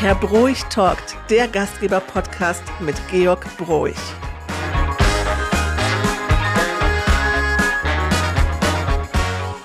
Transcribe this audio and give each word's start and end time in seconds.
Herr 0.00 0.14
Broich 0.14 0.62
talkt, 0.70 1.14
der 1.28 1.46
Gastgeber-Podcast 1.46 2.62
mit 2.80 2.96
Georg 3.10 3.44
Broich. 3.58 3.94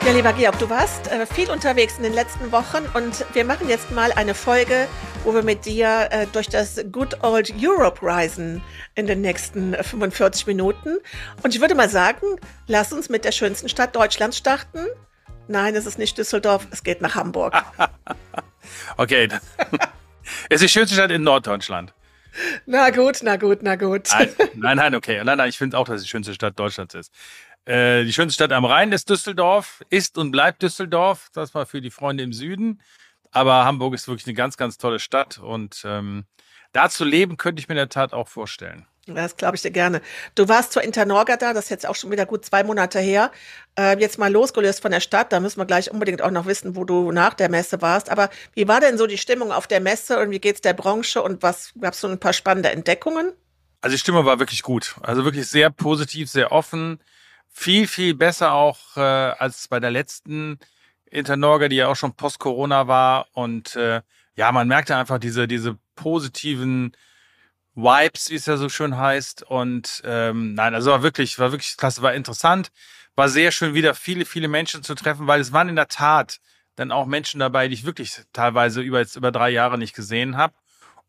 Ja, 0.06 0.12
lieber 0.12 0.34
Georg, 0.34 0.60
du 0.60 0.70
warst 0.70 1.10
äh, 1.10 1.26
viel 1.26 1.50
unterwegs 1.50 1.96
in 1.96 2.04
den 2.04 2.12
letzten 2.12 2.52
Wochen 2.52 2.84
und 2.96 3.26
wir 3.34 3.46
machen 3.46 3.70
jetzt 3.70 3.92
mal 3.92 4.12
eine 4.12 4.36
Folge, 4.36 4.90
wo 5.24 5.34
wir 5.34 5.42
mit 5.42 5.64
dir 5.64 6.10
äh, 6.12 6.28
durch 6.34 6.50
das 6.50 6.84
Good 6.92 7.24
Old 7.24 7.54
Europe 7.58 8.06
reisen 8.06 8.62
in 8.96 9.08
den 9.08 9.22
nächsten 9.22 9.74
45 9.74 10.48
Minuten. 10.48 10.98
Und 11.44 11.56
ich 11.56 11.62
würde 11.62 11.76
mal 11.76 11.90
sagen, 11.90 12.26
lass 12.68 12.92
uns 12.92 13.08
mit 13.08 13.24
der 13.24 13.32
schönsten 13.32 13.70
Stadt 13.70 13.96
Deutschlands 13.96 14.36
starten. 14.36 14.86
Nein, 15.48 15.78
es 15.78 15.86
ist 15.86 15.98
nicht 15.98 16.18
Düsseldorf, 16.18 16.68
es 16.72 16.84
geht 16.84 17.02
nach 17.02 17.16
Hamburg. 17.16 17.54
okay. 18.98 19.30
Es 20.50 20.62
ist 20.62 20.64
die 20.64 20.70
schönste 20.70 20.96
Stadt 20.96 21.12
in 21.12 21.24
Norddeutschland. 21.24 21.94
Na 22.66 22.90
gut, 22.90 23.20
na 23.24 23.38
gut, 23.38 23.60
na 23.62 23.76
gut. 23.76 24.10
Nein, 24.56 24.78
nein, 24.78 24.96
okay. 24.96 25.22
Nein, 25.24 25.38
nein, 25.38 25.50
ich 25.50 25.58
finde 25.58 25.78
auch, 25.78 25.86
dass 25.86 25.98
es 25.98 26.04
die 26.04 26.10
schönste 26.10 26.34
Stadt 26.34 26.60
Deutschlands 26.60 26.94
ist. 26.94 27.14
Äh, 27.66 28.04
die 28.04 28.14
schönste 28.14 28.36
Stadt 28.36 28.52
am 28.52 28.66
Rhein 28.66 28.92
ist 28.92 29.10
Düsseldorf, 29.10 29.82
ist 29.90 30.18
und 30.18 30.32
bleibt 30.32 30.62
Düsseldorf. 30.62 31.30
Das 31.34 31.56
war 31.56 31.66
für 31.66 31.82
die 31.82 31.92
Freunde 31.92 32.24
im 32.24 32.34
Süden. 32.34 32.82
Aber 33.32 33.66
Hamburg 33.66 33.94
ist 33.94 34.08
wirklich 34.08 34.28
eine 34.28 34.36
ganz, 34.36 34.58
ganz 34.58 34.78
tolle 34.78 35.00
Stadt 35.00 35.40
und 35.40 35.84
ähm, 35.86 36.26
da 36.72 36.90
zu 36.90 37.04
leben, 37.04 37.38
könnte 37.38 37.60
ich 37.60 37.68
mir 37.68 37.74
in 37.74 37.80
der 37.80 37.90
Tat 37.90 38.14
auch 38.14 38.28
vorstellen. 38.28 38.86
Das 39.08 39.38
glaube 39.38 39.56
ich 39.56 39.62
dir 39.62 39.72
gerne. 39.72 40.02
Du 40.34 40.48
warst 40.48 40.74
zur 40.74 40.82
Internorga 40.82 41.38
da, 41.38 41.54
das 41.54 41.66
ist 41.66 41.70
jetzt 41.70 41.88
auch 41.88 41.96
schon 41.96 42.12
wieder 42.12 42.26
gut 42.26 42.44
zwei 42.44 42.64
Monate 42.64 43.00
her. 43.00 43.32
Äh, 43.78 44.00
jetzt 44.00 44.18
mal 44.18 44.32
losgelöst 44.32 44.82
von 44.82 44.92
der 44.92 45.00
Stadt, 45.00 45.32
da 45.32 45.40
müssen 45.40 45.60
wir 45.60 45.66
gleich 45.66 45.92
unbedingt 45.92 46.22
auch 46.24 46.32
noch 46.32 46.48
wissen, 46.48 46.76
wo 46.76 46.86
du 46.86 47.12
nach 47.12 47.36
der 47.36 47.50
Messe 47.50 47.82
warst. 47.82 48.10
Aber 48.10 48.30
wie 48.54 48.68
war 48.68 48.80
denn 48.80 48.98
so 48.98 49.06
die 49.06 49.20
Stimmung 49.20 49.52
auf 49.52 49.68
der 49.68 49.80
Messe 49.80 50.20
und 50.20 50.32
wie 50.32 50.40
geht 50.40 50.56
es 50.56 50.62
der 50.62 50.74
Branche 50.74 51.22
und 51.22 51.44
was 51.44 51.74
gab 51.80 51.94
es 51.94 52.02
so 52.02 52.08
ein 52.08 52.20
paar 52.20 52.34
spannende 52.34 52.72
Entdeckungen? 52.72 53.32
Also 53.82 53.94
die 53.94 54.00
Stimmung 54.00 54.26
war 54.26 54.40
wirklich 54.40 54.64
gut. 54.64 54.96
Also 55.02 55.24
wirklich 55.24 55.48
sehr 55.48 55.70
positiv, 55.70 56.30
sehr 56.30 56.52
offen 56.52 57.00
viel, 57.56 57.88
viel 57.88 58.14
besser 58.14 58.52
auch 58.52 58.98
äh, 58.98 59.00
als 59.00 59.70
bei 59.70 59.80
der 59.80 59.90
letzten 59.90 60.60
Internorga, 61.10 61.70
die 61.70 61.78
ja 61.78 61.88
auch 61.88 61.96
schon 61.96 62.14
post-Corona 62.14 62.88
war. 62.88 63.28
Und 63.32 63.78
äh, 63.78 64.02
ja, 64.36 64.52
man 64.52 64.68
merkte 64.68 64.96
einfach 64.98 65.20
diese, 65.20 65.48
diese 65.48 65.78
positiven 65.96 66.92
Vibes, 67.76 68.30
wie 68.30 68.36
es 68.36 68.46
ja 68.46 68.58
so 68.58 68.70
schön 68.70 68.98
heißt. 68.98 69.44
Und 69.44 70.02
ähm, 70.06 70.54
nein, 70.54 70.74
also 70.74 70.92
war 70.92 71.04
wirklich, 71.04 71.38
war 71.40 71.52
wirklich 71.52 71.78
klasse, 71.78 72.02
war 72.02 72.14
interessant. 72.14 72.72
War 73.16 73.30
sehr 73.30 73.52
schön, 73.52 73.74
wieder 73.74 73.94
viele, 73.94 74.26
viele 74.26 74.48
Menschen 74.48 74.84
zu 74.84 74.96
treffen, 74.96 75.28
weil 75.28 75.40
es 75.40 75.54
waren 75.54 75.70
in 75.70 75.76
der 75.76 75.88
Tat 75.88 76.40
dann 76.76 76.92
auch 76.92 77.06
Menschen 77.06 77.40
dabei, 77.40 77.68
die 77.68 77.74
ich 77.74 77.86
wirklich 77.86 78.22
teilweise 78.34 78.82
über 78.82 79.00
jetzt 79.00 79.16
über 79.16 79.32
drei 79.32 79.50
Jahre 79.50 79.78
nicht 79.78 79.96
gesehen 79.96 80.38
habe. 80.38 80.54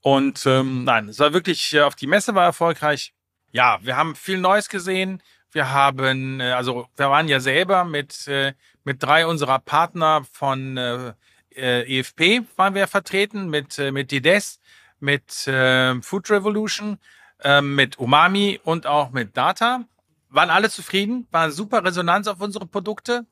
Und 0.01 0.47
ähm, 0.47 0.85
nein, 0.85 1.09
es 1.09 1.19
war 1.19 1.33
wirklich, 1.33 1.75
äh, 1.75 1.81
auf 1.81 1.97
die 1.97 2.07
Messe 2.07 2.35
war 2.35 2.45
erfolgreich. 2.45 3.13
Ja, 3.51 3.79
wir 3.83 3.97
haben 3.97 4.15
viel 4.15 4.39
Neues 4.39 4.69
gesehen. 4.69 5.23
Wir 5.51 5.73
haben, 5.73 6.41
äh, 6.41 6.53
also 6.53 6.87
wir 6.97 7.11
waren 7.11 7.29
ja 7.29 7.41
selber 7.41 7.85
mit, 7.85 8.29
äh, 8.29 8.53
mit 8.85 9.03
drei 9.03 9.27
unserer 9.27 9.59
Partner 9.59 10.25
von 10.31 10.77
äh, 10.77 11.15
EFP 11.51 12.43
waren 12.57 12.75
wir 12.75 12.87
vertreten, 12.87 13.49
mit, 13.49 13.79
mit 13.79 14.11
Dides, 14.11 14.61
mit 15.01 15.47
äh, 15.47 16.01
Food 16.03 16.31
Revolution, 16.31 16.99
äh, 17.43 17.61
mit 17.61 17.99
Umami 17.99 18.61
und 18.65 18.87
auch 18.87 19.11
mit 19.11 19.37
Data. 19.37 19.85
Waren 20.29 20.51
alle 20.51 20.71
zufrieden, 20.71 21.27
war 21.31 21.51
super 21.51 21.85
Resonanz 21.85 22.27
auf 22.27 22.41
unsere 22.41 22.67
Produkte. 22.67 23.27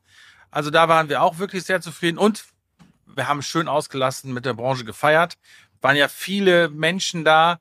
Also 0.51 0.69
da 0.69 0.87
waren 0.87 1.09
wir 1.09 1.21
auch 1.21 1.37
wirklich 1.37 1.63
sehr 1.63 1.81
zufrieden 1.81 2.17
und 2.17 2.45
wir 3.05 3.27
haben 3.27 3.41
schön 3.41 3.67
ausgelassen 3.67 4.33
mit 4.33 4.45
der 4.45 4.53
Branche 4.53 4.85
gefeiert. 4.85 5.37
Waren 5.81 5.95
ja 5.95 6.07
viele 6.07 6.69
Menschen 6.69 7.23
da, 7.25 7.59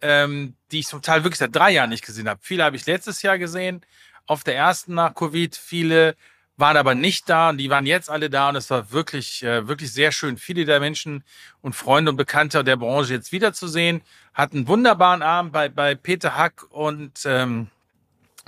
ähm, 0.00 0.54
die 0.70 0.80
ich 0.80 0.86
zum 0.86 1.02
Teil 1.02 1.24
wirklich 1.24 1.38
seit 1.38 1.54
drei 1.54 1.70
Jahren 1.70 1.90
nicht 1.90 2.04
gesehen 2.04 2.28
habe. 2.28 2.40
Viele 2.42 2.64
habe 2.64 2.76
ich 2.76 2.86
letztes 2.86 3.22
Jahr 3.22 3.38
gesehen, 3.38 3.80
auf 4.26 4.44
der 4.44 4.56
ersten 4.56 4.94
nach 4.94 5.14
Covid. 5.14 5.56
Viele 5.56 6.16
waren 6.56 6.76
aber 6.76 6.94
nicht 6.94 7.28
da 7.28 7.50
und 7.50 7.58
die 7.58 7.70
waren 7.70 7.86
jetzt 7.86 8.08
alle 8.10 8.30
da 8.30 8.50
und 8.50 8.56
es 8.56 8.70
war 8.70 8.92
wirklich, 8.92 9.42
äh, 9.42 9.66
wirklich 9.66 9.92
sehr 9.92 10.12
schön, 10.12 10.36
viele 10.36 10.64
der 10.64 10.80
Menschen 10.80 11.24
und 11.62 11.74
Freunde 11.74 12.10
und 12.10 12.16
Bekannte 12.16 12.62
der 12.62 12.76
Branche 12.76 13.14
jetzt 13.14 13.32
wiederzusehen. 13.32 14.02
Hatten 14.34 14.58
einen 14.58 14.68
wunderbaren 14.68 15.22
Abend 15.22 15.52
bei, 15.52 15.68
bei 15.68 15.94
Peter 15.94 16.36
Hack 16.36 16.64
und 16.70 17.20
ähm, 17.24 17.68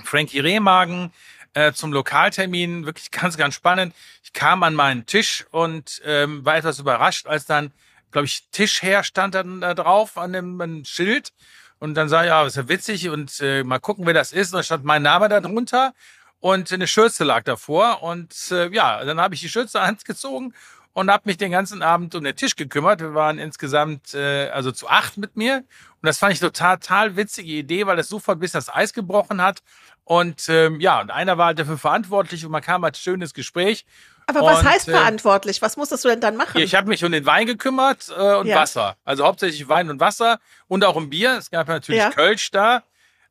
Frankie 0.03 0.39
Rehmagen 0.39 1.11
äh, 1.53 1.73
zum 1.73 1.91
Lokaltermin. 1.91 2.85
Wirklich 2.85 3.11
ganz, 3.11 3.37
ganz 3.37 3.55
spannend. 3.55 3.93
Ich 4.23 4.33
kam 4.33 4.63
an 4.63 4.73
meinen 4.73 5.05
Tisch 5.05 5.45
und 5.51 6.01
ähm, 6.05 6.45
war 6.45 6.57
etwas 6.57 6.79
überrascht, 6.79 7.27
als 7.27 7.45
dann 7.45 7.71
glaube 8.11 8.25
ich, 8.25 8.47
Tischherr 8.51 9.03
stand 9.03 9.35
dann 9.35 9.61
da 9.61 9.73
drauf 9.73 10.17
an 10.17 10.33
dem, 10.33 10.59
an 10.61 10.75
dem 10.77 10.85
Schild. 10.85 11.33
Und 11.79 11.93
dann 11.93 12.09
sah 12.09 12.23
ich, 12.23 12.29
ja, 12.29 12.43
das 12.43 12.53
ist 12.53 12.57
ja 12.57 12.69
witzig 12.69 13.09
und 13.09 13.39
äh, 13.39 13.63
mal 13.63 13.79
gucken, 13.79 14.05
wer 14.05 14.13
das 14.13 14.33
ist. 14.33 14.47
Und 14.47 14.57
dann 14.57 14.63
stand 14.63 14.83
mein 14.83 15.03
Name 15.03 15.29
da 15.29 15.39
drunter 15.39 15.93
und 16.39 16.71
eine 16.71 16.87
Schürze 16.87 17.23
lag 17.23 17.43
davor. 17.43 18.03
Und 18.03 18.33
äh, 18.51 18.69
ja, 18.69 19.03
dann 19.03 19.19
habe 19.19 19.35
ich 19.35 19.41
die 19.41 19.49
Schürze 19.49 19.79
angezogen 19.81 20.53
und 20.93 21.11
habe 21.11 21.23
mich 21.25 21.37
den 21.37 21.51
ganzen 21.51 21.83
Abend 21.83 22.15
um 22.15 22.23
den 22.23 22.35
Tisch 22.35 22.55
gekümmert. 22.55 23.01
Wir 23.01 23.13
waren 23.13 23.37
insgesamt 23.37 24.13
äh, 24.13 24.49
also 24.49 24.71
zu 24.71 24.89
acht 24.89 25.17
mit 25.17 25.35
mir. 25.35 25.57
Und 25.57 26.05
das 26.07 26.17
fand 26.17 26.33
ich 26.33 26.39
total, 26.39 26.77
total 26.77 27.15
witzige 27.15 27.51
Idee, 27.51 27.85
weil 27.85 27.97
das 27.97 28.07
sofort 28.07 28.39
bis 28.39 28.51
das 28.51 28.73
Eis 28.73 28.93
gebrochen 28.93 29.41
hat. 29.41 29.61
Und 30.03 30.47
ähm, 30.47 30.79
ja, 30.79 31.01
und 31.01 31.11
einer 31.11 31.37
war 31.37 31.47
halt 31.47 31.59
dafür 31.59 31.77
verantwortlich 31.77 32.45
und 32.45 32.51
man 32.51 32.61
kam 32.61 32.83
halt 32.83 32.97
schönes 32.97 33.33
Gespräch. 33.33 33.85
Aber 34.25 34.41
was 34.41 34.59
und, 34.59 34.69
heißt 34.69 34.87
äh, 34.87 34.91
verantwortlich? 34.91 35.61
Was 35.61 35.77
musstest 35.77 36.03
du 36.05 36.09
denn 36.09 36.19
dann 36.19 36.35
machen? 36.35 36.59
Ich 36.59 36.75
habe 36.75 36.87
mich 36.87 37.03
um 37.03 37.11
den 37.11 37.25
Wein 37.25 37.45
gekümmert 37.45 38.09
äh, 38.09 38.35
und 38.35 38.47
ja. 38.47 38.57
Wasser. 38.57 38.95
Also 39.05 39.25
hauptsächlich 39.25 39.67
Wein 39.69 39.89
und 39.89 39.99
Wasser 39.99 40.39
und 40.67 40.83
auch 40.83 40.95
um 40.95 41.09
Bier. 41.09 41.37
Es 41.37 41.49
gab 41.49 41.67
natürlich 41.67 42.01
ja. 42.01 42.09
Kölsch 42.09 42.51
da, 42.51 42.83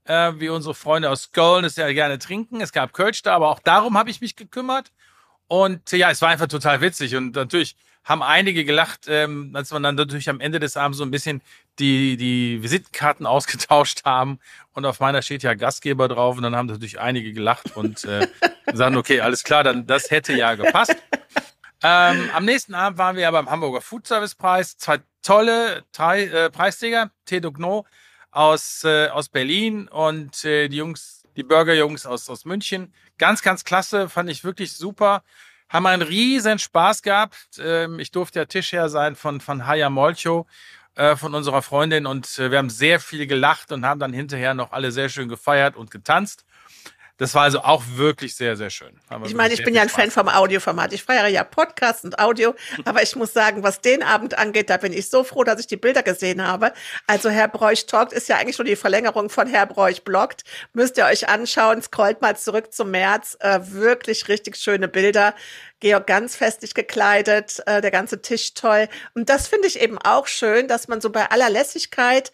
äh, 0.06 0.32
wie 0.38 0.48
unsere 0.48 0.74
Freunde 0.74 1.10
aus 1.10 1.32
Köln 1.32 1.64
es 1.64 1.76
ja 1.76 1.90
gerne 1.92 2.18
trinken. 2.18 2.60
Es 2.60 2.72
gab 2.72 2.92
Kölsch 2.92 3.22
da, 3.22 3.34
aber 3.34 3.50
auch 3.50 3.60
darum 3.60 3.98
habe 3.98 4.10
ich 4.10 4.20
mich 4.20 4.36
gekümmert. 4.36 4.92
Und 5.48 5.92
ja, 5.92 6.10
es 6.10 6.22
war 6.22 6.30
einfach 6.30 6.48
total 6.48 6.80
witzig. 6.80 7.14
Und 7.16 7.34
natürlich 7.34 7.76
haben 8.04 8.22
einige 8.22 8.64
gelacht, 8.64 9.06
ähm, 9.08 9.50
als 9.54 9.72
wir 9.72 9.80
dann 9.80 9.96
natürlich 9.96 10.28
am 10.28 10.40
Ende 10.40 10.60
des 10.60 10.76
Abends 10.76 10.98
so 10.98 11.04
ein 11.04 11.10
bisschen 11.10 11.42
die, 11.78 12.16
die 12.16 12.62
Visitenkarten 12.62 13.26
ausgetauscht 13.26 14.04
haben. 14.04 14.38
Und 14.72 14.86
auf 14.86 15.00
meiner 15.00 15.22
steht 15.22 15.42
ja 15.42 15.54
Gastgeber 15.54 16.08
drauf. 16.08 16.36
Und 16.36 16.42
dann 16.42 16.56
haben 16.56 16.66
natürlich 16.66 17.00
einige 17.00 17.32
gelacht 17.32 17.76
und 17.76 18.04
äh, 18.04 18.28
sagen, 18.72 18.96
okay, 18.96 19.20
alles 19.20 19.42
klar, 19.42 19.64
dann 19.64 19.86
das 19.86 20.10
hätte 20.10 20.32
ja 20.34 20.54
gepasst. 20.54 20.96
Ähm, 21.82 22.30
am 22.32 22.44
nächsten 22.44 22.74
Abend 22.74 22.98
waren 22.98 23.16
wir 23.16 23.24
ja 23.24 23.30
beim 23.30 23.50
Hamburger 23.50 23.80
Food 23.80 24.06
Service 24.06 24.34
Preis. 24.34 24.78
Zwei 24.78 25.00
tolle 25.22 25.84
drei, 25.92 26.24
äh, 26.24 26.50
Preisträger, 26.50 27.10
Tedo 27.24 27.52
Gno 27.52 27.84
aus, 28.36 28.84
äh, 28.84 29.08
aus 29.08 29.30
Berlin 29.30 29.88
und 29.88 30.44
äh, 30.44 30.68
die 30.68 30.76
Jungs, 30.76 31.24
die 31.36 31.42
Burger-Jungs 31.42 32.04
aus, 32.04 32.28
aus 32.28 32.44
München. 32.44 32.92
Ganz, 33.16 33.40
ganz 33.40 33.64
klasse, 33.64 34.10
fand 34.10 34.28
ich 34.28 34.44
wirklich 34.44 34.74
super. 34.74 35.24
Haben 35.70 35.86
einen 35.86 36.02
riesen 36.02 36.58
Spaß 36.58 37.00
gehabt. 37.00 37.58
Ähm, 37.58 37.98
ich 37.98 38.10
durfte 38.10 38.40
ja 38.40 38.44
Tischherr 38.44 38.90
sein 38.90 39.16
von, 39.16 39.40
von 39.40 39.66
Haya 39.66 39.88
Molcho, 39.88 40.46
äh, 40.96 41.16
von 41.16 41.34
unserer 41.34 41.62
Freundin 41.62 42.04
und 42.04 42.38
äh, 42.38 42.50
wir 42.50 42.58
haben 42.58 42.68
sehr 42.68 43.00
viel 43.00 43.26
gelacht 43.26 43.72
und 43.72 43.86
haben 43.86 44.00
dann 44.00 44.12
hinterher 44.12 44.52
noch 44.52 44.72
alle 44.72 44.92
sehr 44.92 45.08
schön 45.08 45.30
gefeiert 45.30 45.74
und 45.74 45.90
getanzt. 45.90 46.44
Das 47.18 47.34
war 47.34 47.44
also 47.44 47.60
auch 47.60 47.82
wirklich 47.94 48.36
sehr, 48.36 48.56
sehr 48.56 48.68
schön. 48.68 49.00
Ich 49.24 49.34
meine, 49.34 49.54
ich 49.54 49.64
bin 49.64 49.74
ja 49.74 49.82
ein. 49.82 49.88
Fan 49.88 50.10
vom 50.10 50.28
Audioformat. 50.28 50.92
Ich 50.92 51.04
feiere 51.04 51.28
ja 51.28 51.42
Podcast 51.44 52.04
und 52.04 52.18
Audio, 52.18 52.54
aber 52.84 53.02
ich 53.02 53.16
muss 53.16 53.32
sagen, 53.32 53.62
was 53.62 53.80
den 53.80 54.02
Abend 54.02 54.36
angeht, 54.36 54.68
da 54.68 54.76
bin 54.76 54.92
ich 54.92 55.08
so 55.08 55.24
froh, 55.24 55.44
dass 55.44 55.60
ich 55.60 55.66
die 55.66 55.76
Bilder 55.76 56.02
gesehen 56.02 56.46
habe. 56.46 56.72
Also 57.06 57.30
Herr 57.30 57.48
Bräuch 57.48 57.86
Talkt 57.86 58.12
ist 58.12 58.28
ja 58.28 58.36
eigentlich 58.36 58.56
schon 58.56 58.66
die 58.66 58.76
Verlängerung 58.76 59.30
von 59.30 59.46
Herr 59.46 59.64
Bräuch 59.66 60.02
Bloggt. 60.04 60.44
Müsst 60.74 60.98
ihr 60.98 61.06
euch 61.06 61.28
anschauen, 61.28 61.80
scrollt 61.80 62.20
mal 62.20 62.36
zurück 62.36 62.72
zum 62.72 62.90
März. 62.90 63.38
Äh, 63.40 63.60
wirklich 63.62 64.28
richtig 64.28 64.56
schöne 64.56 64.88
Bilder. 64.88 65.34
Georg 65.80 66.06
ganz 66.06 66.36
festlich 66.36 66.74
gekleidet, 66.74 67.62
äh, 67.66 67.80
der 67.80 67.90
ganze 67.90 68.22
Tisch 68.22 68.54
toll. 68.54 68.88
Und 69.14 69.28
das 69.28 69.46
finde 69.46 69.68
ich 69.68 69.80
eben 69.80 69.98
auch 69.98 70.26
schön, 70.26 70.68
dass 70.68 70.88
man 70.88 71.00
so 71.00 71.10
bei 71.10 71.30
aller 71.30 71.50
Lässigkeit 71.50 72.32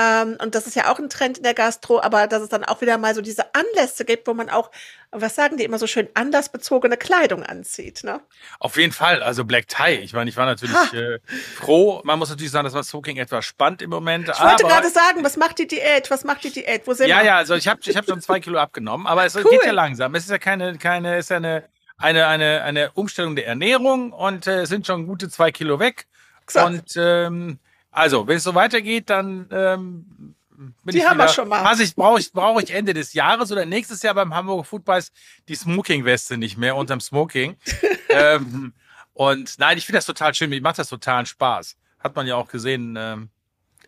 ähm, 0.00 0.38
und 0.40 0.54
das 0.54 0.66
ist 0.66 0.76
ja 0.76 0.90
auch 0.90 0.98
ein 0.98 1.10
Trend 1.10 1.38
in 1.38 1.42
der 1.42 1.52
Gastro, 1.52 2.00
aber 2.00 2.26
dass 2.26 2.42
es 2.42 2.48
dann 2.48 2.64
auch 2.64 2.80
wieder 2.80 2.96
mal 2.96 3.14
so 3.14 3.20
diese 3.20 3.54
Anlässe 3.54 4.04
gibt, 4.04 4.26
wo 4.26 4.34
man 4.34 4.48
auch, 4.48 4.70
was 5.10 5.34
sagen 5.34 5.56
die 5.56 5.64
immer 5.64 5.78
so 5.78 5.86
schön, 5.86 6.08
andersbezogene 6.14 6.96
Kleidung 6.96 7.42
anzieht. 7.42 8.02
Ne? 8.04 8.20
Auf 8.60 8.76
jeden 8.76 8.92
Fall, 8.92 9.22
also 9.22 9.44
Black 9.44 9.68
Tie. 9.68 9.98
Ich 10.02 10.12
meine, 10.12 10.30
ich 10.30 10.36
war 10.36 10.46
natürlich 10.46 10.92
äh, 10.94 11.18
froh. 11.56 12.00
Man 12.04 12.18
muss 12.18 12.30
natürlich 12.30 12.52
sagen, 12.52 12.64
dass 12.64 12.72
man 12.72 12.84
Smoking 12.84 13.18
etwas 13.18 13.44
spannt 13.44 13.82
im 13.82 13.90
Moment. 13.90 14.28
Ich 14.28 14.40
wollte 14.40 14.64
gerade 14.64 14.88
sagen, 14.88 15.22
was 15.22 15.36
macht 15.36 15.58
die 15.58 15.66
Diät? 15.66 16.10
Was 16.10 16.24
macht 16.24 16.44
die 16.44 16.52
Diät? 16.52 16.86
Wo 16.86 16.94
sind 16.94 17.08
ja, 17.08 17.18
wir? 17.18 17.24
Ja, 17.26 17.36
also 17.36 17.54
ich 17.54 17.68
habe 17.68 17.80
ich 17.84 17.96
hab 17.96 18.06
schon 18.06 18.20
zwei 18.20 18.40
Kilo 18.40 18.58
abgenommen, 18.58 19.06
aber 19.06 19.26
es 19.26 19.36
cool. 19.36 19.44
geht 19.50 19.64
ja 19.64 19.72
langsam. 19.72 20.14
Es 20.14 20.24
ist 20.24 20.30
ja 20.30 20.38
keine, 20.38 20.78
keine, 20.78 21.18
ist 21.18 21.30
ja 21.30 21.36
eine, 21.36 21.64
eine, 21.98 22.26
eine, 22.26 22.62
eine 22.62 22.90
Umstellung 22.92 23.36
der 23.36 23.46
Ernährung 23.46 24.12
und 24.12 24.46
äh, 24.46 24.62
es 24.62 24.70
sind 24.70 24.86
schon 24.86 25.06
gute 25.06 25.28
zwei 25.28 25.50
Kilo 25.50 25.78
weg. 25.78 26.06
Exakt. 26.42 26.66
Und 26.66 26.96
ähm, 26.96 27.58
also, 27.90 28.26
wenn 28.26 28.36
es 28.36 28.44
so 28.44 28.54
weitergeht, 28.54 29.10
dann 29.10 29.48
ähm, 29.50 30.34
bin 30.56 30.92
die 30.92 30.98
ich 30.98 31.04
haben 31.04 31.16
wieder, 31.16 31.24
wir 31.24 31.32
schon 31.32 31.48
mal. 31.48 31.64
Was 31.64 31.80
ich 31.80 31.94
brauche 31.94 32.20
ich, 32.20 32.32
brauche 32.32 32.62
ich 32.62 32.70
Ende 32.70 32.94
des 32.94 33.14
Jahres 33.14 33.50
oder 33.50 33.66
nächstes 33.66 34.02
Jahr 34.02 34.14
beim 34.14 34.34
Hamburger 34.34 34.64
Foodpreis 34.64 35.12
die 35.48 35.54
Smoking-Weste 35.54 36.36
nicht 36.36 36.56
mehr 36.56 36.76
unterm 36.76 37.00
Smoking. 37.00 37.56
ähm, 38.08 38.72
und 39.12 39.58
nein, 39.58 39.78
ich 39.78 39.86
finde 39.86 39.98
das 39.98 40.06
total 40.06 40.34
schön. 40.34 40.50
Mir 40.50 40.60
macht 40.60 40.78
das 40.78 40.88
totalen 40.88 41.26
Spaß. 41.26 41.76
hat 41.98 42.14
man 42.14 42.26
ja 42.26 42.36
auch 42.36 42.48
gesehen. 42.48 42.96
Ähm, 42.98 43.30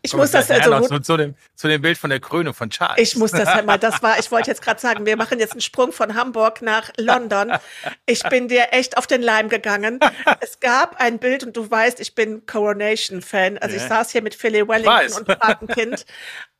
ich 0.03 0.15
muss 0.15 0.33
das 0.33 0.51
also 0.51 0.81
zu, 0.81 0.99
zu, 1.01 1.17
dem, 1.17 1.35
zu 1.55 1.69
dem 1.69 1.81
Bild 1.81 1.97
von 1.97 2.11
der 2.11 2.19
Krönung 2.19 2.55
von 2.55 2.71
Charles. 2.71 2.99
Ich 2.99 3.17
muss 3.17 3.31
das 3.31 3.49
halt 3.49 3.67
mal, 3.67 3.79
das 3.79 4.03
war, 4.03 4.19
ich 4.19 4.31
wollte 4.33 4.51
jetzt 4.51 4.61
gerade 4.61 4.81
sagen, 4.81 5.07
wir 5.07 5.17
machen 5.17 5.39
jetzt 5.39 5.53
einen 5.53 5.61
Sprung 5.61 5.93
von 5.93 6.15
Hamburg 6.15 6.61
nach 6.61 6.91
London. 6.97 7.53
Ich 8.07 8.23
bin 8.25 8.49
dir 8.49 8.69
echt 8.73 8.99
auf 8.99 9.07
den 9.07 9.23
Leim 9.23 9.49
gegangen. 9.49 10.01
Es 10.41 10.59
gab 10.61 11.01
ein 11.01 11.19
Bild 11.19 11.45
und 11.45 11.57
du 11.57 11.71
weißt, 11.71 12.01
ich 12.01 12.15
bin 12.15 12.45
Coronation-Fan. 12.47 13.59
Also 13.59 13.77
yeah. 13.77 13.83
ich 13.83 13.89
saß 13.89 14.11
hier 14.11 14.23
mit 14.23 14.35
Philly 14.35 14.67
Wellington 14.67 15.19
und 15.19 15.39
Patenkind 15.39 16.05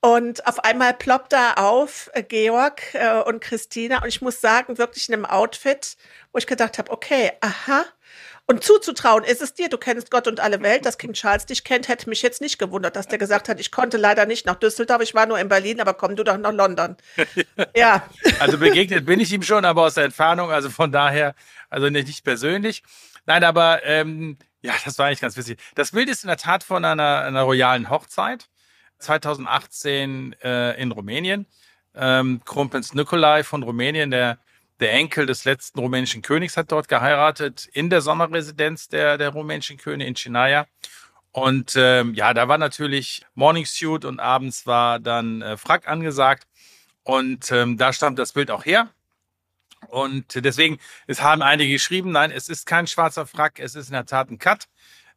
und 0.01 0.47
auf 0.47 0.65
einmal 0.65 0.95
ploppt 0.95 1.33
da 1.33 1.55
auf 1.55 2.11
äh, 2.13 2.23
Georg 2.23 2.95
äh, 2.95 3.23
und 3.23 3.41
Christina 3.41 4.03
und 4.03 4.09
ich 4.09 4.21
muss 4.21 4.41
sagen, 4.41 4.79
wirklich 4.79 5.09
in 5.09 5.15
einem 5.15 5.27
Outfit, 5.27 5.97
wo 6.33 6.39
ich 6.39 6.47
gedacht 6.47 6.79
habe, 6.79 6.91
okay, 6.91 7.33
aha, 7.41 7.85
und 8.47 8.65
zuzutrauen 8.65 9.25
ist 9.25 9.41
es 9.41 9.55
dir, 9.55 9.69
du 9.69 9.79
kennst 9.79 10.11
Gott 10.11 10.27
und 10.27 10.41
alle 10.41 10.61
Welt, 10.63 10.85
dass 10.85 10.99
King 10.99 11.13
Charles 11.13 11.47
dich 11.47 11.65
kennt, 11.65 11.89
hätte 11.89 12.09
mich 12.09 12.23
jetzt 12.23 12.41
nicht 12.41 12.59
gewundert, 12.59 12.97
dass 12.97 13.07
der 13.07 13.19
gesagt 13.19 13.49
hat, 13.49 13.61
ich 13.61 13.71
konnte 13.71 13.97
leider 13.97 14.27
nicht 14.27 14.47
nach 14.47 14.57
Düsseldorf, 14.57 15.01
ich 15.01 15.15
war 15.15 15.27
nur 15.27 15.39
in 15.39 15.49
Berlin, 15.49 15.81
aber 15.81 15.95
komm 15.95 16.17
du 16.17 16.25
doch 16.25 16.37
nach 16.37 16.53
London. 16.53 16.97
ja. 17.77 18.09
Also 18.41 18.59
begegnet 18.59 19.07
bin 19.07 19.21
ich 19.21 19.33
ihm 19.33 19.43
schon, 19.43 19.65
aber 19.65 19.83
aus 19.83 19.95
der 19.95 20.05
Entfernung, 20.05 20.51
also 20.51 20.71
von 20.71 20.91
daher, 20.91 21.35
also 21.71 21.89
nicht 21.89 22.25
persönlich. 22.25 22.83
Nein, 23.27 23.45
aber 23.45 23.85
ähm, 23.85 24.37
ja, 24.61 24.75
das 24.85 24.99
war 24.99 25.07
eigentlich 25.07 25.21
ganz 25.21 25.37
witzig. 25.37 25.61
Das 25.75 25.93
Bild 25.93 26.09
ist 26.09 26.25
in 26.25 26.29
der 26.29 26.37
Tat 26.37 26.65
von 26.65 26.85
einer, 26.85 27.23
einer 27.23 27.43
royalen 27.43 27.91
Hochzeit 27.91 28.49
2018 28.99 30.37
äh, 30.43 30.81
in 30.81 30.93
Rumänien. 30.93 31.47
Ähm, 31.95 32.41
Kronprinz 32.45 32.95
Nikolai 32.95 33.45
von 33.45 33.63
Rumänien, 33.63 34.11
der 34.11 34.39
der 34.81 34.93
Enkel 34.93 35.27
des 35.27 35.45
letzten 35.45 35.79
rumänischen 35.79 36.23
Königs 36.23 36.57
hat 36.57 36.73
dort 36.73 36.89
geheiratet, 36.89 37.69
in 37.73 37.91
der 37.91 38.01
Sommerresidenz 38.01 38.89
der, 38.89 39.19
der 39.19 39.31
rumänischen 39.31 39.77
Könige 39.77 40.09
in 40.09 40.17
Chinaia. 40.17 40.67
Und 41.31 41.75
ähm, 41.77 42.15
ja, 42.15 42.35
da 42.35 42.49
war 42.49 42.59
natürlich 42.59 43.25
Morning 43.35 43.65
Suit 43.65 44.05
und 44.05 44.21
abends 44.21 44.67
war 44.67 45.01
dann 45.01 45.41
äh, 45.41 45.57
Frack 45.57 45.89
angesagt. 45.89 46.47
Und 47.05 47.51
ähm, 47.51 47.79
da 47.79 47.93
stammt 47.93 48.19
das 48.19 48.33
Bild 48.33 48.51
auch 48.51 48.65
her. 48.65 48.91
Und 49.89 50.45
deswegen, 50.45 50.79
es 51.07 51.23
haben 51.23 51.43
einige 51.43 51.73
geschrieben, 51.73 52.13
nein, 52.13 52.31
es 52.31 52.49
ist 52.49 52.67
kein 52.67 52.87
schwarzer 52.87 53.27
Frack, 53.27 53.59
es 53.59 53.75
ist 53.75 53.89
in 53.89 53.95
der 53.95 54.07
Tat 54.07 54.31
ein 54.31 54.39
Cut. 54.39 54.69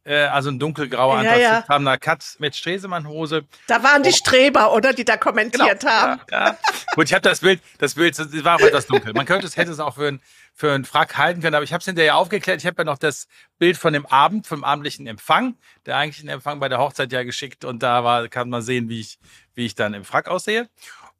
Äh, 0.05 0.25
also 0.25 0.51
ein 0.51 0.59
dunkelgrauer 0.59 1.23
ja, 1.23 1.31
anthrazitfarbener 1.31 1.91
ja. 1.91 1.97
Cut 1.97 2.35
mit 2.37 2.55
Stresemann-Hose. 2.55 3.45
Da 3.67 3.81
waren 3.83 4.03
die 4.03 4.09
oh. 4.09 4.15
Streber, 4.15 4.71
oder? 4.73 4.93
Die 4.93 5.03
da 5.03 5.17
kommentiert 5.17 5.79
genau. 5.79 5.91
haben. 5.91 6.21
Ja, 6.31 6.45
ja. 6.47 6.57
Gut, 6.93 7.05
ich 7.05 7.13
habe 7.13 7.23
das 7.23 7.39
Bild, 7.39 7.59
das 7.79 7.95
Bild, 7.95 8.17
das 8.17 8.43
war 8.43 8.55
auch 8.55 8.61
etwas 8.61 8.85
dunkel. 8.85 9.13
Man 9.13 9.25
könnte 9.25 9.47
es, 9.47 9.57
hätte 9.57 9.71
es 9.71 9.79
auch 9.79 9.95
für 9.95 10.07
ein 10.07 10.21
für 10.57 10.71
einen 10.71 10.85
Frack 10.85 11.17
halten 11.17 11.41
können, 11.41 11.53
aber 11.53 11.65
ich 11.65 11.73
habe 11.73 11.81
es 11.81 11.85
hinterher 11.85 12.15
aufgeklärt. 12.15 12.61
Ich 12.61 12.65
habe 12.65 12.77
ja 12.77 12.85
noch 12.85 12.97
das 12.97 13.27
Bild 13.59 13.75
von 13.75 13.91
dem 13.91 14.05
Abend, 14.05 14.47
vom 14.47 14.63
abendlichen 14.63 15.05
Empfang, 15.05 15.57
der 15.85 15.97
eigentlichen 15.97 16.29
Empfang 16.29 16.61
bei 16.61 16.69
der 16.69 16.79
Hochzeit 16.79 17.11
ja 17.11 17.23
geschickt 17.23 17.65
und 17.65 17.83
da 17.83 18.05
war, 18.05 18.29
kann 18.29 18.49
man 18.49 18.61
sehen, 18.61 18.87
wie 18.87 19.01
ich, 19.01 19.19
wie 19.53 19.65
ich 19.65 19.75
dann 19.75 19.93
im 19.93 20.05
Frack 20.05 20.29
aussehe. 20.29 20.69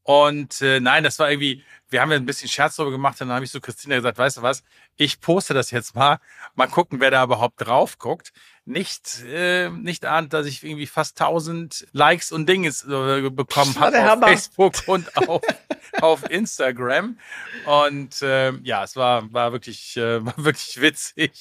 Und 0.03 0.61
äh, 0.61 0.79
nein, 0.79 1.03
das 1.03 1.19
war 1.19 1.29
irgendwie, 1.29 1.65
wir 1.89 1.99
haben 1.99 2.11
ja 2.11 2.17
ein 2.17 2.25
bisschen 2.25 2.47
Scherz 2.47 2.77
darüber 2.77 2.91
gemacht 2.91 3.19
und 3.19 3.27
dann 3.27 3.35
habe 3.35 3.43
ich 3.43 3.51
so 3.51 3.59
Christina 3.59 3.95
gesagt, 3.95 4.17
weißt 4.17 4.37
du 4.37 4.41
was, 4.41 4.63
ich 4.95 5.19
poste 5.19 5.53
das 5.53 5.71
jetzt 5.71 5.95
mal, 5.95 6.19
mal 6.53 6.67
gucken, 6.67 7.01
wer 7.01 7.11
da 7.11 7.23
überhaupt 7.23 7.55
drauf 7.57 7.97
guckt 7.97 8.31
nicht, 8.65 9.23
äh, 9.27 9.69
nicht 9.69 10.06
ahnt, 10.06 10.33
dass 10.33 10.47
ich 10.47 10.63
irgendwie 10.63 10.88
fast 10.88 11.19
1000 11.19 11.88
Likes 11.94 12.31
und 12.31 12.50
Dinges 12.50 12.83
äh, 12.83 13.29
bekommen 13.29 13.75
habe 13.79 13.97
auf 13.97 14.09
Hammer. 14.09 14.27
Facebook 14.27 14.75
und 14.88 15.15
auf, 15.17 15.41
auf 16.01 16.29
Instagram. 16.29 17.17
Und 17.65 18.21
äh, 18.21 18.53
ja, 18.63 18.83
es 18.83 18.95
war, 18.95 19.31
war, 19.31 19.51
wirklich, 19.51 19.95
äh, 19.97 20.25
war 20.25 20.33
wirklich 20.38 20.81
witzig. 20.81 21.31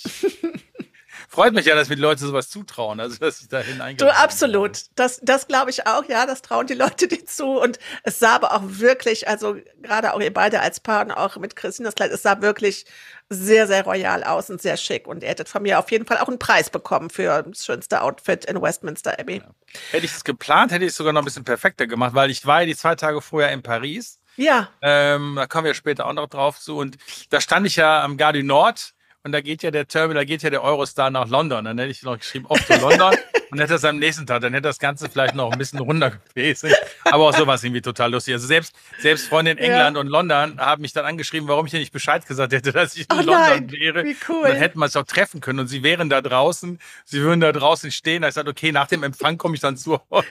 Freut 1.35 1.53
mich 1.53 1.67
ja, 1.67 1.75
dass 1.75 1.89
mir 1.89 1.97
die 1.97 2.03
Leute 2.03 2.25
sowas 2.25 2.49
zutrauen, 2.49 3.01
also 3.01 3.17
dass 3.19 3.41
ich 3.41 3.49
da 3.49 3.59
hineingehen. 3.59 3.99
Du 3.99 4.15
absolut. 4.15 4.83
Das, 4.95 5.21
das 5.23 5.49
glaube 5.49 5.71
ich 5.71 5.87
auch, 5.87 6.05
ja, 6.09 6.27
das 6.27 6.43
trauen 6.43 6.67
die 6.67 6.75
Leute 6.75 7.09
dir 7.09 7.25
zu. 7.27 7.61
Und 7.61 7.79
es 8.05 8.21
sah 8.21 8.37
aber 8.37 8.55
auch 8.55 8.63
wirklich, 8.65 9.27
also 9.27 9.57
gerade 9.83 10.15
auch 10.15 10.21
ihr 10.21 10.33
beide 10.33 10.61
als 10.61 10.79
Paar 10.79 11.05
und 11.05 11.11
auch 11.11 11.37
mit 11.37 11.57
Christinas 11.57 11.97
Kleid, 11.97 12.13
es 12.13 12.23
sah 12.23 12.41
wirklich 12.41 12.87
sehr, 13.29 13.67
sehr 13.67 13.85
royal 13.85 14.23
aus 14.23 14.49
und 14.49 14.63
sehr 14.63 14.77
schick. 14.77 15.09
Und 15.09 15.23
ihr 15.25 15.29
hättet 15.29 15.49
von 15.49 15.63
mir 15.63 15.81
auf 15.81 15.91
jeden 15.91 16.07
Fall 16.07 16.19
auch 16.19 16.29
einen 16.29 16.39
Preis 16.39 16.71
bekommen 16.71 17.11
für 17.11 17.43
das 17.43 17.65
schönste 17.65 18.03
Outfit 18.03 18.45
in 18.45 18.63
Westminster 18.63 19.19
Abbey. 19.19 19.39
Ja. 19.39 19.51
Hätte 19.91 20.07
ich 20.07 20.13
das 20.13 20.23
geplant, 20.23 20.71
hätte 20.71 20.85
ich 20.85 20.91
es 20.91 20.97
sogar 20.97 21.13
noch 21.13 21.23
ein 21.23 21.25
bisschen 21.25 21.45
perfekter 21.45 21.87
gemacht, 21.89 22.15
weil 22.15 22.31
ich 22.31 22.47
war 22.47 22.61
ja 22.61 22.67
die 22.67 22.77
zwei 22.77 22.95
Tage 22.95 23.21
vorher 23.21 23.51
in 23.51 23.63
Paris. 23.63 24.21
Ja. 24.37 24.69
Ähm, 24.83 25.35
da 25.37 25.47
kommen 25.47 25.65
wir 25.65 25.75
später 25.75 26.07
auch 26.07 26.13
noch 26.13 26.29
drauf 26.29 26.61
zu. 26.61 26.77
Und 26.77 26.97
da 27.31 27.41
stand 27.41 27.67
ich 27.67 27.77
ja 27.77 28.03
am 28.03 28.17
Gare 28.17 28.35
du 28.35 28.43
Nord 28.45 28.94
und 29.25 29.32
da 29.32 29.41
geht 29.41 29.62
ja 29.62 29.71
der 29.71 29.88
Terminal, 29.88 30.23
da 30.23 30.25
geht 30.25 30.43
ja 30.43 30.50
der 30.50 30.62
Eurostar 30.62 31.11
nach 31.11 31.29
London. 31.29 31.65
Dann 31.65 31.79
hätte 31.79 31.91
ich 31.91 32.03
noch 32.03 32.19
geschrieben, 32.19 32.44
oft 32.49 32.67
zu 32.67 32.75
London 32.75 33.15
und 33.55 33.61
hätte 33.61 33.75
das 33.75 33.85
am 33.85 34.01
nächsten 34.01 34.27
Tag, 34.27 34.41
dann 34.41 34.53
hätte 34.53 34.65
das 34.67 34.81
Ganze 34.81 35.09
vielleicht 35.09 35.37
noch 35.37 35.53
ein 35.53 35.59
bisschen 35.59 35.79
runtergepaced. 35.79 36.67
Aber 37.05 37.29
auch 37.29 37.37
sowas 37.37 37.62
irgendwie 37.62 37.83
total 37.83 38.11
lustig. 38.11 38.35
Also 38.35 38.49
selbst, 38.49 38.75
selbst 38.99 39.29
Freunde 39.29 39.53
in 39.53 39.59
England 39.59 39.95
ja. 39.95 40.01
und 40.01 40.09
London 40.09 40.59
haben 40.59 40.83
mich 40.83 40.93
dann 40.93 41.05
angeschrieben, 41.05 41.47
warum 41.47 41.67
ich 41.67 41.71
dir 41.71 41.79
nicht 41.79 41.93
Bescheid 41.93 42.27
gesagt 42.27 42.53
hätte, 42.53 42.73
dass 42.73 42.97
ich 42.97 43.03
in 43.03 43.12
oh 43.12 43.23
London 43.23 43.35
nein, 43.35 43.71
wäre. 43.71 44.05
Wie 44.05 44.17
cool. 44.29 44.39
Und 44.39 44.49
dann 44.49 44.56
hätten 44.56 44.81
wir 44.81 44.87
es 44.87 44.97
auch 44.97 45.05
treffen 45.05 45.41
können 45.41 45.61
und 45.61 45.69
sie 45.69 45.85
wären 45.85 46.11
da 46.11 46.21
draußen, 46.21 46.81
sie 47.05 47.21
würden 47.21 47.41
da 47.41 47.53
draußen 47.53 47.93
stehen. 47.93 48.23
Da 48.23 48.29
ich 48.29 48.35
gesagt, 48.35 48.49
okay, 48.49 48.73
nach 48.73 48.89
dem 48.89 49.05
Empfang 49.05 49.39
komme 49.39 49.55
ich 49.55 49.61
dann 49.61 49.77
zu 49.77 50.01
euch. 50.11 50.25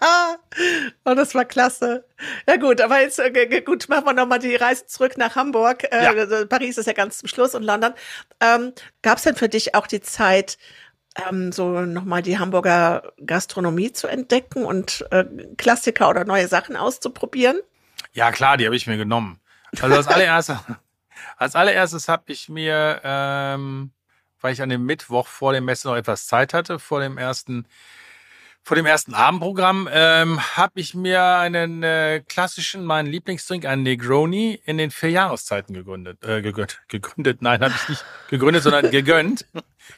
oh, 1.06 1.14
das 1.14 1.34
war 1.34 1.46
klasse. 1.46 2.04
Ja 2.46 2.56
gut, 2.56 2.82
aber 2.82 3.00
jetzt 3.00 3.18
äh, 3.18 3.62
gut, 3.62 3.88
machen 3.88 4.04
wir 4.04 4.12
nochmal 4.12 4.40
die 4.40 4.56
Reise 4.56 4.84
zurück 4.84 5.16
nach 5.16 5.36
Hamburg. 5.36 5.84
Äh, 5.90 6.04
ja. 6.04 6.10
Also 6.10 6.46
Paris 6.46 6.76
ist 6.76 6.84
ja 6.84 6.92
ganz 6.92 7.16
zum 7.16 7.30
Schluss 7.30 7.54
und 7.54 7.62
London. 7.62 7.94
Ähm, 8.40 8.74
Gab 9.00 9.16
es 9.16 9.24
denn 9.24 9.36
für 9.36 9.48
dich 9.48 9.74
auch 9.74 9.86
die 9.86 10.02
Zeit, 10.02 10.58
ähm, 11.26 11.52
so 11.52 11.80
nochmal 11.80 12.22
die 12.22 12.38
Hamburger 12.38 13.12
Gastronomie 13.24 13.92
zu 13.92 14.06
entdecken 14.06 14.64
und 14.64 15.06
äh, 15.10 15.24
Klassiker 15.56 16.08
oder 16.08 16.24
neue 16.24 16.48
Sachen 16.48 16.76
auszuprobieren? 16.76 17.60
Ja 18.12 18.32
klar, 18.32 18.56
die 18.56 18.66
habe 18.66 18.76
ich 18.76 18.86
mir 18.86 18.96
genommen. 18.96 19.40
Also 19.80 19.96
als 19.96 20.08
allererstes, 20.08 20.58
als 21.36 21.54
allererstes 21.54 22.08
habe 22.08 22.24
ich 22.32 22.48
mir, 22.48 23.00
ähm, 23.04 23.92
weil 24.40 24.52
ich 24.52 24.62
an 24.62 24.68
dem 24.68 24.84
Mittwoch 24.84 25.26
vor 25.26 25.52
dem 25.52 25.64
Messe 25.64 25.88
noch 25.88 25.96
etwas 25.96 26.26
Zeit 26.26 26.54
hatte, 26.54 26.78
vor 26.78 27.00
dem 27.00 27.18
ersten 27.18 27.66
vor 28.62 28.76
dem 28.76 28.86
ersten 28.86 29.14
Abendprogramm 29.14 29.88
ähm, 29.90 30.40
habe 30.56 30.80
ich 30.80 30.94
mir 30.94 31.22
einen 31.22 31.82
äh, 31.82 32.22
klassischen, 32.28 32.84
meinen 32.84 33.06
Lieblingsdrink, 33.06 33.64
einen 33.64 33.82
Negroni, 33.82 34.60
in 34.64 34.76
den 34.76 34.90
vier 34.90 35.10
Jahreszeiten 35.10 35.74
gegründet. 35.74 36.22
Äh, 36.22 36.42
gegründet, 36.42 36.80
gegründet, 36.88 37.40
nein, 37.40 37.60
habe 37.60 37.74
ich 37.74 37.88
nicht 37.88 38.04
gegründet, 38.28 38.62
sondern 38.62 38.90
gegönnt. 38.90 39.46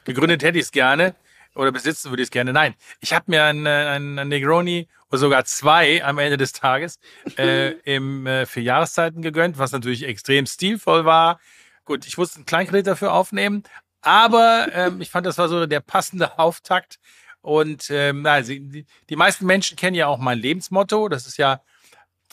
gegründet 0.05 0.41
hätte 0.43 0.57
ich 0.57 0.65
es 0.65 0.71
gerne. 0.71 1.15
Oder 1.53 1.73
besitzen 1.73 2.11
würde 2.11 2.23
ich 2.23 2.27
es 2.27 2.31
gerne. 2.31 2.53
Nein, 2.53 2.75
ich 3.01 3.13
habe 3.13 3.25
mir 3.27 3.43
einen, 3.43 3.67
einen 3.67 4.29
Negroni 4.29 4.87
oder 5.09 5.17
sogar 5.17 5.45
zwei 5.45 6.03
am 6.03 6.17
Ende 6.17 6.37
des 6.37 6.53
Tages 6.53 6.97
äh, 7.37 7.71
im 7.83 8.25
äh, 8.25 8.45
vier 8.45 8.63
Jahreszeiten 8.63 9.21
gegönnt, 9.21 9.57
was 9.57 9.73
natürlich 9.73 10.03
extrem 10.03 10.45
stilvoll 10.45 11.03
war. 11.03 11.39
Gut, 11.83 12.07
ich 12.07 12.17
musste 12.17 12.37
einen 12.37 12.45
Kleinkredit 12.45 12.87
dafür 12.87 13.11
aufnehmen, 13.11 13.63
aber 14.01 14.69
ähm, 14.73 15.01
ich 15.01 15.09
fand, 15.09 15.25
das 15.25 15.37
war 15.37 15.49
so 15.49 15.65
der 15.65 15.81
passende 15.81 16.39
Auftakt 16.39 16.99
und 17.41 17.89
ähm, 17.89 18.25
also, 18.25 18.53
die, 18.53 18.85
die 19.09 19.15
meisten 19.15 19.45
Menschen 19.45 19.75
kennen 19.75 19.95
ja 19.95 20.07
auch 20.07 20.19
mein 20.19 20.37
Lebensmotto. 20.37 21.09
Das 21.09 21.25
ist 21.25 21.37
ja, 21.37 21.61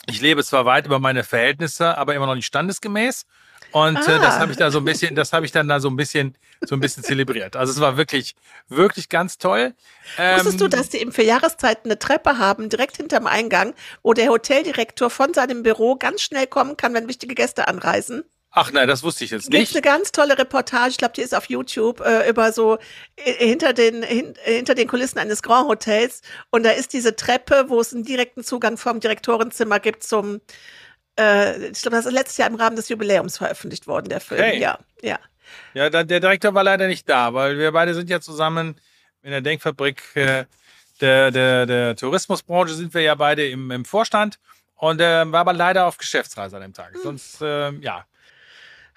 ich 0.05 0.21
lebe 0.21 0.43
zwar 0.43 0.65
weit 0.65 0.85
über 0.85 0.99
meine 0.99 1.23
Verhältnisse, 1.23 1.97
aber 1.97 2.15
immer 2.15 2.27
noch 2.27 2.35
nicht 2.35 2.45
standesgemäß. 2.45 3.25
Und 3.71 3.97
ah. 3.97 4.01
äh, 4.01 4.19
das 4.19 4.35
ah. 4.35 4.39
habe 4.39 4.51
ich 4.51 4.57
da 4.57 4.71
so 4.71 4.79
ein 4.79 4.85
bisschen, 4.85 5.15
das 5.15 5.33
habe 5.33 5.45
ich 5.45 5.51
dann 5.51 5.67
da 5.67 5.79
so 5.79 5.89
ein 5.89 5.95
bisschen, 5.95 6.37
so 6.61 6.75
ein 6.75 6.79
bisschen 6.79 7.03
zelebriert. 7.03 7.55
Also 7.55 7.73
es 7.73 7.79
war 7.79 7.97
wirklich, 7.97 8.35
wirklich 8.67 9.09
ganz 9.09 9.37
toll. 9.37 9.73
Ähm, 10.17 10.37
Wusstest 10.37 10.61
du, 10.61 10.67
dass 10.67 10.89
die 10.89 10.97
eben 10.97 11.11
für 11.11 11.23
Jahreszeiten 11.23 11.89
eine 11.89 11.99
Treppe 11.99 12.37
haben, 12.37 12.69
direkt 12.69 12.97
hinterm 12.97 13.27
Eingang, 13.27 13.73
wo 14.01 14.13
der 14.13 14.29
Hoteldirektor 14.29 15.09
von 15.09 15.33
seinem 15.33 15.63
Büro 15.63 15.95
ganz 15.95 16.21
schnell 16.21 16.47
kommen 16.47 16.77
kann, 16.77 16.93
wenn 16.93 17.07
wichtige 17.07 17.35
Gäste 17.35 17.67
anreisen? 17.67 18.23
Ach 18.51 18.71
nein, 18.71 18.87
das 18.87 19.03
wusste 19.03 19.23
ich 19.23 19.31
jetzt 19.31 19.49
nicht. 19.49 19.61
Es 19.61 19.73
gibt 19.73 19.85
eine 19.85 19.95
ganz 19.95 20.11
tolle 20.11 20.37
Reportage, 20.37 20.89
ich 20.89 20.97
glaube, 20.97 21.13
die 21.13 21.21
ist 21.21 21.35
auf 21.35 21.49
YouTube, 21.49 22.01
äh, 22.01 22.27
über 22.29 22.51
so 22.51 22.79
äh, 23.15 23.31
hinter 23.33 23.73
den, 23.73 24.01
hin, 24.01 24.33
äh, 24.43 24.55
hinter 24.55 24.73
den 24.73 24.87
Kulissen 24.87 25.19
eines 25.19 25.43
Grand 25.43 25.67
Hotels. 25.67 26.21
Und 26.49 26.63
da 26.63 26.71
ist 26.71 26.93
diese 26.93 27.15
Treppe, 27.15 27.65
wo 27.67 27.79
es 27.79 27.93
einen 27.93 28.03
direkten 28.03 28.43
Zugang 28.43 28.77
vom 28.77 28.99
Direktorenzimmer 28.99 29.79
gibt 29.79 30.03
zum, 30.03 30.41
äh, 31.19 31.69
ich 31.69 31.81
glaube, 31.81 31.97
das 31.97 32.07
ist 32.07 32.13
letztes 32.13 32.37
Jahr 32.37 32.49
im 32.49 32.55
Rahmen 32.55 32.75
des 32.75 32.89
Jubiläums 32.89 33.37
veröffentlicht 33.37 33.85
worden, 33.85 34.09
der 34.09 34.19
Film. 34.19 34.41
Hey. 34.41 34.59
Ja, 34.59 34.79
ja. 35.01 35.19
Ja, 35.73 35.89
der 35.89 36.03
Direktor 36.03 36.53
war 36.53 36.63
leider 36.63 36.87
nicht 36.87 37.09
da, 37.09 37.33
weil 37.33 37.57
wir 37.57 37.71
beide 37.71 37.95
sind 37.95 38.09
ja 38.09 38.19
zusammen 38.21 38.79
in 39.23 39.31
der 39.31 39.41
Denkfabrik 39.41 40.03
der, 41.01 41.31
der, 41.31 41.65
der 41.65 41.95
Tourismusbranche 41.95 42.73
sind 42.73 42.93
wir 42.93 43.01
ja 43.01 43.15
beide 43.15 43.47
im, 43.47 43.71
im 43.71 43.85
Vorstand 43.85 44.39
und 44.75 45.01
äh, 45.01 45.31
war 45.31 45.41
aber 45.41 45.53
leider 45.53 45.85
auf 45.85 45.97
Geschäftsreise 45.97 46.55
an 46.57 46.61
dem 46.61 46.73
Tag. 46.73 46.93
Hm. 46.93 47.01
Sonst, 47.01 47.41
äh, 47.41 47.71
ja, 47.79 48.05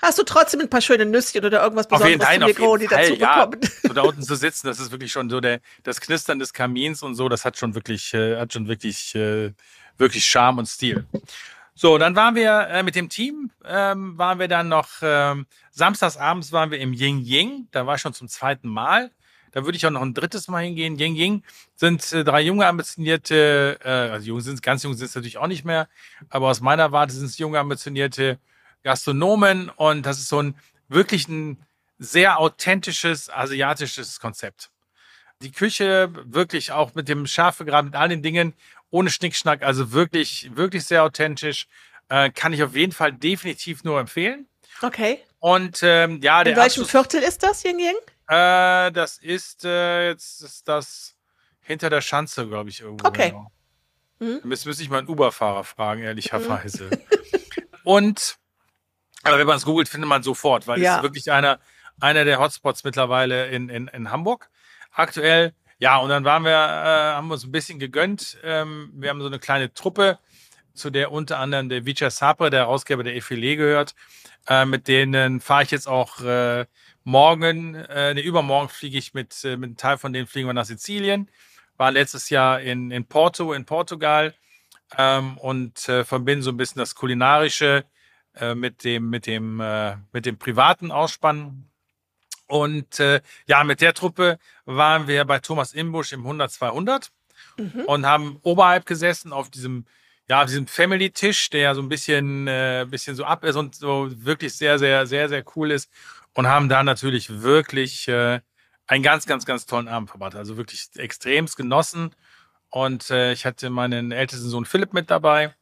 Hast 0.02 0.18
du 0.18 0.24
trotzdem 0.24 0.60
ein 0.60 0.68
paar 0.68 0.80
schöne 0.80 1.06
Nüsschen 1.06 1.44
oder 1.44 1.62
irgendwas 1.62 1.86
Besonderes 1.86 2.28
zum 2.28 2.44
Negroni 2.44 2.88
dazu 2.88 3.14
ja. 3.14 3.46
bekommen? 3.46 3.70
So 3.82 3.92
da 3.94 4.02
unten 4.02 4.22
zu 4.22 4.34
sitzen, 4.34 4.66
das 4.66 4.80
ist 4.80 4.90
wirklich 4.90 5.12
schon 5.12 5.30
so 5.30 5.40
der, 5.40 5.60
das 5.84 6.00
Knistern 6.00 6.40
des 6.40 6.52
Kamins 6.52 7.02
und 7.02 7.14
so, 7.14 7.28
das 7.28 7.44
hat 7.44 7.56
schon 7.56 7.76
wirklich, 7.76 8.12
äh, 8.12 8.36
hat 8.36 8.52
schon 8.52 8.66
wirklich, 8.66 9.14
äh, 9.14 9.52
wirklich 9.98 10.24
Charme 10.24 10.58
und 10.58 10.66
Stil. 10.66 11.06
So, 11.74 11.98
dann 11.98 12.16
waren 12.16 12.34
wir 12.34 12.68
äh, 12.68 12.82
mit 12.82 12.96
dem 12.96 13.08
Team, 13.08 13.50
ähm, 13.64 14.18
waren 14.18 14.40
wir 14.40 14.48
dann 14.48 14.68
noch, 14.68 14.88
ähm, 15.02 15.46
samstags 15.70 16.16
abends 16.16 16.50
waren 16.50 16.72
wir 16.72 16.80
im 16.80 16.92
Ying 16.92 17.20
Ying, 17.20 17.68
da 17.70 17.86
war 17.86 17.94
ich 17.94 18.00
schon 18.00 18.12
zum 18.12 18.28
zweiten 18.28 18.68
Mal. 18.68 19.10
Da 19.52 19.64
würde 19.66 19.76
ich 19.76 19.86
auch 19.86 19.90
noch 19.90 20.00
ein 20.00 20.14
drittes 20.14 20.48
Mal 20.48 20.64
hingehen. 20.64 20.98
Ying 20.98 21.14
Ying 21.14 21.42
sind 21.76 22.12
äh, 22.12 22.24
drei 22.24 22.40
junge, 22.40 22.66
ambitionierte, 22.66 23.78
äh, 23.84 23.88
also 23.88 24.26
jung 24.26 24.40
sind 24.40 24.62
ganz 24.62 24.82
jung 24.82 24.94
sind 24.94 25.06
es 25.06 25.14
natürlich 25.14 25.38
auch 25.38 25.46
nicht 25.46 25.64
mehr, 25.64 25.88
aber 26.28 26.48
aus 26.48 26.60
meiner 26.60 26.90
Warte 26.90 27.14
sind 27.14 27.26
es 27.26 27.38
junge, 27.38 27.60
ambitionierte 27.60 28.38
Gastronomen 28.82 29.68
und 29.70 30.04
das 30.04 30.18
ist 30.18 30.28
so 30.28 30.42
ein 30.42 30.54
wirklich 30.88 31.28
ein 31.28 31.64
sehr 31.98 32.38
authentisches 32.38 33.30
asiatisches 33.30 34.20
Konzept. 34.20 34.70
Die 35.40 35.52
Küche 35.52 36.10
wirklich 36.24 36.72
auch 36.72 36.94
mit 36.94 37.08
dem 37.08 37.26
Schafegrad, 37.26 37.84
mit 37.84 37.94
all 37.96 38.08
den 38.08 38.22
Dingen, 38.22 38.54
ohne 38.90 39.10
Schnickschnack, 39.10 39.62
also 39.62 39.92
wirklich, 39.92 40.50
wirklich 40.54 40.84
sehr 40.84 41.02
authentisch. 41.02 41.66
Äh, 42.08 42.30
kann 42.30 42.52
ich 42.52 42.62
auf 42.62 42.76
jeden 42.76 42.92
Fall 42.92 43.12
definitiv 43.12 43.84
nur 43.84 43.98
empfehlen. 43.98 44.46
Okay. 44.82 45.20
Und 45.38 45.80
ähm, 45.82 46.20
ja, 46.22 46.44
der 46.44 46.52
In 46.52 46.58
welchem 46.58 46.82
Abschluss, 46.82 46.90
Viertel 46.90 47.22
ist 47.22 47.42
das, 47.42 47.64
Ying 47.64 47.78
Ying? 47.78 47.96
Äh, 48.28 48.92
das 48.92 49.18
ist 49.18 49.64
äh, 49.64 50.08
jetzt 50.08 50.42
ist 50.42 50.68
das 50.68 51.16
hinter 51.60 51.90
der 51.90 52.00
Schanze, 52.00 52.46
glaube 52.46 52.70
ich, 52.70 52.80
irgendwo. 52.80 53.06
Okay. 53.06 53.30
Genau. 53.30 53.50
Hm? 54.20 54.40
Müsste 54.44 54.70
ich 54.70 54.88
mal 54.88 54.98
einen 54.98 55.08
Uber-Fahrer 55.08 55.64
fragen, 55.64 56.02
ehrlicherweise. 56.02 56.90
Hm. 56.90 56.98
Und 57.84 58.36
aber 59.22 59.38
wenn 59.38 59.46
man 59.46 59.56
es 59.56 59.64
googelt, 59.64 59.88
findet 59.88 60.08
man 60.08 60.22
sofort, 60.22 60.66
weil 60.66 60.80
ja. 60.80 60.92
es 60.92 60.96
ist 60.98 61.02
wirklich 61.02 61.32
einer, 61.32 61.60
einer 62.00 62.24
der 62.24 62.38
Hotspots 62.38 62.84
mittlerweile 62.84 63.48
in, 63.48 63.68
in, 63.68 63.88
in 63.88 64.10
Hamburg 64.10 64.50
aktuell. 64.92 65.52
Ja, 65.78 65.98
und 65.98 66.10
dann 66.10 66.24
waren 66.24 66.44
wir, 66.44 66.50
äh, 66.50 67.14
haben 67.14 67.30
uns 67.30 67.44
ein 67.44 67.52
bisschen 67.52 67.78
gegönnt. 67.78 68.38
Ähm, 68.44 68.92
wir 68.94 69.10
haben 69.10 69.20
so 69.20 69.26
eine 69.26 69.38
kleine 69.38 69.72
Truppe, 69.74 70.18
zu 70.74 70.90
der 70.90 71.12
unter 71.12 71.38
anderem 71.38 71.68
der 71.68 71.84
Vijay 71.84 72.10
Sapre, 72.10 72.50
der 72.50 72.60
Herausgeber 72.60 73.02
der 73.02 73.16
Effilé 73.16 73.56
gehört. 73.56 73.94
Äh, 74.48 74.64
mit 74.64 74.88
denen 74.88 75.40
fahre 75.40 75.64
ich 75.64 75.70
jetzt 75.70 75.88
auch 75.88 76.20
äh, 76.20 76.66
morgen, 77.04 77.74
äh, 77.74 78.14
ne, 78.14 78.20
übermorgen 78.20 78.68
fliege 78.68 78.98
ich 78.98 79.12
mit, 79.14 79.44
äh, 79.44 79.56
mit 79.56 79.68
einem 79.68 79.76
Teil 79.76 79.98
von 79.98 80.12
denen 80.12 80.26
fliegen 80.26 80.48
wir 80.48 80.54
nach 80.54 80.64
Sizilien. 80.64 81.28
War 81.76 81.90
letztes 81.90 82.30
Jahr 82.30 82.60
in, 82.60 82.90
in 82.90 83.04
Porto, 83.04 83.52
in 83.52 83.64
Portugal. 83.64 84.34
Ähm, 84.96 85.38
und 85.38 85.88
äh, 85.88 86.04
verbinden 86.04 86.42
so 86.42 86.50
ein 86.50 86.56
bisschen 86.56 86.80
das 86.80 86.94
Kulinarische 86.94 87.84
äh, 88.34 88.54
mit 88.54 88.84
dem, 88.84 89.10
mit 89.10 89.26
dem, 89.26 89.60
äh, 89.60 89.96
mit 90.12 90.26
dem 90.26 90.38
privaten 90.38 90.90
Ausspann. 90.90 91.68
Und 92.46 93.00
äh, 93.00 93.20
ja, 93.46 93.64
mit 93.64 93.80
der 93.80 93.94
Truppe 93.94 94.38
waren 94.64 95.06
wir 95.08 95.24
bei 95.24 95.38
Thomas 95.38 95.72
Imbusch 95.72 96.12
im 96.12 96.20
100 96.20 96.50
200 96.50 97.10
mhm. 97.56 97.84
und 97.86 98.06
haben 98.06 98.38
oberhalb 98.42 98.86
gesessen 98.86 99.32
auf 99.32 99.50
diesem 99.50 99.86
ja, 100.28 100.42
auf 100.42 100.46
diesem 100.46 100.66
Family-Tisch, 100.66 101.50
der 101.50 101.60
ja 101.60 101.74
so 101.74 101.82
ein 101.82 101.88
bisschen, 101.88 102.46
äh, 102.46 102.86
bisschen 102.88 103.16
so 103.16 103.24
ab 103.24 103.44
ist 103.44 103.56
und 103.56 103.74
so 103.74 104.08
wirklich 104.10 104.54
sehr, 104.54 104.78
sehr, 104.78 105.06
sehr, 105.06 105.28
sehr 105.28 105.44
cool 105.56 105.70
ist. 105.70 105.90
Und 106.34 106.46
haben 106.46 106.68
da 106.68 106.82
natürlich 106.82 107.42
wirklich 107.42 108.08
äh, 108.08 108.40
einen 108.86 109.02
ganz, 109.02 109.26
ganz, 109.26 109.44
ganz 109.44 109.66
tollen 109.66 109.88
Abend 109.88 110.08
verbracht. 110.08 110.34
Also 110.34 110.56
wirklich 110.56 110.88
extremst 110.96 111.56
genossen. 111.56 112.14
Und 112.70 113.10
äh, 113.10 113.32
ich 113.32 113.44
hatte 113.44 113.68
meinen 113.68 114.12
ältesten 114.12 114.48
Sohn 114.48 114.64
Philipp 114.64 114.94
mit 114.94 115.10
dabei. 115.10 115.54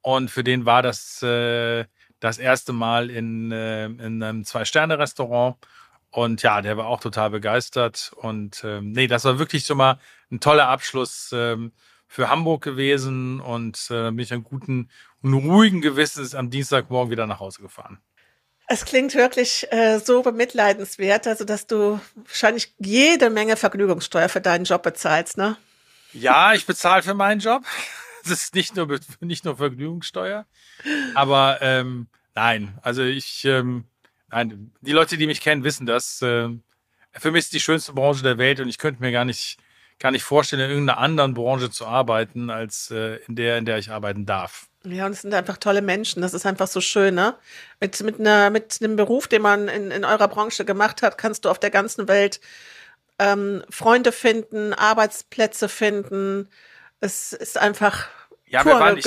Und 0.00 0.30
für 0.30 0.42
den 0.42 0.64
war 0.64 0.82
das 0.82 1.22
äh, 1.22 1.84
das 2.20 2.38
erste 2.38 2.72
Mal 2.72 3.10
in, 3.10 3.52
äh, 3.52 3.86
in 3.86 4.22
einem 4.22 4.44
Zwei-Sterne-Restaurant. 4.44 5.56
Und 6.10 6.42
ja, 6.42 6.62
der 6.62 6.76
war 6.76 6.86
auch 6.86 7.00
total 7.00 7.30
begeistert. 7.30 8.12
Und 8.16 8.62
ähm, 8.64 8.92
nee, 8.92 9.06
das 9.06 9.24
war 9.24 9.38
wirklich 9.38 9.66
schon 9.66 9.78
mal 9.78 9.98
ein 10.30 10.40
toller 10.40 10.68
Abschluss 10.68 11.30
ähm, 11.32 11.72
für 12.06 12.30
Hamburg 12.30 12.62
gewesen. 12.62 13.40
Und 13.40 13.88
äh, 13.90 14.10
bin 14.10 14.20
ich 14.20 14.32
einen 14.32 14.44
guten 14.44 14.88
und 15.22 15.34
ruhigen 15.34 15.80
Gewissens 15.80 16.34
am 16.34 16.50
Dienstagmorgen 16.50 17.10
wieder 17.10 17.26
nach 17.26 17.40
Hause 17.40 17.62
gefahren. 17.62 17.98
Es 18.70 18.84
klingt 18.84 19.14
wirklich 19.14 19.66
äh, 19.70 19.98
so 19.98 20.22
bemitleidenswert, 20.22 21.26
also 21.26 21.44
dass 21.44 21.66
du 21.66 21.98
wahrscheinlich 22.16 22.74
jede 22.78 23.30
Menge 23.30 23.56
Vergnügungssteuer 23.56 24.28
für 24.28 24.42
deinen 24.42 24.64
Job 24.64 24.82
bezahlst, 24.82 25.38
ne? 25.38 25.56
Ja, 26.12 26.52
ich 26.52 26.66
bezahle 26.66 27.02
für 27.02 27.14
meinen 27.14 27.40
Job. 27.40 27.62
Es 28.30 28.44
ist 28.44 28.54
nicht 28.54 28.76
nur, 28.76 28.98
nicht 29.20 29.44
nur 29.44 29.56
Vergnügungssteuer. 29.56 30.46
Aber 31.14 31.58
ähm, 31.60 32.08
nein, 32.34 32.78
also 32.82 33.02
ich, 33.02 33.44
ähm, 33.44 33.84
nein, 34.30 34.72
die 34.80 34.92
Leute, 34.92 35.16
die 35.16 35.26
mich 35.26 35.40
kennen, 35.40 35.64
wissen 35.64 35.86
das. 35.86 36.22
Äh, 36.22 36.48
für 37.12 37.30
mich 37.30 37.44
ist 37.44 37.52
die 37.52 37.60
schönste 37.60 37.92
Branche 37.92 38.22
der 38.22 38.38
Welt 38.38 38.60
und 38.60 38.68
ich 38.68 38.78
könnte 38.78 39.02
mir 39.02 39.12
gar 39.12 39.24
nicht, 39.24 39.58
gar 39.98 40.10
nicht 40.10 40.22
vorstellen, 40.22 40.62
in 40.62 40.70
irgendeiner 40.70 40.98
anderen 40.98 41.34
Branche 41.34 41.70
zu 41.70 41.86
arbeiten, 41.86 42.50
als 42.50 42.90
äh, 42.90 43.16
in 43.26 43.36
der, 43.36 43.58
in 43.58 43.64
der 43.64 43.78
ich 43.78 43.90
arbeiten 43.90 44.26
darf. 44.26 44.68
Ja, 44.84 45.06
und 45.06 45.12
es 45.12 45.22
sind 45.22 45.34
einfach 45.34 45.56
tolle 45.56 45.82
Menschen. 45.82 46.22
Das 46.22 46.34
ist 46.34 46.46
einfach 46.46 46.68
so 46.68 46.80
schön, 46.80 47.14
ne? 47.14 47.34
Mit, 47.80 48.00
mit, 48.02 48.20
einer, 48.20 48.50
mit 48.50 48.78
einem 48.80 48.96
Beruf, 48.96 49.26
den 49.26 49.42
man 49.42 49.68
in, 49.68 49.90
in 49.90 50.04
eurer 50.04 50.28
Branche 50.28 50.64
gemacht 50.64 51.02
hat, 51.02 51.18
kannst 51.18 51.44
du 51.44 51.50
auf 51.50 51.58
der 51.58 51.70
ganzen 51.70 52.06
Welt 52.08 52.40
ähm, 53.18 53.64
Freunde 53.70 54.12
finden, 54.12 54.72
Arbeitsplätze 54.72 55.68
finden. 55.68 56.48
Es 57.00 57.32
ist 57.32 57.58
einfach 57.58 58.08
ja, 58.50 58.62
purer 58.62 58.80
waren. 58.80 58.96
Ich, 58.96 59.06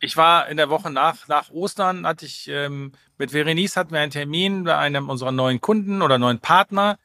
ich, 0.00 0.16
war 0.16 0.48
in 0.48 0.56
der 0.56 0.70
Woche 0.70 0.90
nach, 0.90 1.28
nach 1.28 1.50
Ostern, 1.50 2.06
hatte 2.06 2.26
ich 2.26 2.48
ähm, 2.48 2.92
mit 3.16 3.30
Verenice 3.30 3.76
hatten 3.76 3.92
wir 3.92 4.00
einen 4.00 4.10
Termin 4.10 4.64
bei 4.64 4.76
einem 4.76 5.08
unserer 5.08 5.32
neuen 5.32 5.60
Kunden 5.60 6.02
oder 6.02 6.18
neuen 6.18 6.40
Partner 6.40 6.98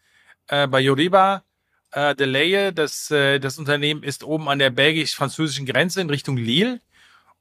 äh, 0.47 0.67
bei 0.67 0.79
Yoriba. 0.79 1.43
Äh, 1.91 2.15
Delaye, 2.15 2.71
das, 2.71 3.11
äh, 3.11 3.39
das 3.39 3.57
Unternehmen 3.59 4.03
ist 4.03 4.23
oben 4.23 4.49
an 4.49 4.59
der 4.59 4.71
belgisch-französischen 4.71 5.65
Grenze 5.65 6.01
in 6.01 6.09
Richtung 6.09 6.37
Lille. 6.37 6.79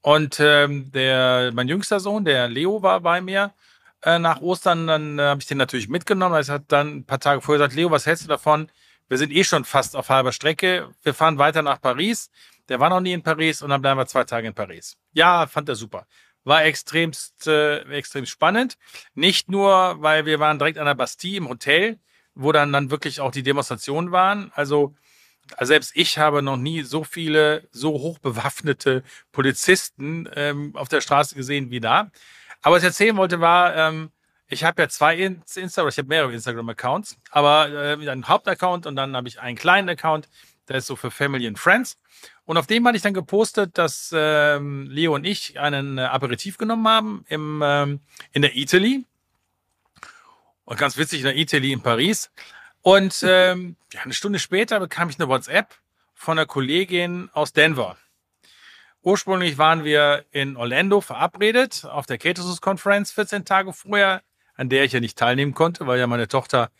Und 0.00 0.38
ähm, 0.40 0.92
der, 0.92 1.50
mein 1.54 1.68
jüngster 1.68 2.00
Sohn, 2.00 2.25
der 2.25 2.49
Leo, 2.49 2.83
war 2.83 3.00
bei 3.00 3.21
mir 3.21 3.52
äh, 4.02 4.18
nach 4.18 4.40
Ostern. 4.40 4.87
Dann 4.87 5.18
äh, 5.18 5.23
habe 5.23 5.40
ich 5.40 5.47
den 5.47 5.59
natürlich 5.59 5.88
mitgenommen. 5.88 6.35
Er 6.35 6.54
hat 6.54 6.64
dann 6.68 6.99
ein 6.99 7.04
paar 7.04 7.21
Tage 7.21 7.40
vorher 7.40 7.59
gesagt, 7.59 7.76
Leo, 7.76 7.90
was 7.90 8.07
hältst 8.07 8.25
du 8.25 8.28
davon? 8.28 8.71
Wir 9.09 9.16
sind 9.16 9.33
eh 9.33 9.45
schon 9.45 9.64
fast 9.64 9.97
auf 9.97 10.11
halber 10.11 10.33
Strecke. 10.33 10.88
Wir 11.02 11.14
fahren 11.14 11.38
weiter 11.38 11.62
nach 11.62 11.80
Paris. 11.80 12.30
Der 12.68 12.80
war 12.80 12.90
noch 12.90 13.00
nie 13.00 13.12
in 13.12 13.22
Paris 13.22 13.62
und 13.62 13.70
dann 13.70 13.80
bleiben 13.80 13.98
wir 13.98 14.06
zwei 14.06 14.25
Tage 14.25 14.48
in 14.48 14.54
Paris. 14.54 14.96
Ja, 15.12 15.46
fand 15.46 15.68
er 15.68 15.75
super. 15.75 16.06
War 16.44 16.64
extremst, 16.64 17.46
äh, 17.46 17.80
extrem 17.96 18.26
spannend. 18.26 18.76
Nicht 19.14 19.48
nur, 19.48 19.96
weil 20.00 20.26
wir 20.26 20.38
waren 20.40 20.58
direkt 20.58 20.78
an 20.78 20.87
der 20.87 20.94
Bastille 20.94 21.38
im 21.38 21.48
Hotel, 21.48 21.98
wo 22.34 22.52
dann, 22.52 22.72
dann 22.72 22.90
wirklich 22.90 23.20
auch 23.20 23.30
die 23.30 23.42
Demonstrationen 23.42 24.12
waren. 24.12 24.52
Also 24.54 24.94
also 25.56 25.68
selbst 25.70 25.92
ich 25.94 26.18
habe 26.18 26.42
noch 26.42 26.56
nie 26.56 26.82
so 26.82 27.04
viele, 27.04 27.66
so 27.70 27.92
hochbewaffnete 27.92 29.02
Polizisten 29.32 30.28
ähm, 30.34 30.76
auf 30.76 30.88
der 30.88 31.00
Straße 31.00 31.34
gesehen 31.34 31.70
wie 31.70 31.80
da. 31.80 32.10
Aber 32.62 32.76
was 32.76 32.82
ich 32.82 32.88
erzählen 32.88 33.16
wollte 33.16 33.40
war, 33.40 33.75
ähm, 33.76 34.10
ich 34.48 34.64
habe 34.64 34.82
ja 34.82 34.88
zwei 34.88 35.16
Insta, 35.16 35.82
oder 35.82 35.90
ich 35.90 35.98
habe 35.98 36.08
mehrere 36.08 36.32
Instagram-Accounts, 36.32 37.18
aber 37.30 37.68
äh, 37.70 38.08
einen 38.08 38.28
Hauptaccount 38.28 38.87
und 38.87 38.96
dann 38.96 39.14
habe 39.14 39.28
ich 39.28 39.40
einen 39.40 39.56
kleinen 39.56 39.88
Account, 39.88 40.28
der 40.68 40.76
ist 40.76 40.87
so 40.87 40.96
für 40.96 41.10
Family 41.10 41.46
and 41.46 41.58
Friends. 41.58 41.98
Und 42.44 42.56
auf 42.56 42.66
dem 42.66 42.87
hatte 42.87 42.96
ich 42.96 43.02
dann 43.02 43.14
gepostet, 43.14 43.76
dass 43.78 44.12
ähm, 44.14 44.88
Leo 44.90 45.14
und 45.14 45.25
ich 45.25 45.58
einen 45.58 45.98
äh, 45.98 46.02
Aperitif 46.02 46.58
genommen 46.58 46.87
haben 46.87 47.25
im, 47.28 47.62
ähm, 47.64 48.00
in 48.32 48.42
der 48.42 48.56
Italy. 48.56 49.04
Und 50.64 50.78
ganz 50.78 50.96
witzig, 50.96 51.20
in 51.20 51.26
der 51.26 51.37
Italy 51.37 51.72
in 51.72 51.80
Paris. 51.80 52.30
Und 52.82 53.22
ähm, 53.26 53.76
ja, 53.92 54.02
eine 54.02 54.14
Stunde 54.14 54.38
später 54.38 54.80
bekam 54.80 55.08
ich 55.08 55.18
eine 55.18 55.28
WhatsApp 55.28 55.75
von 56.14 56.38
einer 56.38 56.46
Kollegin 56.46 57.30
aus 57.32 57.52
Denver. 57.52 57.96
Ursprünglich 59.02 59.58
waren 59.58 59.84
wir 59.84 60.25
in 60.32 60.56
Orlando 60.56 61.00
verabredet 61.00 61.84
auf 61.84 62.06
der 62.06 62.18
Ketosis 62.18 62.60
Conference 62.60 63.12
14 63.12 63.44
Tage 63.44 63.72
vorher, 63.72 64.22
an 64.56 64.68
der 64.68 64.84
ich 64.84 64.92
ja 64.92 65.00
nicht 65.00 65.16
teilnehmen 65.16 65.54
konnte, 65.54 65.87
weil 65.87 66.00
ja 66.00 66.06
meine 66.06 66.28
Tochter 66.28 66.70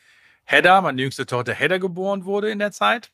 Hedda, 0.45 0.81
meine 0.81 1.01
jüngste 1.01 1.27
Tochter 1.27 1.55
Hedda 1.55 1.79
geboren 1.79 2.25
wurde 2.25 2.51
in 2.51 2.59
der 2.59 2.73
Zeit. 2.73 3.11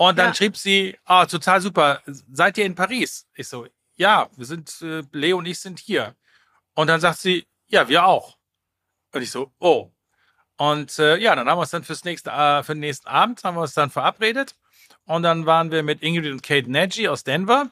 Und 0.00 0.18
dann 0.18 0.28
ja. 0.28 0.34
schrieb 0.34 0.56
sie, 0.56 0.96
ah, 1.04 1.26
total 1.26 1.60
super, 1.60 2.00
seid 2.32 2.56
ihr 2.56 2.64
in 2.64 2.74
Paris? 2.74 3.26
Ich 3.34 3.48
so, 3.48 3.66
ja, 3.96 4.30
wir 4.34 4.46
sind, 4.46 4.80
äh, 4.80 5.02
Leo 5.12 5.36
und 5.36 5.44
ich 5.44 5.60
sind 5.60 5.78
hier. 5.78 6.16
Und 6.72 6.86
dann 6.86 7.02
sagt 7.02 7.18
sie, 7.18 7.46
ja, 7.66 7.86
wir 7.86 8.06
auch. 8.06 8.38
Und 9.12 9.20
ich 9.20 9.30
so, 9.30 9.52
oh, 9.58 9.92
und 10.56 10.98
äh, 10.98 11.18
ja, 11.18 11.36
dann 11.36 11.46
haben 11.46 11.58
wir 11.58 11.60
uns 11.60 11.70
dann 11.70 11.84
fürs 11.84 12.02
nächste, 12.04 12.30
äh, 12.30 12.62
für 12.62 12.72
den 12.72 12.80
nächsten 12.80 13.08
Abend 13.08 13.44
haben 13.44 13.56
wir 13.58 13.60
uns 13.60 13.74
dann 13.74 13.90
verabredet. 13.90 14.56
Und 15.04 15.22
dann 15.22 15.44
waren 15.44 15.70
wir 15.70 15.82
mit 15.82 16.02
Ingrid 16.02 16.32
und 16.32 16.42
Kate 16.42 16.72
Nagy 16.72 17.06
aus 17.06 17.22
Denver, 17.22 17.68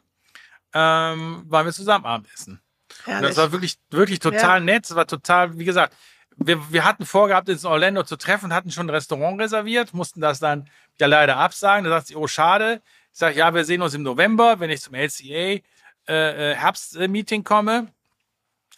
ähm, 0.75 1.45
waren 1.47 1.65
wir 1.65 1.73
zusammen 1.73 2.05
Abendessen. 2.05 2.61
Und 3.07 3.23
das 3.23 3.39
war 3.39 3.53
wirklich, 3.53 3.79
wirklich 3.89 4.19
total 4.19 4.59
ja. 4.59 4.61
nett. 4.61 4.85
Es 4.85 4.95
war 4.95 5.07
total, 5.07 5.59
wie 5.59 5.65
gesagt, 5.65 5.97
wir, 6.39 6.73
wir 6.73 6.85
hatten 6.85 7.05
vorgehabt, 7.05 7.49
uns 7.49 7.65
in 7.65 7.71
Orlando 7.71 8.03
zu 8.05 8.17
treffen, 8.17 8.55
hatten 8.55 8.71
schon 8.71 8.87
ein 8.87 8.91
Restaurant 8.91 9.41
reserviert, 9.41 9.93
mussten 9.93 10.21
das 10.21 10.39
dann 10.39 10.69
ja 11.01 11.07
leider 11.07 11.37
absagen. 11.37 11.85
Da 11.85 11.91
sagt 11.91 12.09
sie, 12.09 12.17
oh, 12.17 12.27
schade. 12.27 12.81
Ich 13.13 13.19
sage, 13.19 13.37
ja, 13.37 13.53
wir 13.55 13.65
sehen 13.65 13.83
uns 13.83 13.95
im 13.95 14.03
November, 14.03 14.61
wenn 14.61 14.71
ich 14.71 14.81
zum 14.81 14.95
LCA 14.95 15.25
äh, 15.25 15.63
äh, 16.09 16.55
Herbstmeeting 16.55 17.45
komme. 17.45 17.89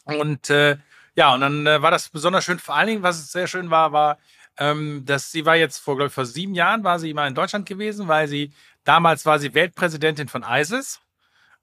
Und 0.05 0.51
äh, 0.51 0.79
ja, 1.15 1.35
und 1.35 1.43
dann 1.43 1.67
äh, 1.67 1.83
war 1.83 1.91
das 1.91 2.09
besonders 2.09 2.45
schön. 2.45 2.59
Vor 2.59 2.75
allen 2.75 2.89
Dingen, 2.89 3.03
was 3.03 3.31
sehr 3.31 3.47
schön 3.47 3.71
war, 3.71 3.93
war, 3.93 4.19
ähm, 4.59 5.05
dass 5.05 5.31
sie 5.31 5.45
war 5.45 5.57
jetzt 5.57 5.79
vor, 5.79 5.97
glaube 5.97 6.09
ich, 6.09 6.15
vor 6.15 6.27
sieben 6.27 6.55
Jahren 6.55 6.85
war 6.85 6.99
sie 6.99 7.13
mal 7.15 7.29
in 7.29 7.35
Deutschland 7.35 7.67
gewesen, 7.67 8.09
weil 8.09 8.29
sie 8.29 8.53
damals 8.85 9.27
war 9.27 9.39
sie 9.39 9.55
Weltpräsidentin 9.55 10.29
von 10.29 10.45
ISIS, 10.49 11.01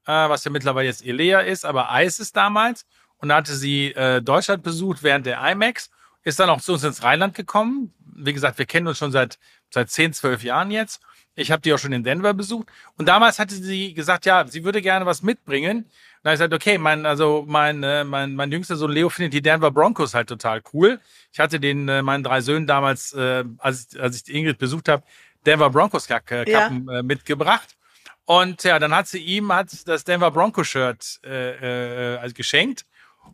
äh, 0.06 0.12
was 0.12 0.44
ja 0.44 0.52
mittlerweile 0.52 0.88
jetzt 0.88 1.06
Elea 1.06 1.40
ist, 1.40 1.66
aber 1.66 1.90
ISIS 1.92 2.32
damals. 2.32 2.86
Und 3.18 3.30
da 3.30 3.38
hatte 3.38 3.56
sie 3.56 3.88
äh, 3.94 4.22
Deutschland 4.22 4.64
besucht 4.64 5.04
während 5.04 5.26
der 5.26 5.40
IMAX. 5.42 5.90
ist 6.24 6.40
dann 6.40 6.50
auch 6.50 6.62
zu 6.62 6.74
uns 6.74 6.84
ins 6.84 7.04
Rheinland 7.04 7.36
gekommen. 7.36 7.94
Wie 8.16 8.34
gesagt, 8.34 8.58
wir 8.58 8.66
kennen 8.66 8.88
uns 8.88 8.98
schon 8.98 9.12
seit, 9.12 9.40
seit 9.70 9.90
10, 9.90 10.14
12 10.14 10.44
Jahren 10.44 10.72
jetzt. 10.72 11.02
Ich 11.36 11.52
habe 11.52 11.62
die 11.62 11.72
auch 11.72 11.78
schon 11.78 11.94
in 11.94 12.04
Denver 12.04 12.34
besucht. 12.34 12.68
Und 12.98 13.08
damals 13.08 13.38
hatte 13.38 13.54
sie 13.54 13.94
gesagt, 13.94 14.26
ja, 14.26 14.48
sie 14.48 14.64
würde 14.64 14.82
gerne 14.82 15.06
was 15.06 15.22
mitbringen. 15.22 15.78
Und 15.78 15.86
dann 16.24 16.32
habe 16.32 16.34
ich 16.34 16.40
gesagt, 16.40 16.54
okay, 16.54 16.78
mein, 16.80 17.06
also 17.06 17.46
mein, 17.48 17.84
äh, 17.84 18.04
mein, 18.04 18.36
mein 18.36 18.52
jüngster 18.52 18.76
Sohn 18.76 18.92
Leo 18.92 19.10
findet 19.10 19.34
die 19.34 19.42
Denver 19.42 19.70
Broncos 19.70 20.16
halt 20.16 20.30
total 20.30 20.62
cool. 20.74 21.00
Ich 21.32 21.40
hatte 21.40 21.60
den 21.60 21.88
äh, 21.88 22.02
meinen 22.02 22.24
drei 22.24 22.42
Söhnen 22.42 22.66
damals, 22.66 23.14
äh, 23.14 23.44
als, 23.60 23.90
ich, 23.92 24.02
als 24.02 24.16
ich 24.16 24.24
die 24.24 24.36
Ingrid 24.36 24.58
besucht 24.58 24.90
habe, 24.90 25.04
Denver 25.46 25.70
Broncos 25.70 26.08
Kappen 26.08 26.48
ja. 26.48 26.68
äh, 26.68 27.04
mitgebracht. 27.04 27.78
Und 28.26 28.64
ja, 28.64 28.78
dann 28.78 28.94
hat 28.94 29.08
sie 29.08 29.20
ihm 29.20 29.54
hat 29.54 29.88
das 29.88 30.04
Denver 30.04 30.32
Broncos 30.32 30.68
Shirt 30.68 31.20
äh, 31.24 32.16
äh, 32.16 32.32
geschenkt. 32.34 32.86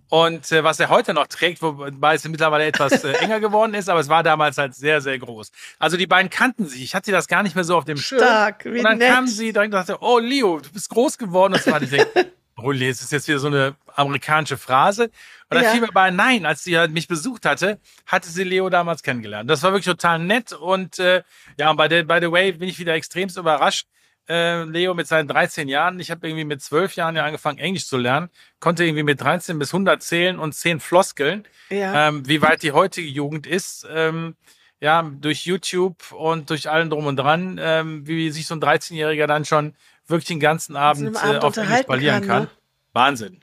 Und 0.09 0.51
äh, 0.51 0.63
was 0.63 0.79
er 0.79 0.89
heute 0.89 1.13
noch 1.13 1.27
trägt, 1.27 1.61
wobei 1.61 2.15
es 2.15 2.27
mittlerweile 2.27 2.65
etwas 2.65 3.03
äh, 3.03 3.13
enger 3.13 3.39
geworden 3.39 3.73
ist, 3.73 3.89
aber 3.89 3.99
es 3.99 4.09
war 4.09 4.21
damals 4.23 4.57
halt 4.57 4.75
sehr, 4.75 5.01
sehr 5.01 5.17
groß. 5.17 5.51
Also 5.79 5.97
die 5.97 6.07
beiden 6.07 6.29
kannten 6.29 6.67
sich. 6.67 6.83
Ich 6.83 6.95
hatte 6.95 7.11
das 7.11 7.27
gar 7.27 7.43
nicht 7.43 7.55
mehr 7.55 7.63
so 7.63 7.77
auf 7.77 7.85
dem 7.85 7.97
Stark, 7.97 8.63
Schirm. 8.63 8.77
Und 8.77 8.83
dann 8.83 8.97
nett. 8.99 9.11
kam 9.11 9.27
sie 9.27 9.51
und 9.51 9.71
sagte, 9.71 9.97
oh 10.01 10.19
Leo, 10.19 10.59
du 10.59 10.69
bist 10.71 10.89
groß 10.89 11.17
geworden. 11.17 11.53
Und 11.53 11.63
so 11.63 11.73
hatte 11.73 11.85
ich 11.85 11.91
denke, 11.91 12.31
oh 12.57 12.71
Leo, 12.71 12.89
das 12.89 13.01
ist 13.01 13.11
jetzt 13.11 13.27
wieder 13.27 13.39
so 13.39 13.47
eine 13.47 13.75
amerikanische 13.95 14.57
Phrase. 14.57 15.05
Und 15.05 15.11
dann 15.49 15.63
ja. 15.63 15.71
fiel 15.71 15.81
mir 15.81 15.91
bei, 15.91 16.11
nein, 16.11 16.45
als 16.45 16.63
sie 16.63 16.77
halt 16.77 16.91
mich 16.91 17.07
besucht 17.07 17.45
hatte, 17.45 17.79
hatte 18.05 18.29
sie 18.29 18.43
Leo 18.43 18.69
damals 18.69 19.03
kennengelernt. 19.03 19.49
Das 19.49 19.63
war 19.63 19.71
wirklich 19.71 19.85
total 19.85 20.19
nett. 20.19 20.53
Und 20.53 20.99
äh, 20.99 21.23
ja, 21.57 21.69
und 21.69 21.77
by 21.77 21.87
the, 21.89 22.03
by 22.03 22.19
the 22.21 22.31
way 22.31 22.51
bin 22.51 22.69
ich 22.69 22.79
wieder 22.79 22.93
extremst 22.93 23.37
überrascht, 23.37 23.87
äh, 24.29 24.63
Leo 24.63 24.93
mit 24.93 25.07
seinen 25.07 25.27
13 25.27 25.67
Jahren. 25.67 25.99
Ich 25.99 26.11
habe 26.11 26.27
irgendwie 26.27 26.45
mit 26.45 26.61
12 26.61 26.95
Jahren 26.95 27.15
ja 27.15 27.25
angefangen, 27.25 27.59
Englisch 27.59 27.87
zu 27.87 27.97
lernen, 27.97 28.29
konnte 28.59 28.83
irgendwie 28.83 29.03
mit 29.03 29.21
13 29.21 29.59
bis 29.59 29.73
100 29.73 30.01
zählen 30.01 30.39
und 30.39 30.53
10 30.53 30.79
Floskeln. 30.79 31.45
Ja. 31.69 32.09
Ähm, 32.09 32.27
wie 32.27 32.41
weit 32.41 32.63
die 32.63 32.71
heutige 32.71 33.07
Jugend 33.07 33.47
ist, 33.47 33.87
ähm, 33.89 34.35
ja, 34.79 35.01
durch 35.01 35.45
YouTube 35.45 36.11
und 36.11 36.49
durch 36.49 36.69
allen 36.69 36.89
drum 36.89 37.05
und 37.05 37.15
dran, 37.15 37.59
ähm, 37.61 38.05
wie 38.05 38.29
sich 38.31 38.47
so 38.47 38.55
ein 38.55 38.61
13-Jähriger 38.61 39.27
dann 39.27 39.45
schon 39.45 39.75
wirklich 40.07 40.27
den 40.27 40.39
ganzen 40.39 40.75
Abend, 40.75 41.15
Abend 41.15 41.43
äh, 41.43 41.45
auf 41.45 41.57
Englisch 41.57 41.85
verlieren 41.85 42.21
kann. 42.21 42.27
kann. 42.27 42.43
Ne? 42.43 42.49
Wahnsinn. 42.91 43.39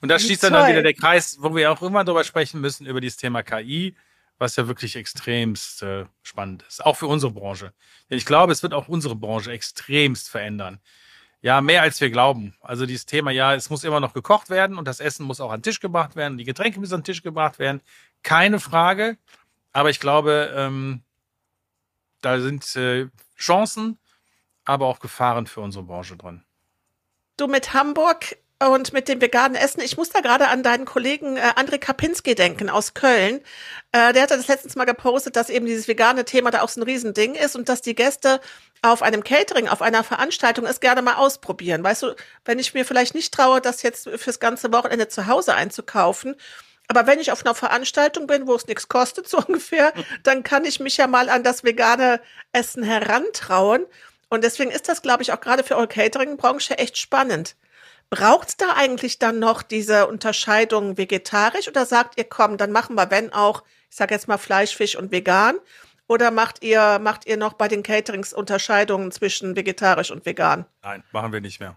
Und 0.00 0.08
da 0.08 0.18
schließt 0.18 0.44
dann, 0.44 0.52
dann 0.52 0.70
wieder 0.70 0.82
der 0.82 0.94
Kreis, 0.94 1.38
wo 1.40 1.54
wir 1.54 1.70
auch 1.72 1.82
immer 1.82 2.04
drüber 2.04 2.24
sprechen 2.24 2.60
müssen, 2.60 2.86
über 2.86 3.00
dieses 3.00 3.18
Thema 3.18 3.42
KI 3.42 3.94
was 4.38 4.56
ja 4.56 4.68
wirklich 4.68 4.96
extremst 4.96 5.82
äh, 5.82 6.06
spannend 6.22 6.62
ist. 6.62 6.84
Auch 6.84 6.96
für 6.96 7.06
unsere 7.06 7.32
Branche. 7.32 7.72
Denn 8.08 8.18
ich 8.18 8.26
glaube, 8.26 8.52
es 8.52 8.62
wird 8.62 8.72
auch 8.72 8.88
unsere 8.88 9.16
Branche 9.16 9.52
extremst 9.52 10.30
verändern. 10.30 10.80
Ja, 11.40 11.60
mehr 11.60 11.82
als 11.82 12.00
wir 12.00 12.10
glauben. 12.10 12.54
Also 12.60 12.86
dieses 12.86 13.06
Thema, 13.06 13.30
ja, 13.30 13.54
es 13.54 13.70
muss 13.70 13.84
immer 13.84 14.00
noch 14.00 14.12
gekocht 14.12 14.50
werden 14.50 14.76
und 14.76 14.88
das 14.88 15.00
Essen 15.00 15.24
muss 15.24 15.40
auch 15.40 15.50
an 15.50 15.60
den 15.60 15.64
Tisch 15.64 15.80
gebracht 15.80 16.16
werden, 16.16 16.38
die 16.38 16.44
Getränke 16.44 16.80
müssen 16.80 16.94
an 16.94 17.00
den 17.00 17.04
Tisch 17.04 17.22
gebracht 17.22 17.58
werden. 17.58 17.80
Keine 18.22 18.58
Frage. 18.58 19.18
Aber 19.72 19.90
ich 19.90 20.00
glaube, 20.00 20.52
ähm, 20.56 21.02
da 22.20 22.40
sind 22.40 22.74
äh, 22.74 23.08
Chancen, 23.36 23.98
aber 24.64 24.86
auch 24.86 24.98
Gefahren 24.98 25.46
für 25.46 25.60
unsere 25.60 25.84
Branche 25.84 26.16
drin. 26.16 26.44
Du 27.36 27.46
mit 27.46 27.72
Hamburg 27.72 28.36
und 28.60 28.92
mit 28.92 29.08
dem 29.08 29.20
veganen 29.20 29.56
Essen, 29.56 29.80
ich 29.80 29.96
muss 29.96 30.10
da 30.10 30.20
gerade 30.20 30.48
an 30.48 30.62
deinen 30.62 30.84
Kollegen 30.84 31.36
äh, 31.36 31.52
André 31.56 31.78
Kapinski 31.78 32.34
denken 32.34 32.68
aus 32.68 32.94
Köln. 32.94 33.40
Äh, 33.92 34.12
der 34.12 34.22
hatte 34.22 34.36
das 34.36 34.48
letztens 34.48 34.74
mal 34.74 34.84
gepostet, 34.84 35.36
dass 35.36 35.48
eben 35.48 35.66
dieses 35.66 35.86
vegane 35.86 36.24
Thema 36.24 36.50
da 36.50 36.62
auch 36.62 36.68
so 36.68 36.80
ein 36.80 36.84
Riesending 36.84 37.34
ist 37.34 37.54
und 37.54 37.68
dass 37.68 37.82
die 37.82 37.94
Gäste 37.94 38.40
auf 38.82 39.02
einem 39.02 39.22
Catering, 39.22 39.68
auf 39.68 39.82
einer 39.82 40.02
Veranstaltung 40.02 40.66
es 40.66 40.80
gerne 40.80 41.02
mal 41.02 41.14
ausprobieren. 41.14 41.84
Weißt 41.84 42.02
du, 42.02 42.14
wenn 42.44 42.58
ich 42.58 42.74
mir 42.74 42.84
vielleicht 42.84 43.14
nicht 43.14 43.32
traue, 43.32 43.60
das 43.60 43.82
jetzt 43.82 44.08
fürs 44.16 44.40
ganze 44.40 44.72
Wochenende 44.72 45.08
zu 45.08 45.26
Hause 45.26 45.54
einzukaufen, 45.54 46.34
aber 46.88 47.06
wenn 47.06 47.20
ich 47.20 47.30
auf 47.30 47.44
einer 47.44 47.54
Veranstaltung 47.54 48.26
bin, 48.26 48.46
wo 48.46 48.54
es 48.54 48.66
nichts 48.66 48.88
kostet, 48.88 49.28
so 49.28 49.38
ungefähr, 49.38 49.92
dann 50.22 50.42
kann 50.42 50.64
ich 50.64 50.80
mich 50.80 50.96
ja 50.96 51.06
mal 51.06 51.28
an 51.28 51.44
das 51.44 51.62
vegane 51.62 52.20
Essen 52.52 52.82
herantrauen. 52.82 53.86
Und 54.30 54.44
deswegen 54.44 54.70
ist 54.70 54.88
das, 54.88 55.00
glaube 55.00 55.22
ich, 55.22 55.32
auch 55.32 55.40
gerade 55.40 55.64
für 55.64 55.76
eure 55.76 55.88
Catering-Branche 55.88 56.76
echt 56.76 56.98
spannend. 56.98 57.54
Braucht 58.10 58.48
es 58.48 58.56
da 58.56 58.74
eigentlich 58.74 59.18
dann 59.18 59.38
noch 59.38 59.62
diese 59.62 60.06
Unterscheidung 60.06 60.96
vegetarisch 60.96 61.68
oder 61.68 61.84
sagt 61.84 62.18
ihr, 62.18 62.24
komm, 62.24 62.56
dann 62.56 62.72
machen 62.72 62.96
wir, 62.96 63.10
wenn 63.10 63.32
auch, 63.32 63.64
ich 63.90 63.96
sage 63.96 64.14
jetzt 64.14 64.28
mal 64.28 64.38
Fleisch, 64.38 64.74
Fisch 64.74 64.96
und 64.96 65.12
vegan? 65.12 65.56
Oder 66.06 66.30
macht 66.30 66.62
ihr, 66.62 66.98
macht 67.00 67.26
ihr 67.26 67.36
noch 67.36 67.52
bei 67.52 67.68
den 67.68 67.82
Caterings 67.82 68.32
Unterscheidungen 68.32 69.12
zwischen 69.12 69.56
vegetarisch 69.56 70.10
und 70.10 70.24
vegan? 70.24 70.64
Nein, 70.82 71.04
machen 71.12 71.32
wir 71.32 71.42
nicht 71.42 71.60
mehr. 71.60 71.76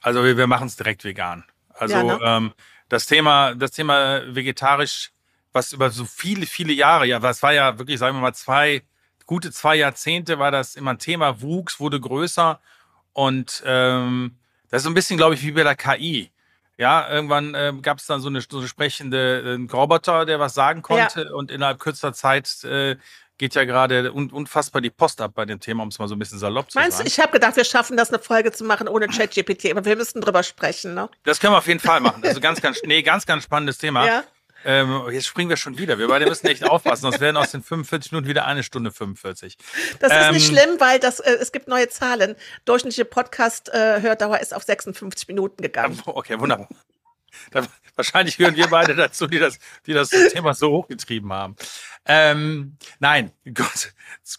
Also 0.00 0.24
wir, 0.24 0.36
wir 0.36 0.48
machen 0.48 0.66
es 0.66 0.76
direkt 0.76 1.04
vegan. 1.04 1.44
Also 1.72 1.94
ja, 1.94 2.02
ne? 2.02 2.18
ähm, 2.22 2.52
das 2.88 3.06
Thema, 3.06 3.54
das 3.54 3.70
Thema 3.70 4.22
vegetarisch, 4.34 5.12
was 5.52 5.72
über 5.72 5.90
so 5.90 6.04
viele, 6.04 6.46
viele 6.46 6.72
Jahre, 6.72 7.06
ja, 7.06 7.22
was 7.22 7.42
war 7.42 7.52
ja 7.52 7.78
wirklich, 7.78 7.98
sagen 7.98 8.16
wir 8.16 8.20
mal, 8.20 8.34
zwei, 8.34 8.82
gute 9.26 9.52
zwei 9.52 9.76
Jahrzehnte 9.76 10.40
war 10.40 10.50
das 10.50 10.74
immer 10.74 10.92
ein 10.92 10.98
Thema, 10.98 11.40
wuchs, 11.40 11.78
wurde 11.78 12.00
größer 12.00 12.60
und 13.12 13.62
ähm, 13.64 14.36
das 14.70 14.80
ist 14.80 14.84
so 14.84 14.90
ein 14.90 14.94
bisschen, 14.94 15.16
glaube 15.16 15.34
ich, 15.34 15.42
wie 15.44 15.52
bei 15.52 15.62
der 15.62 15.76
KI. 15.76 16.30
Ja, 16.78 17.10
irgendwann 17.10 17.54
äh, 17.54 17.74
gab 17.82 17.98
es 17.98 18.06
dann 18.06 18.22
so 18.22 18.28
eine, 18.28 18.40
so 18.40 18.58
eine 18.58 18.66
sprechende 18.66 19.58
äh, 19.60 19.72
Roboter, 19.72 20.24
der 20.24 20.40
was 20.40 20.54
sagen 20.54 20.80
konnte 20.80 21.24
ja. 21.24 21.34
und 21.34 21.50
innerhalb 21.50 21.78
kürzester 21.78 22.14
Zeit 22.14 22.64
äh, 22.64 22.96
geht 23.36 23.54
ja 23.54 23.64
gerade 23.64 24.12
un 24.12 24.30
unfassbar 24.30 24.80
die 24.80 24.90
Post 24.90 25.20
ab 25.20 25.32
bei 25.34 25.44
dem 25.44 25.60
Thema, 25.60 25.82
um 25.82 25.88
es 25.88 25.98
mal 25.98 26.08
so 26.08 26.14
ein 26.14 26.18
bisschen 26.18 26.38
salopp 26.38 26.70
zu 26.70 26.78
Meinst 26.78 26.98
sagen. 26.98 27.04
Meinst 27.04 27.18
du, 27.18 27.20
ich 27.20 27.22
habe 27.22 27.32
gedacht, 27.32 27.56
wir 27.56 27.64
schaffen 27.64 27.96
das, 27.96 28.10
eine 28.10 28.18
Folge 28.18 28.52
zu 28.52 28.64
machen 28.64 28.88
ohne 28.88 29.08
ChatGPT, 29.08 29.70
aber 29.70 29.84
wir 29.84 29.96
müssten 29.96 30.20
drüber 30.20 30.42
sprechen, 30.42 30.94
ne? 30.94 31.10
Das 31.24 31.40
können 31.40 31.52
wir 31.52 31.58
auf 31.58 31.66
jeden 31.66 31.80
Fall 31.80 32.00
machen. 32.00 32.22
Also 32.24 32.40
ganz, 32.40 32.60
ganz, 32.60 32.80
nee, 32.84 33.02
ganz, 33.02 33.26
ganz 33.26 33.44
spannendes 33.44 33.78
Thema. 33.78 34.06
Ja. 34.06 34.24
Ähm, 34.64 35.08
jetzt 35.10 35.26
springen 35.26 35.48
wir 35.48 35.56
schon 35.56 35.78
wieder. 35.78 35.98
Wir 35.98 36.08
beide 36.08 36.26
müssen 36.26 36.46
echt 36.46 36.64
aufpassen, 36.64 37.02
sonst 37.02 37.20
werden 37.20 37.36
aus 37.36 37.50
den 37.50 37.62
45 37.62 38.12
Minuten 38.12 38.28
wieder 38.28 38.46
eine 38.46 38.62
Stunde 38.62 38.92
45. 38.92 39.56
Das 39.98 40.12
ähm, 40.12 40.18
ist 40.18 40.32
nicht 40.32 40.48
ähm, 40.48 40.56
schlimm, 40.56 40.80
weil 40.80 40.98
das, 40.98 41.20
äh, 41.20 41.32
es 41.40 41.52
gibt 41.52 41.68
neue 41.68 41.88
Zahlen. 41.88 42.36
Durchschnittliche 42.64 43.04
Podcast-Hördauer 43.04 44.38
äh, 44.38 44.42
ist 44.42 44.54
auf 44.54 44.64
56 44.64 45.28
Minuten 45.28 45.62
gegangen. 45.62 46.00
Okay, 46.10 46.38
wunderbar. 46.38 46.68
Da, 47.50 47.66
wahrscheinlich 47.94 48.38
hören 48.38 48.56
wir 48.56 48.66
beide 48.66 48.94
dazu, 48.94 49.26
die 49.26 49.38
das, 49.38 49.58
die 49.86 49.92
das 49.92 50.10
Thema 50.10 50.54
so 50.54 50.70
hochgetrieben 50.70 51.32
haben. 51.32 51.56
Ähm, 52.04 52.76
nein, 52.98 53.32
gut. 53.44 53.92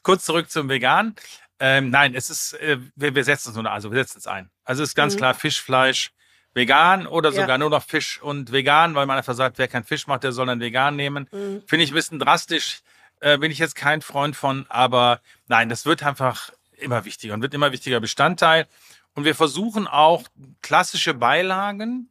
Kurz 0.03 0.25
zurück 0.25 0.51
zum 0.51 0.69
Vegan. 0.69 1.15
Ähm, 1.59 1.89
nein, 1.89 2.13
es 2.15 2.29
ist, 2.29 2.53
äh, 2.53 2.77
wir, 2.95 3.15
wir 3.15 3.23
setzen 3.23 3.49
es 3.49 3.55
nur, 3.55 3.71
also 3.71 3.91
wir 3.91 4.03
setzen 4.03 4.17
es 4.19 4.27
ein. 4.27 4.49
Also 4.63 4.83
es 4.83 4.89
ist 4.89 4.95
ganz 4.95 5.13
mhm. 5.13 5.19
klar 5.19 5.33
Fisch, 5.33 5.61
Fleisch, 5.61 6.11
vegan 6.53 7.07
oder 7.07 7.31
sogar 7.31 7.49
ja. 7.49 7.57
nur 7.57 7.69
noch 7.69 7.83
Fisch 7.83 8.21
und 8.21 8.51
vegan, 8.51 8.95
weil 8.95 9.05
man 9.05 9.17
einfach 9.17 9.35
sagt, 9.35 9.57
wer 9.57 9.67
keinen 9.67 9.83
Fisch 9.83 10.07
macht, 10.07 10.23
der 10.23 10.31
soll 10.31 10.47
dann 10.47 10.59
vegan 10.59 10.95
nehmen. 10.95 11.27
Mhm. 11.31 11.63
Finde 11.65 11.83
ich 11.83 11.91
ein 11.91 11.95
bisschen 11.95 12.19
drastisch, 12.19 12.81
äh, 13.21 13.37
bin 13.37 13.51
ich 13.51 13.59
jetzt 13.59 13.75
kein 13.75 14.01
Freund 14.01 14.35
von, 14.35 14.65
aber 14.69 15.21
nein, 15.47 15.69
das 15.69 15.85
wird 15.85 16.03
einfach 16.03 16.51
immer 16.77 17.05
wichtiger 17.05 17.33
und 17.33 17.41
wird 17.41 17.53
immer 17.53 17.71
wichtiger 17.71 17.99
Bestandteil. 17.99 18.67
Und 19.13 19.25
wir 19.25 19.35
versuchen 19.35 19.87
auch 19.87 20.23
klassische 20.61 21.13
Beilagen 21.13 22.09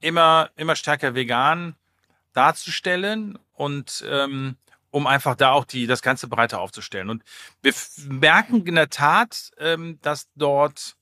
immer, 0.00 0.50
immer 0.56 0.76
stärker 0.76 1.14
vegan 1.14 1.74
darzustellen 2.32 3.38
und 3.54 4.04
ähm, 4.08 4.56
um 4.90 5.06
einfach 5.06 5.34
da 5.34 5.52
auch 5.52 5.64
die, 5.64 5.86
das 5.86 6.02
Ganze 6.02 6.28
breiter 6.28 6.60
aufzustellen. 6.60 7.10
Und 7.10 7.22
wir 7.62 7.72
merken 8.08 8.66
in 8.66 8.76
der 8.76 8.90
Tat, 8.90 9.50
ähm, 9.58 9.98
dass 10.02 10.28
dort 10.36 10.96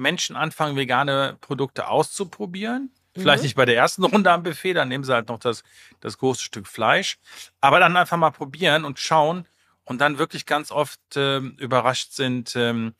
Menschen 0.00 0.34
anfangen, 0.34 0.76
vegane 0.76 1.36
Produkte 1.40 1.88
auszuprobieren. 1.88 2.90
Vielleicht 3.14 3.42
mhm. 3.42 3.46
nicht 3.46 3.54
bei 3.56 3.64
der 3.64 3.76
ersten 3.76 4.04
Runde 4.04 4.30
am 4.30 4.42
Buffet, 4.42 4.74
dann 4.74 4.88
nehmen 4.88 5.04
sie 5.04 5.12
halt 5.12 5.28
noch 5.28 5.38
das, 5.38 5.62
das 6.00 6.18
große 6.18 6.42
Stück 6.42 6.66
Fleisch. 6.66 7.18
Aber 7.60 7.78
dann 7.78 7.96
einfach 7.96 8.16
mal 8.16 8.30
probieren 8.30 8.84
und 8.84 8.98
schauen 8.98 9.46
und 9.84 10.00
dann 10.00 10.18
wirklich 10.18 10.46
ganz 10.46 10.70
oft 10.70 11.00
ähm, 11.16 11.56
überrascht 11.58 12.12
sind, 12.12 12.54
ähm, 12.56 12.94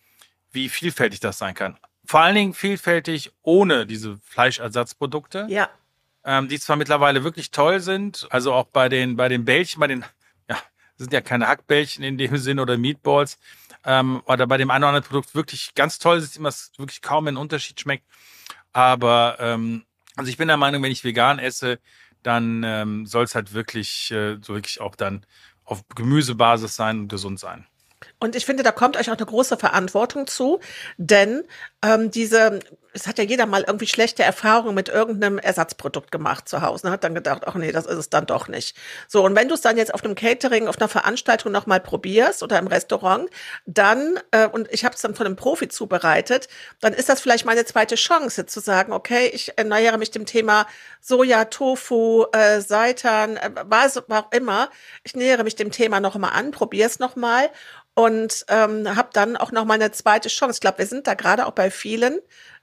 wie 0.52 0.68
vielfältig 0.68 1.20
das 1.20 1.38
sein 1.38 1.54
kann. 1.54 1.78
Vor 2.04 2.20
allen 2.20 2.34
Dingen 2.34 2.54
vielfältig 2.54 3.30
ohne 3.42 3.86
diese 3.86 4.18
Fleischersatzprodukte. 4.24 5.46
Ja. 5.48 5.70
Ähm, 6.24 6.48
die 6.48 6.58
zwar 6.58 6.76
mittlerweile 6.76 7.24
wirklich 7.24 7.50
toll 7.50 7.80
sind, 7.80 8.26
also 8.30 8.52
auch 8.52 8.66
bei 8.66 8.90
den, 8.90 9.16
bei 9.16 9.28
den 9.28 9.46
Bällchen, 9.46 9.80
bei 9.80 9.86
den, 9.86 10.04
ja, 10.50 10.58
sind 10.96 11.14
ja 11.14 11.22
keine 11.22 11.48
Hackbällchen 11.48 12.04
in 12.04 12.18
dem 12.18 12.36
Sinn 12.36 12.58
oder 12.58 12.76
Meatballs, 12.76 13.38
ähm, 13.84 14.22
oder 14.26 14.46
bei 14.46 14.56
dem 14.56 14.70
einen 14.70 14.84
oder 14.84 14.88
anderen 14.88 15.06
Produkt 15.06 15.34
wirklich 15.34 15.74
ganz 15.74 15.98
toll 15.98 16.18
ist, 16.18 16.36
immer 16.36 16.52
wirklich 16.76 17.02
kaum 17.02 17.26
einen 17.26 17.36
Unterschied 17.36 17.80
schmeckt. 17.80 18.04
Aber 18.72 19.36
ähm, 19.40 19.84
also 20.16 20.30
ich 20.30 20.36
bin 20.36 20.48
der 20.48 20.56
Meinung, 20.56 20.82
wenn 20.82 20.92
ich 20.92 21.04
vegan 21.04 21.38
esse, 21.38 21.78
dann 22.22 22.62
ähm, 22.64 23.06
soll 23.06 23.24
es 23.24 23.34
halt 23.34 23.52
wirklich 23.54 24.10
äh, 24.10 24.36
so 24.42 24.54
wirklich 24.54 24.80
auch 24.80 24.94
dann 24.94 25.24
auf 25.64 25.82
Gemüsebasis 25.94 26.76
sein 26.76 27.00
und 27.00 27.08
gesund 27.08 27.40
sein. 27.40 27.66
Und 28.18 28.34
ich 28.34 28.46
finde, 28.46 28.62
da 28.62 28.72
kommt 28.72 28.96
euch 28.96 29.10
auch 29.10 29.16
eine 29.16 29.26
große 29.26 29.56
Verantwortung 29.56 30.26
zu, 30.26 30.60
denn 30.96 31.42
ähm, 31.82 32.10
diese 32.10 32.60
es 32.92 33.06
hat 33.06 33.18
ja 33.18 33.24
jeder 33.24 33.46
mal 33.46 33.64
irgendwie 33.66 33.86
schlechte 33.86 34.22
Erfahrungen 34.22 34.74
mit 34.74 34.88
irgendeinem 34.88 35.38
Ersatzprodukt 35.38 36.10
gemacht 36.10 36.48
zu 36.48 36.62
Hause 36.62 36.86
und 36.86 36.92
hat 36.92 37.04
dann 37.04 37.14
gedacht, 37.14 37.42
ach 37.46 37.54
nee, 37.54 37.72
das 37.72 37.86
ist 37.86 37.96
es 37.96 38.10
dann 38.10 38.26
doch 38.26 38.48
nicht. 38.48 38.76
So, 39.08 39.24
und 39.24 39.36
wenn 39.36 39.48
du 39.48 39.54
es 39.54 39.60
dann 39.60 39.76
jetzt 39.76 39.94
auf 39.94 40.04
einem 40.04 40.14
Catering, 40.14 40.68
auf 40.68 40.78
einer 40.78 40.88
Veranstaltung 40.88 41.52
nochmal 41.52 41.80
probierst 41.80 42.42
oder 42.42 42.58
im 42.58 42.66
Restaurant, 42.66 43.30
dann, 43.66 44.18
äh, 44.30 44.46
und 44.46 44.68
ich 44.72 44.84
habe 44.84 44.94
es 44.94 45.02
dann 45.02 45.14
von 45.14 45.26
einem 45.26 45.36
Profi 45.36 45.68
zubereitet, 45.68 46.48
dann 46.80 46.92
ist 46.92 47.08
das 47.08 47.20
vielleicht 47.20 47.44
meine 47.44 47.64
zweite 47.64 47.94
Chance 47.94 48.46
zu 48.46 48.60
sagen, 48.60 48.92
okay, 48.92 49.30
ich 49.32 49.56
erneuere 49.56 49.98
mich 49.98 50.10
dem 50.10 50.26
Thema 50.26 50.66
Soja, 51.00 51.46
Tofu, 51.46 52.26
äh, 52.32 52.60
Seitan, 52.60 53.36
äh, 53.36 53.50
was 53.64 53.96
auch 53.96 54.32
immer. 54.32 54.70
Ich 55.04 55.14
nähere 55.14 55.44
mich 55.44 55.56
dem 55.56 55.70
Thema 55.70 56.00
nochmal 56.00 56.32
an, 56.34 56.50
probiere 56.50 56.88
es 56.88 56.98
nochmal 56.98 57.50
und 57.94 58.44
ähm, 58.48 58.96
habe 58.96 59.10
dann 59.12 59.36
auch 59.36 59.52
nochmal 59.52 59.80
eine 59.80 59.92
zweite 59.92 60.28
Chance. 60.28 60.56
Ich 60.56 60.60
glaube, 60.60 60.78
wir 60.78 60.86
sind 60.86 61.06
da 61.06 61.14
gerade 61.14 61.46
auch 61.46 61.52
bei 61.52 61.70
vielen, 61.70 62.18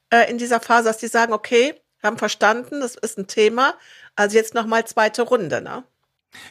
äh, 0.10 0.30
in 0.30 0.38
dieser 0.38 0.60
Phase, 0.60 0.86
dass 0.90 0.98
die 0.98 1.08
sagen, 1.08 1.34
okay, 1.34 1.76
haben 2.04 2.18
verstanden, 2.18 2.82
das 2.82 2.96
ist 2.96 3.18
ein 3.18 3.28
Thema, 3.28 3.76
also 4.16 4.38
jetzt 4.38 4.54
nochmal 4.54 4.86
zweite 4.86 5.24
Runde, 5.24 5.62
ne? 5.62 5.84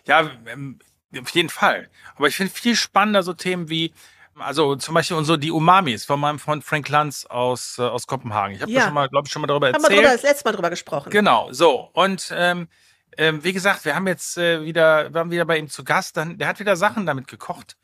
Ja, 0.07 0.31
ähm, 0.47 0.79
auf 1.19 1.31
jeden 1.31 1.49
Fall. 1.49 1.89
Aber 2.17 2.29
ich 2.29 2.37
finde 2.37 2.53
viel 2.53 2.77
spannender 2.77 3.23
so 3.23 3.33
Themen 3.33 3.69
wie, 3.69 3.93
also 4.39 4.77
zum 4.77 4.95
Beispiel 4.95 5.17
unsere, 5.17 5.39
die 5.39 5.51
Umamis 5.51 6.05
von 6.05 6.21
meinem 6.21 6.39
Freund 6.39 6.65
Frank 6.65 6.89
Lanz 6.89 7.27
aus, 7.27 7.79
äh, 7.79 7.83
aus 7.83 8.07
Kopenhagen. 8.07 8.57
Ich 8.57 8.63
habe 8.63 8.71
ja. 8.71 8.81
da 8.81 8.87
schon 8.87 8.95
mal, 8.95 9.09
glaube 9.09 9.27
ich, 9.27 9.33
schon 9.33 9.43
mal 9.43 9.49
darüber 9.49 9.69
erzählt. 9.69 9.85
Haben 9.85 9.93
wir 9.93 10.03
drüber, 10.03 10.13
das 10.13 10.23
letzte 10.23 10.45
Mal 10.49 10.53
drüber 10.53 10.71
gesprochen. 10.71 11.11
Genau, 11.11 11.53
so. 11.53 11.91
Und 11.93 12.33
ähm, 12.35 12.69
ähm, 13.17 13.45
wie 13.45 13.53
gesagt, 13.53 13.85
wir 13.85 13.95
haben 13.95 14.07
jetzt 14.07 14.37
äh, 14.37 14.63
wieder, 14.63 15.13
wir 15.13 15.21
haben 15.21 15.31
wieder 15.31 15.45
bei 15.45 15.59
ihm 15.59 15.69
zu 15.69 15.85
Gast, 15.85 16.17
dann, 16.17 16.39
der 16.39 16.49
hat 16.49 16.59
wieder 16.61 16.77
Sachen 16.77 17.07
damit 17.07 17.29
gekocht, 17.29 17.77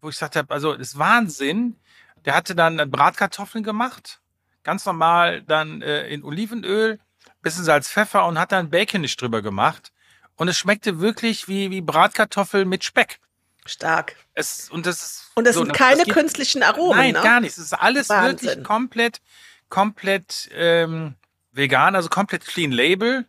wo 0.00 0.08
ich 0.08 0.14
gesagt 0.14 0.36
habe, 0.36 0.52
also 0.52 0.74
das 0.74 0.88
ist 0.88 0.98
Wahnsinn. 0.98 1.76
Der 2.24 2.34
hatte 2.34 2.54
dann 2.54 2.90
Bratkartoffeln 2.90 3.64
gemacht 3.64 4.20
ganz 4.68 4.84
normal 4.84 5.40
dann 5.40 5.80
äh, 5.80 6.08
in 6.08 6.22
Olivenöl, 6.22 7.00
bisschen 7.40 7.64
Salz, 7.64 7.88
Pfeffer 7.88 8.26
und 8.26 8.38
hat 8.38 8.52
dann 8.52 8.68
Bacon 8.68 9.00
nicht 9.00 9.18
drüber 9.18 9.40
gemacht. 9.40 9.92
Und 10.36 10.48
es 10.48 10.58
schmeckte 10.58 11.00
wirklich 11.00 11.48
wie, 11.48 11.70
wie 11.70 11.80
Bratkartoffel 11.80 12.66
mit 12.66 12.84
Speck. 12.84 13.18
Stark. 13.64 14.14
Es, 14.34 14.68
und 14.68 14.84
das, 14.84 15.02
ist 15.02 15.30
und 15.36 15.46
das 15.46 15.54
so, 15.54 15.64
sind 15.64 15.72
keine 15.72 16.04
das 16.04 16.12
künstlichen 16.12 16.62
Aromen. 16.62 16.98
Nein, 16.98 17.12
ne? 17.14 17.22
gar 17.22 17.40
nicht. 17.40 17.52
Es 17.52 17.56
ist 17.56 17.72
alles 17.72 18.10
Wahnsinn. 18.10 18.46
wirklich 18.46 18.62
komplett, 18.62 19.22
komplett 19.70 20.50
ähm, 20.52 21.14
vegan, 21.52 21.96
also 21.96 22.10
komplett 22.10 22.44
clean 22.44 22.70
label. 22.70 23.24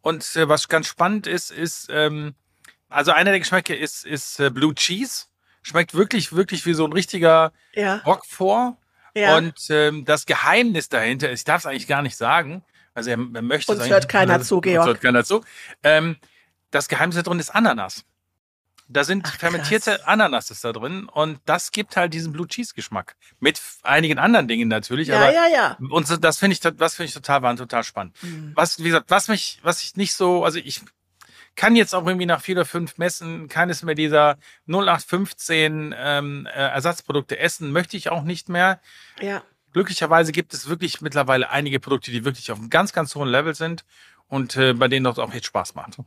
Und 0.00 0.36
äh, 0.36 0.48
was 0.48 0.68
ganz 0.68 0.86
spannend 0.86 1.26
ist, 1.26 1.50
ist, 1.50 1.88
ähm, 1.90 2.36
also 2.88 3.10
einer 3.10 3.32
der 3.32 3.40
Geschmäcke 3.40 3.74
ist, 3.74 4.06
ist 4.06 4.38
äh, 4.38 4.48
Blue 4.48 4.76
Cheese. 4.76 5.24
Schmeckt 5.62 5.94
wirklich, 5.94 6.32
wirklich 6.32 6.64
wie 6.66 6.74
so 6.74 6.84
ein 6.84 6.92
richtiger 6.92 7.52
ja. 7.72 7.96
Roquefort. 8.06 8.76
Ja. 9.14 9.36
Und 9.36 9.54
ähm, 9.70 10.04
das 10.04 10.26
Geheimnis 10.26 10.88
dahinter 10.88 11.30
ist, 11.30 11.40
ich 11.40 11.44
darf 11.44 11.62
es 11.62 11.66
eigentlich 11.66 11.86
gar 11.86 12.02
nicht 12.02 12.16
sagen, 12.16 12.64
also 12.94 13.10
er, 13.10 13.18
er 13.18 13.42
möchte 13.42 13.72
es 13.72 13.88
hört 13.88 14.08
keiner 14.08 14.40
zu, 14.40 14.60
Georg. 14.60 14.86
hört 14.86 15.00
keiner 15.00 15.24
zu. 15.24 15.42
Ähm, 15.82 16.16
das 16.70 16.88
Geheimnis 16.88 17.16
da 17.16 17.22
drin 17.22 17.38
ist 17.38 17.50
Ananas. 17.50 18.04
Da 18.86 19.02
sind 19.02 19.26
Ach, 19.26 19.38
fermentierte 19.38 20.06
Ananas 20.06 20.48
da 20.60 20.72
drin 20.72 21.08
und 21.08 21.40
das 21.46 21.72
gibt 21.72 21.96
halt 21.96 22.12
diesen 22.12 22.32
Blue 22.32 22.46
Cheese 22.46 22.74
Geschmack. 22.74 23.16
Mit 23.40 23.60
einigen 23.82 24.18
anderen 24.18 24.46
Dingen 24.46 24.68
natürlich. 24.68 25.08
Ja, 25.08 25.16
aber 25.16 25.32
ja, 25.32 25.46
ja. 25.46 25.78
Und 25.90 26.22
das 26.22 26.38
finde 26.38 26.52
ich, 26.52 26.60
das 26.60 26.94
finde 26.94 27.08
ich 27.08 27.14
total, 27.14 27.42
war 27.42 27.56
total 27.56 27.82
spannend. 27.82 28.14
Mhm. 28.22 28.52
Was, 28.54 28.80
wie 28.80 28.88
gesagt, 28.88 29.10
was 29.10 29.28
mich, 29.28 29.58
was 29.62 29.82
ich 29.82 29.96
nicht 29.96 30.12
so, 30.14 30.44
also 30.44 30.58
ich 30.58 30.82
kann 31.56 31.76
jetzt 31.76 31.94
auch 31.94 32.06
irgendwie 32.06 32.26
nach 32.26 32.40
vier 32.40 32.56
oder 32.56 32.64
fünf 32.64 32.98
Messen 32.98 33.48
keines 33.48 33.82
mehr 33.82 33.94
dieser 33.94 34.36
0815 34.66 35.94
ähm, 35.96 36.46
äh, 36.46 36.50
Ersatzprodukte 36.50 37.38
essen, 37.38 37.70
möchte 37.72 37.96
ich 37.96 38.10
auch 38.10 38.22
nicht 38.22 38.48
mehr. 38.48 38.80
Ja. 39.20 39.42
Glücklicherweise 39.72 40.32
gibt 40.32 40.54
es 40.54 40.68
wirklich 40.68 41.00
mittlerweile 41.00 41.50
einige 41.50 41.80
Produkte, 41.80 42.10
die 42.10 42.24
wirklich 42.24 42.50
auf 42.52 42.58
einem 42.58 42.70
ganz, 42.70 42.92
ganz 42.92 43.14
hohen 43.14 43.28
Level 43.28 43.54
sind 43.54 43.84
und 44.28 44.56
äh, 44.56 44.72
bei 44.72 44.88
denen 44.88 45.04
das 45.04 45.18
auch 45.18 45.32
echt 45.32 45.46
Spaß 45.46 45.74
macht. 45.74 45.98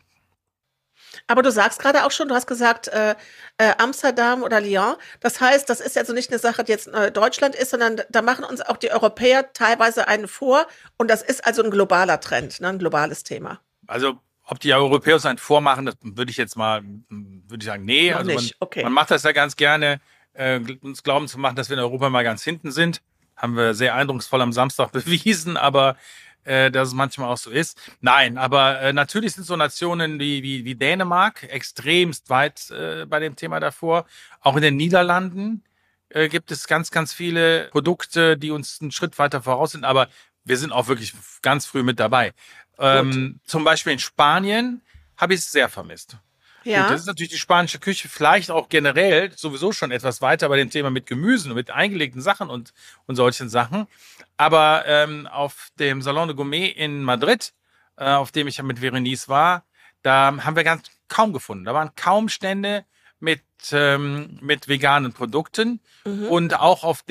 Aber 1.27 1.41
du 1.41 1.51
sagst 1.51 1.79
gerade 1.79 2.05
auch 2.05 2.11
schon, 2.11 2.27
du 2.27 2.35
hast 2.35 2.47
gesagt 2.47 2.87
äh, 2.89 3.15
äh, 3.57 3.73
Amsterdam 3.77 4.43
oder 4.43 4.61
Lyon. 4.61 4.95
Das 5.19 5.41
heißt, 5.41 5.69
das 5.69 5.79
ist 5.79 5.95
ja 5.95 6.05
so 6.05 6.13
nicht 6.13 6.29
eine 6.31 6.39
Sache, 6.39 6.63
die 6.63 6.71
jetzt 6.71 6.87
äh, 6.87 7.11
Deutschland 7.11 7.55
ist, 7.55 7.71
sondern 7.71 8.01
da 8.09 8.21
machen 8.21 8.45
uns 8.45 8.61
auch 8.61 8.77
die 8.77 8.91
Europäer 8.91 9.51
teilweise 9.53 10.07
einen 10.07 10.27
vor. 10.27 10.67
Und 10.97 11.09
das 11.09 11.21
ist 11.21 11.45
also 11.45 11.63
ein 11.63 11.71
globaler 11.71 12.19
Trend, 12.19 12.61
ne, 12.61 12.69
ein 12.69 12.79
globales 12.79 13.23
Thema. 13.23 13.59
Also 13.87 14.19
ob 14.47 14.59
die 14.59 14.73
Europäer 14.73 15.19
sein 15.19 15.37
vormachen, 15.37 15.85
das 15.85 15.95
würde 16.01 16.31
ich 16.31 16.37
jetzt 16.37 16.55
mal, 16.55 16.81
würde 17.09 17.61
ich 17.61 17.65
sagen, 17.65 17.85
nee. 17.85 18.11
Noch 18.11 18.19
also 18.19 18.33
man, 18.33 18.49
okay. 18.59 18.83
man 18.83 18.93
macht 18.93 19.11
das 19.11 19.23
ja 19.23 19.33
ganz 19.33 19.55
gerne, 19.55 19.99
äh, 20.33 20.59
uns 20.81 21.03
glauben 21.03 21.27
zu 21.27 21.37
machen, 21.37 21.55
dass 21.55 21.69
wir 21.69 21.77
in 21.77 21.83
Europa 21.83 22.09
mal 22.09 22.23
ganz 22.23 22.43
hinten 22.43 22.71
sind. 22.71 23.01
Haben 23.35 23.55
wir 23.55 23.73
sehr 23.73 23.93
eindrucksvoll 23.93 24.41
am 24.41 24.53
Samstag 24.53 24.91
bewiesen, 24.93 25.57
aber 25.57 25.97
äh, 26.45 26.71
dass 26.71 26.87
es 26.87 26.93
manchmal 26.93 27.29
auch 27.29 27.37
so 27.37 27.49
ist. 27.49 27.77
Nein, 27.99 28.37
aber 28.37 28.79
äh, 28.79 28.93
natürlich 28.93 29.33
sind 29.33 29.43
so 29.43 29.57
Nationen 29.57 30.17
wie, 30.19 30.41
wie, 30.43 30.63
wie 30.63 30.75
Dänemark 30.75 31.43
extremst 31.43 32.29
weit 32.29 32.71
äh, 32.71 33.05
bei 33.05 33.19
dem 33.19 33.35
Thema 33.35 33.59
davor. 33.59 34.05
Auch 34.39 34.55
in 34.55 34.61
den 34.61 34.77
Niederlanden 34.77 35.63
äh, 36.07 36.29
gibt 36.29 36.51
es 36.51 36.67
ganz, 36.67 36.89
ganz 36.89 37.13
viele 37.13 37.67
Produkte, 37.71 38.37
die 38.37 38.51
uns 38.51 38.79
einen 38.79 38.91
Schritt 38.91 39.19
weiter 39.19 39.41
voraus 39.41 39.73
sind, 39.73 39.83
aber 39.83 40.07
wir 40.45 40.55
sind 40.55 40.71
auch 40.71 40.87
wirklich 40.87 41.13
ganz 41.41 41.65
früh 41.65 41.83
mit 41.83 41.99
dabei. 41.99 42.33
Ähm, 42.79 43.39
zum 43.45 43.63
Beispiel 43.63 43.93
in 43.93 43.99
Spanien 43.99 44.81
habe 45.17 45.33
ich 45.33 45.41
es 45.41 45.51
sehr 45.51 45.69
vermisst. 45.69 46.17
Ja. 46.63 46.83
Gut, 46.83 46.91
das 46.91 47.01
ist 47.01 47.07
natürlich 47.07 47.31
die 47.31 47.37
spanische 47.37 47.79
Küche 47.79 48.09
vielleicht 48.09 48.51
auch 48.51 48.67
generell 48.67 49.31
sowieso 49.35 49.71
schon 49.71 49.91
etwas 49.91 50.21
weiter 50.21 50.49
bei 50.49 50.57
dem 50.57 50.69
Thema 50.69 50.89
mit 50.89 51.05
Gemüsen 51.05 51.51
und 51.51 51.55
mit 51.55 51.71
eingelegten 51.71 52.21
Sachen 52.21 52.49
und, 52.49 52.73
und 53.05 53.15
solchen 53.15 53.47
Sachen. 53.47 53.87
Aber 54.35 54.83
ähm, 54.85 55.27
auf 55.27 55.69
dem 55.79 56.01
Salon 56.01 56.27
de 56.27 56.35
Gourmet 56.35 56.67
in 56.67 57.03
Madrid, 57.03 57.53
äh, 57.95 58.05
auf 58.05 58.31
dem 58.31 58.47
ich 58.47 58.57
ja 58.57 58.63
mit 58.63 58.79
Verenice 58.79 59.29
war, 59.29 59.63
da 60.01 60.43
haben 60.43 60.55
wir 60.55 60.63
ganz 60.63 60.89
kaum 61.07 61.31
gefunden. 61.31 61.63
Da 61.63 61.73
waren 61.73 61.95
kaum 61.95 62.27
Stände 62.27 62.85
mit, 63.19 63.41
ähm, 63.71 64.37
mit 64.41 64.67
veganen 64.67 65.13
Produkten 65.13 65.79
mhm. 66.05 66.27
und 66.27 66.59
auch 66.59 66.83
auf 66.83 67.01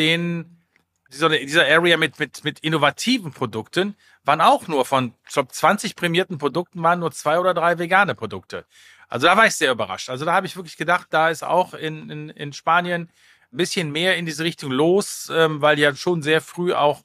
den 1.09 1.13
dieser, 1.13 1.29
dieser 1.31 1.67
Area 1.67 1.97
mit, 1.97 2.19
mit, 2.19 2.45
mit 2.45 2.61
innovativen 2.61 3.33
Produkten 3.33 3.97
waren 4.25 4.41
auch 4.41 4.69
nur 4.69 4.85
von, 4.85 5.15
ich 5.27 5.35
glaube, 5.35 5.53
20 5.53 5.97
prämierten 5.97 6.39
Produkten 6.39 6.83
waren 6.83 7.01
nur 7.01 7.13
zwei 7.13 7.39
oder 7.39 7.55
drei 7.55 7.79
vegane 7.79 8.15
Produkte. 8.15 8.65
Also 9.09 9.27
da 9.27 9.37
war 9.37 9.47
ich 9.47 9.55
sehr 9.55 9.71
überrascht. 9.71 10.11
Also 10.11 10.25
da 10.25 10.33
habe 10.33 10.47
ich 10.47 10.57
wirklich 10.57 10.77
gedacht, 10.77 11.07
da 11.11 11.31
ist 11.31 11.45
auch 11.45 11.75
in, 11.75 12.11
in, 12.11 12.31
in 12.31 12.53
Spanien 12.53 13.11
ein 13.53 13.57
bisschen 13.57 13.93
mehr 13.93 14.17
in 14.17 14.27
diese 14.27 14.43
Richtung 14.43 14.73
los, 14.73 15.31
ähm, 15.33 15.63
weil 15.63 15.77
die 15.77 15.83
ja 15.83 15.95
schon 15.95 16.23
sehr 16.23 16.41
früh 16.41 16.73
auch 16.73 17.03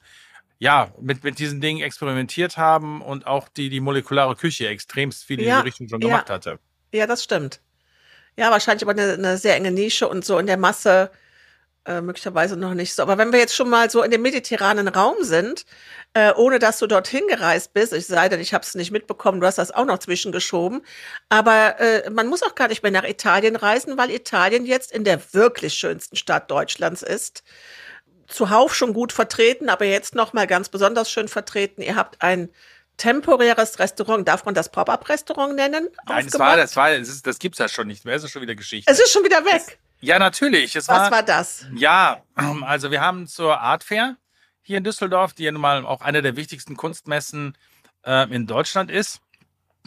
ja, 0.57 0.93
mit, 0.99 1.23
mit 1.23 1.39
diesen 1.39 1.59
Dingen 1.59 1.81
experimentiert 1.81 2.57
haben 2.57 3.01
und 3.01 3.25
auch 3.25 3.49
die, 3.49 3.69
die 3.69 3.79
molekulare 3.79 4.35
Küche 4.35 4.67
extremst 4.67 5.23
viel 5.23 5.39
in 5.39 5.47
ja, 5.47 5.55
diese 5.55 5.65
Richtung 5.65 5.89
schon 5.89 5.99
gemacht 5.99 6.29
ja. 6.29 6.35
hatte. 6.35 6.59
Ja, 6.93 7.07
das 7.07 7.23
stimmt. 7.23 7.61
Ja, 8.37 8.51
wahrscheinlich 8.51 8.83
aber 8.83 8.91
eine, 8.91 9.13
eine 9.13 9.37
sehr 9.37 9.55
enge 9.55 9.71
Nische 9.71 10.07
und 10.07 10.23
so 10.23 10.37
in 10.37 10.45
der 10.45 10.57
Masse 10.57 11.11
äh, 11.85 12.01
möglicherweise 12.01 12.57
noch 12.57 12.73
nicht 12.73 12.93
so. 12.93 13.01
Aber 13.01 13.17
wenn 13.17 13.31
wir 13.31 13.39
jetzt 13.39 13.55
schon 13.55 13.69
mal 13.69 13.89
so 13.89 14.03
in 14.03 14.11
dem 14.11 14.21
mediterranen 14.21 14.87
Raum 14.87 15.15
sind, 15.21 15.65
äh, 16.13 16.31
ohne 16.33 16.59
dass 16.59 16.79
du 16.79 16.87
dorthin 16.87 17.27
gereist 17.27 17.73
bist, 17.73 17.93
ich 17.93 18.05
sei 18.05 18.29
denn, 18.29 18.39
ich 18.39 18.53
habe 18.53 18.63
es 18.63 18.75
nicht 18.75 18.91
mitbekommen, 18.91 19.41
du 19.41 19.47
hast 19.47 19.57
das 19.57 19.71
auch 19.71 19.85
noch 19.85 19.99
zwischengeschoben, 19.99 20.81
aber 21.29 21.79
äh, 21.79 22.09
man 22.09 22.27
muss 22.27 22.43
auch 22.43 22.55
gar 22.55 22.67
nicht 22.67 22.83
mehr 22.83 22.91
nach 22.91 23.03
Italien 23.03 23.55
reisen, 23.55 23.97
weil 23.97 24.11
Italien 24.11 24.65
jetzt 24.65 24.91
in 24.91 25.03
der 25.03 25.33
wirklich 25.33 25.73
schönsten 25.73 26.15
Stadt 26.15 26.51
Deutschlands 26.51 27.01
ist. 27.01 27.43
Zuhauf 28.27 28.75
schon 28.75 28.93
gut 28.93 29.11
vertreten, 29.11 29.69
aber 29.69 29.85
jetzt 29.85 30.15
noch 30.15 30.33
mal 30.33 30.47
ganz 30.47 30.69
besonders 30.69 31.11
schön 31.11 31.27
vertreten. 31.27 31.81
Ihr 31.81 31.95
habt 31.95 32.21
ein 32.21 32.49
temporäres 32.97 33.79
Restaurant, 33.79 34.27
darf 34.27 34.45
man 34.45 34.53
das 34.53 34.69
Pop-up-Restaurant 34.69 35.55
nennen? 35.55 35.89
Nein, 36.07 36.25
das 36.25 36.39
war, 36.39 36.55
das 36.55 36.75
war, 36.75 36.95
das, 36.95 37.09
ist, 37.09 37.25
das 37.25 37.39
gibt's 37.39 37.57
ja 37.57 37.67
schon 37.67 37.87
nicht 37.87 38.05
mehr, 38.05 38.15
es 38.15 38.23
ist 38.23 38.31
schon 38.31 38.43
wieder 38.43 38.55
Geschichte. 38.55 38.91
Es 38.91 38.99
ist 38.99 39.11
schon 39.11 39.23
wieder 39.23 39.43
weg. 39.43 39.63
Das, 39.65 39.77
ja, 40.01 40.19
natürlich. 40.19 40.75
Es 40.75 40.87
Was 40.87 40.97
war, 40.97 41.11
war 41.11 41.23
das? 41.23 41.65
Ja, 41.75 42.21
also 42.35 42.91
wir 42.91 43.01
haben 43.01 43.27
zur 43.27 43.59
Art 43.59 43.83
Fair 43.83 44.17
hier 44.61 44.77
in 44.77 44.83
Düsseldorf, 44.83 45.33
die 45.33 45.43
ja 45.43 45.51
nun 45.51 45.61
mal 45.61 45.85
auch 45.85 46.01
eine 46.01 46.21
der 46.21 46.35
wichtigsten 46.35 46.75
Kunstmessen 46.75 47.57
äh, 48.05 48.29
in 48.33 48.47
Deutschland 48.47 48.91
ist. 48.91 49.21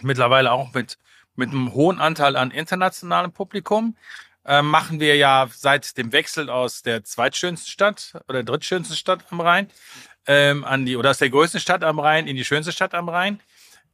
Mittlerweile 0.03 0.53
auch 0.53 0.73
mit, 0.75 0.99
mit 1.37 1.51
einem 1.51 1.73
hohen 1.73 2.01
Anteil 2.01 2.37
an 2.37 2.51
internationalem 2.51 3.33
Publikum. 3.33 3.97
Äh, 4.45 4.63
machen 4.63 5.01
wir 5.01 5.17
ja 5.17 5.49
seit 5.51 5.97
dem 5.97 6.13
Wechsel 6.13 6.51
aus 6.51 6.83
der 6.83 7.03
zweitschönsten 7.05 7.71
Stadt 7.71 8.13
oder 8.29 8.43
drittschönsten 8.43 8.97
Stadt 8.97 9.25
am 9.31 9.41
Rhein 9.41 9.71
ähm, 10.27 10.65
an 10.65 10.85
die 10.85 10.97
oder 10.97 11.11
aus 11.11 11.19
der 11.19 11.31
größten 11.31 11.61
Stadt 11.61 11.83
am 11.83 11.99
Rhein 11.99 12.27
in 12.27 12.37
die 12.37 12.45
schönste 12.45 12.73
Stadt 12.73 12.95
am 12.95 13.09
Rhein 13.09 13.41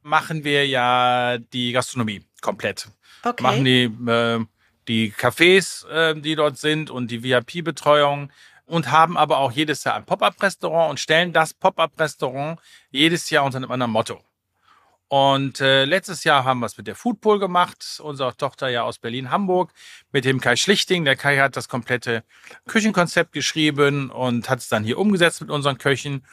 machen 0.03 0.43
wir 0.43 0.67
ja 0.67 1.37
die 1.37 1.71
Gastronomie 1.71 2.25
komplett. 2.41 2.87
Okay. 3.23 3.43
Machen 3.43 3.63
die 3.63 3.83
äh, 3.83 4.43
die 4.87 5.11
Cafés, 5.11 5.87
äh, 5.87 6.19
die 6.19 6.35
dort 6.35 6.57
sind 6.57 6.89
und 6.89 7.11
die 7.11 7.23
VIP-Betreuung 7.23 8.31
und 8.65 8.89
haben 8.89 9.17
aber 9.17 9.39
auch 9.39 9.51
jedes 9.51 9.83
Jahr 9.83 9.95
ein 9.95 10.05
Pop-up-Restaurant 10.05 10.91
und 10.91 10.99
stellen 10.99 11.33
das 11.33 11.53
Pop-up-Restaurant 11.53 12.59
jedes 12.89 13.29
Jahr 13.29 13.43
unter 13.43 13.57
einem 13.57 13.71
anderen 13.71 13.91
Motto. 13.91 14.21
Und 15.09 15.59
äh, 15.59 15.83
letztes 15.83 16.23
Jahr 16.23 16.45
haben 16.45 16.61
wir 16.61 16.67
es 16.67 16.77
mit 16.77 16.87
der 16.87 16.95
Foodpool 16.95 17.37
gemacht, 17.37 17.99
unsere 18.01 18.33
Tochter 18.37 18.69
ja 18.69 18.83
aus 18.83 18.97
Berlin-Hamburg, 18.97 19.73
mit 20.13 20.23
dem 20.23 20.39
Kai 20.39 20.55
Schlichting. 20.55 21.03
Der 21.03 21.17
Kai 21.17 21.37
hat 21.39 21.57
das 21.57 21.67
komplette 21.67 22.23
Küchenkonzept 22.65 23.33
geschrieben 23.33 24.09
und 24.09 24.49
hat 24.49 24.59
es 24.59 24.69
dann 24.69 24.85
hier 24.85 24.97
umgesetzt 24.97 25.41
mit 25.41 25.49
unseren 25.49 25.77
Köchen. 25.77 26.25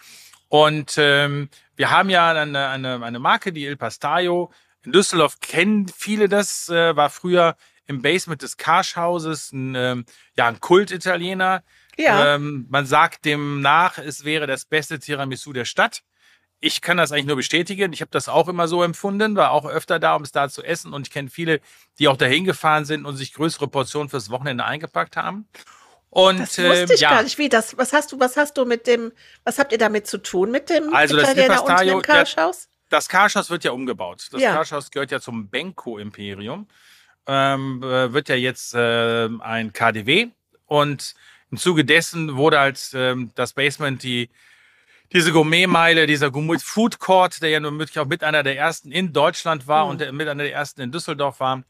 Und 0.46 0.94
ähm, 0.96 1.48
wir 1.74 1.90
haben 1.90 2.08
ja 2.08 2.30
eine, 2.30 2.68
eine, 2.68 3.04
eine 3.04 3.18
Marke, 3.18 3.52
die 3.52 3.64
Il 3.64 3.76
Pastaio. 3.76 4.52
In 4.84 4.92
Düsseldorf 4.92 5.40
kennen 5.40 5.88
viele 5.88 6.28
das, 6.28 6.68
äh, 6.68 6.94
war 6.94 7.10
früher 7.10 7.56
im 7.88 8.02
Basement 8.02 8.42
des 8.42 8.56
Karschhauses 8.56 9.50
ein, 9.52 9.74
ähm, 9.74 10.04
ja, 10.36 10.46
ein 10.46 10.60
Kult-Italiener. 10.60 11.64
Ja. 11.96 12.34
Ähm, 12.34 12.66
man 12.68 12.86
sagt 12.86 13.24
dem 13.24 13.60
nach, 13.60 13.98
es 13.98 14.24
wäre 14.24 14.46
das 14.46 14.64
beste 14.66 15.00
Tiramisu 15.00 15.52
der 15.52 15.64
Stadt. 15.64 16.02
Ich 16.60 16.80
kann 16.80 16.96
das 16.96 17.12
eigentlich 17.12 17.26
nur 17.26 17.36
bestätigen. 17.36 17.92
Ich 17.92 18.00
habe 18.00 18.10
das 18.10 18.28
auch 18.28 18.48
immer 18.48 18.68
so 18.68 18.82
empfunden, 18.82 19.36
war 19.36 19.52
auch 19.52 19.64
öfter 19.64 19.98
da, 19.98 20.16
um 20.16 20.22
es 20.22 20.32
da 20.32 20.48
zu 20.48 20.62
essen. 20.62 20.92
Und 20.92 21.06
ich 21.06 21.12
kenne 21.12 21.30
viele, 21.30 21.60
die 21.98 22.08
auch 22.08 22.16
dahin 22.16 22.44
gefahren 22.44 22.84
sind 22.84 23.04
und 23.06 23.16
sich 23.16 23.32
größere 23.32 23.68
Portionen 23.68 24.08
fürs 24.08 24.30
Wochenende 24.30 24.64
eingepackt 24.64 25.16
haben. 25.16 25.48
Und 26.10 26.40
Das 26.40 26.58
wusste 26.58 26.84
ich 26.84 26.90
ähm, 26.90 26.96
ja, 26.98 27.10
gar 27.10 27.22
nicht. 27.22 27.38
Wie 27.38 27.48
das? 27.48 27.76
Was 27.78 27.92
hast 27.92 28.12
du? 28.12 28.20
Was 28.20 28.36
hast 28.36 28.56
du 28.56 28.64
mit 28.64 28.86
dem? 28.86 29.12
Was 29.44 29.58
habt 29.58 29.72
ihr 29.72 29.78
damit 29.78 30.06
zu 30.06 30.18
tun 30.18 30.50
mit 30.50 30.68
dem 30.68 30.92
Also 30.94 31.16
das 31.16 31.30
Italiener 31.30 31.60
unten 31.60 31.70
Impastaio, 31.70 31.96
im 31.96 32.02
Karschhaus? 32.02 32.68
das 32.88 33.08
Karschhaus 33.08 33.50
wird 33.50 33.64
ja 33.64 33.72
umgebaut. 33.72 34.28
Das 34.32 34.40
Ja. 34.40 34.52
Karschhaus 34.52 34.90
gehört 34.90 35.10
ja 35.10 35.20
zum 35.20 35.48
Benko-Imperium. 35.48 36.66
Ähm, 37.28 37.82
äh, 37.82 38.12
wird 38.12 38.28
ja 38.28 38.34
jetzt 38.34 38.74
äh, 38.74 39.28
ein 39.40 39.72
KDW. 39.72 40.28
Und 40.66 41.14
im 41.50 41.58
Zuge 41.58 41.84
dessen 41.84 42.36
wurde 42.36 42.58
als 42.58 42.94
ähm, 42.94 43.30
das 43.34 43.52
Basement 43.52 44.02
die 44.02 44.28
diese 45.12 45.32
Gourmetmeile, 45.32 46.06
dieser 46.06 46.30
Gourmet 46.30 46.60
Food 46.60 46.98
Court, 46.98 47.40
der 47.40 47.48
ja 47.50 47.60
nun 47.60 47.78
wirklich 47.78 47.98
auch 47.98 48.06
mit 48.06 48.22
einer 48.22 48.42
der 48.42 48.58
ersten 48.58 48.92
in 48.92 49.12
Deutschland 49.12 49.66
war 49.66 49.84
Mhm. 49.84 49.90
und 49.90 50.00
der, 50.00 50.12
mit 50.12 50.28
einer 50.28 50.42
der 50.42 50.52
ersten 50.52 50.82
in 50.82 50.92
Düsseldorf 50.92 51.40
war, 51.40 51.62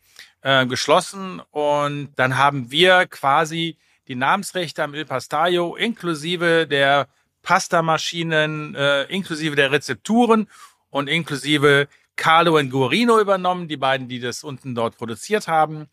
äh, 0.43 0.67
geschlossen. 0.67 1.41
Und 1.53 2.11
dann 2.17 2.37
haben 2.37 2.71
wir 2.71 3.07
quasi 3.07 3.77
die 4.09 4.17
Namensrechte 4.17 4.83
am 4.83 4.95
Il 4.95 5.05
Pastaio 5.05 5.77
inklusive 5.77 6.67
der 6.67 7.07
Pastamaschinen, 7.43 8.75
äh, 8.75 9.05
inklusive 9.05 9.55
der 9.55 9.71
Rezepturen 9.71 10.49
und 10.91 11.09
inklusive 11.09 11.89
Carlo 12.19 12.59
und 12.59 12.71
Guarino 12.71 13.19
übernommen, 13.19 13.69
die 13.69 13.79
beiden, 13.79 14.09
die 14.09 14.21
das 14.21 14.45
unten 14.45 14.75
dort 14.75 14.99
produziert 14.99 15.49
haben. 15.49 15.89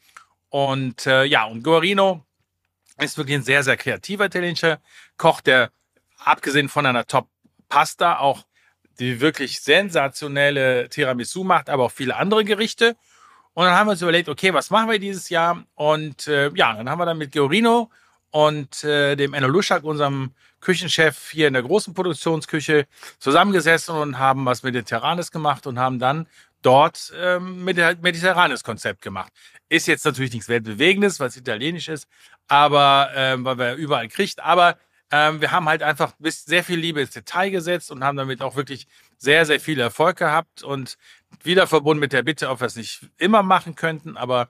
Und 0.49 1.05
äh, 1.05 1.23
ja, 1.23 1.45
und 1.45 1.63
Guarino 1.63 2.25
ist 2.97 3.17
wirklich 3.17 3.37
ein 3.37 3.43
sehr, 3.43 3.63
sehr 3.63 3.77
kreativer 3.77 4.25
italienischer 4.25 4.79
Koch, 5.17 5.39
der 5.39 5.71
abgesehen 6.17 6.67
von 6.67 6.85
einer 6.85 7.05
Top-Pasta 7.05 8.17
auch 8.19 8.43
die 8.99 9.19
wirklich 9.21 9.61
sensationelle 9.61 10.89
Tiramisu 10.89 11.43
macht, 11.43 11.69
aber 11.69 11.83
auch 11.83 11.91
viele 11.91 12.15
andere 12.15 12.43
Gerichte. 12.45 12.95
Und 13.53 13.65
dann 13.65 13.75
haben 13.75 13.87
wir 13.87 13.91
uns 13.91 14.01
überlegt, 14.01 14.29
okay, 14.29 14.53
was 14.53 14.69
machen 14.69 14.89
wir 14.89 14.99
dieses 14.99 15.29
Jahr? 15.29 15.63
Und 15.75 16.27
äh, 16.27 16.49
ja, 16.55 16.73
dann 16.73 16.89
haben 16.89 16.99
wir 16.99 17.05
dann 17.05 17.17
mit 17.17 17.31
Giorino 17.31 17.89
und 18.31 18.83
äh, 18.83 19.15
dem 19.15 19.33
Enno 19.33 19.47
Luschak, 19.47 19.83
unserem 19.83 20.31
Küchenchef 20.65 21.29
hier 21.29 21.47
in 21.47 21.53
der 21.53 21.61
großen 21.61 21.93
Produktionsküche, 21.93 22.87
zusammengesessen 23.19 23.95
und 23.95 24.17
haben 24.17 24.45
was 24.45 24.63
Mediterranes 24.63 25.31
gemacht 25.31 25.67
und 25.67 25.77
haben 25.77 25.99
dann 25.99 26.27
dort 26.63 27.13
ähm, 27.15 27.63
Medi- 27.63 27.97
mediterranes 28.01 28.63
Konzept 28.63 29.03
gemacht. 29.03 29.31
Ist 29.69 29.87
jetzt 29.87 30.05
natürlich 30.05 30.33
nichts 30.33 30.49
Weltbewegendes, 30.49 31.19
es 31.19 31.37
italienisch 31.37 31.87
ist, 31.87 32.07
aber 32.47 33.11
ähm, 33.13 33.45
weil 33.45 33.59
wir 33.59 33.75
überall 33.75 34.07
kriegt. 34.07 34.39
Aber 34.39 34.79
ähm, 35.11 35.39
wir 35.39 35.51
haben 35.51 35.69
halt 35.69 35.83
einfach 35.83 36.13
bis 36.17 36.45
sehr 36.45 36.63
viel 36.63 36.79
Liebe 36.79 37.01
ins 37.01 37.11
Detail 37.11 37.51
gesetzt 37.51 37.91
und 37.91 38.03
haben 38.03 38.17
damit 38.17 38.41
auch 38.41 38.55
wirklich 38.55 38.87
sehr, 39.19 39.45
sehr 39.45 39.59
viel 39.59 39.79
Erfolg 39.79 40.17
gehabt 40.17 40.63
und 40.63 40.97
wieder 41.43 41.67
verbunden 41.67 41.99
mit 41.99 42.11
der 42.11 42.23
Bitte, 42.23 42.49
ob 42.49 42.59
wir 42.61 42.65
es 42.65 42.75
nicht 42.75 43.07
immer 43.17 43.43
machen 43.43 43.75
könnten, 43.75 44.17
aber 44.17 44.49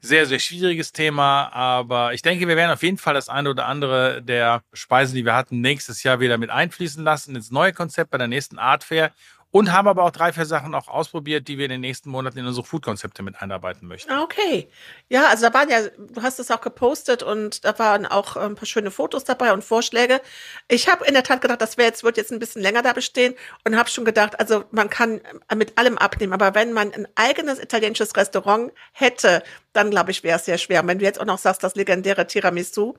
sehr, 0.00 0.26
sehr 0.26 0.38
schwieriges 0.38 0.92
Thema. 0.92 1.52
Aber 1.52 2.14
ich 2.14 2.22
denke, 2.22 2.46
wir 2.48 2.56
werden 2.56 2.72
auf 2.72 2.82
jeden 2.82 2.98
Fall 2.98 3.14
das 3.14 3.28
eine 3.28 3.50
oder 3.50 3.66
andere 3.66 4.22
der 4.22 4.62
Speisen, 4.72 5.14
die 5.14 5.24
wir 5.24 5.34
hatten, 5.34 5.60
nächstes 5.60 6.02
Jahr 6.02 6.20
wieder 6.20 6.38
mit 6.38 6.50
einfließen 6.50 7.02
lassen 7.02 7.34
ins 7.36 7.50
neue 7.50 7.72
Konzept 7.72 8.10
bei 8.10 8.18
der 8.18 8.28
nächsten 8.28 8.58
Art 8.58 8.84
Fair. 8.84 9.12
Und 9.52 9.72
haben 9.72 9.88
aber 9.88 10.02
auch 10.02 10.10
drei, 10.10 10.32
vier 10.32 10.44
Sachen 10.44 10.74
auch 10.74 10.88
ausprobiert, 10.88 11.48
die 11.48 11.56
wir 11.56 11.64
in 11.64 11.70
den 11.70 11.80
nächsten 11.80 12.10
Monaten 12.10 12.38
in 12.38 12.46
unsere 12.46 12.66
Food-Konzepte 12.66 13.22
mit 13.22 13.40
einarbeiten 13.40 13.88
möchten. 13.88 14.12
Ah, 14.12 14.22
Okay. 14.24 14.68
Ja, 15.08 15.28
also 15.28 15.46
da 15.46 15.54
waren 15.54 15.70
ja, 15.70 15.78
du 15.96 16.20
hast 16.20 16.40
es 16.40 16.50
auch 16.50 16.60
gepostet 16.60 17.22
und 17.22 17.64
da 17.64 17.78
waren 17.78 18.06
auch 18.06 18.36
äh, 18.36 18.40
ein 18.40 18.56
paar 18.56 18.66
schöne 18.66 18.90
Fotos 18.90 19.24
dabei 19.24 19.52
und 19.52 19.62
Vorschläge. 19.62 20.20
Ich 20.68 20.88
habe 20.88 21.06
in 21.06 21.14
der 21.14 21.22
Tat 21.22 21.40
gedacht, 21.40 21.60
das 21.62 21.76
wäre 21.78 21.88
jetzt, 21.88 22.02
wird 22.02 22.16
jetzt 22.16 22.32
ein 22.32 22.40
bisschen 22.40 22.60
länger 22.60 22.82
da 22.82 22.92
bestehen 22.92 23.34
und 23.64 23.76
habe 23.78 23.88
schon 23.88 24.04
gedacht, 24.04 24.38
also 24.40 24.64
man 24.72 24.90
kann 24.90 25.20
äh, 25.48 25.54
mit 25.54 25.78
allem 25.78 25.96
abnehmen, 25.96 26.32
aber 26.32 26.54
wenn 26.54 26.72
man 26.72 26.92
ein 26.92 27.06
eigenes 27.14 27.60
italienisches 27.60 28.16
Restaurant 28.16 28.72
hätte, 28.92 29.42
dann 29.72 29.90
glaube 29.90 30.10
ich, 30.10 30.24
wäre 30.24 30.38
es 30.38 30.44
sehr 30.44 30.58
schwer. 30.58 30.82
Und 30.82 30.88
wenn 30.88 30.98
du 30.98 31.04
jetzt 31.04 31.20
auch 31.20 31.24
noch 31.24 31.38
sagst, 31.38 31.62
das 31.62 31.76
legendäre 31.76 32.26
Tiramisu, 32.26 32.94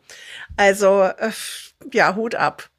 also 0.56 1.04
äh, 1.04 1.32
ja, 1.92 2.16
Hut 2.16 2.36
ab. 2.36 2.70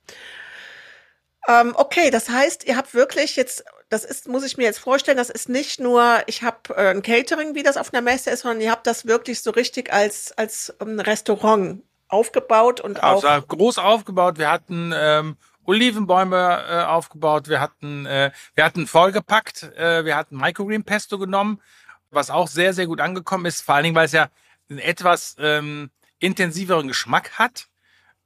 Ähm, 1.48 1.72
okay, 1.76 2.11
das 2.11 2.28
heißt, 2.28 2.64
ihr 2.64 2.76
habt 2.76 2.92
wirklich 2.92 3.34
jetzt, 3.34 3.64
das 3.88 4.04
ist, 4.04 4.28
muss 4.28 4.44
ich 4.44 4.58
mir 4.58 4.64
jetzt 4.64 4.80
vorstellen, 4.80 5.16
das 5.16 5.30
ist 5.30 5.48
nicht 5.48 5.80
nur, 5.80 6.22
ich 6.26 6.42
habe 6.42 6.74
äh, 6.76 6.90
ein 6.90 7.00
Catering, 7.00 7.54
wie 7.54 7.62
das 7.62 7.78
auf 7.78 7.92
einer 7.92 8.02
Messe 8.02 8.30
ist, 8.30 8.42
sondern 8.42 8.61
ihr 8.61 8.70
habt 8.70 8.87
das 8.87 9.06
wirklich 9.06 9.40
so 9.42 9.50
richtig 9.50 9.90
als, 9.90 10.32
als 10.32 10.74
ähm, 10.80 11.00
Restaurant 11.00 11.82
aufgebaut 12.08 12.80
und 12.80 13.02
auch. 13.02 13.24
Also 13.24 13.46
groß 13.46 13.78
aufgebaut. 13.78 14.37
Wir 14.37 14.50
hatten 14.50 14.92
ähm, 14.94 15.37
Olivenbäume 15.64 16.64
äh, 16.68 16.82
aufgebaut. 16.84 17.48
Wir 17.48 17.61
hatten, 17.61 18.04
äh, 18.04 18.30
wir 18.54 18.64
hatten 18.64 18.87
vollgepackt. 18.87 19.62
Äh, 19.76 20.04
wir 20.04 20.16
hatten 20.16 20.37
Microgreen 20.37 20.84
Pesto 20.84 21.18
genommen, 21.18 21.62
was 22.11 22.28
auch 22.28 22.48
sehr, 22.48 22.74
sehr 22.74 22.87
gut 22.87 23.00
angekommen 23.00 23.46
ist. 23.46 23.62
Vor 23.62 23.74
allen 23.74 23.84
Dingen, 23.84 23.96
weil 23.96 24.06
es 24.06 24.12
ja 24.12 24.28
einen 24.68 24.80
etwas 24.80 25.34
ähm, 25.38 25.90
intensiveren 26.18 26.88
Geschmack 26.88 27.38
hat 27.38 27.68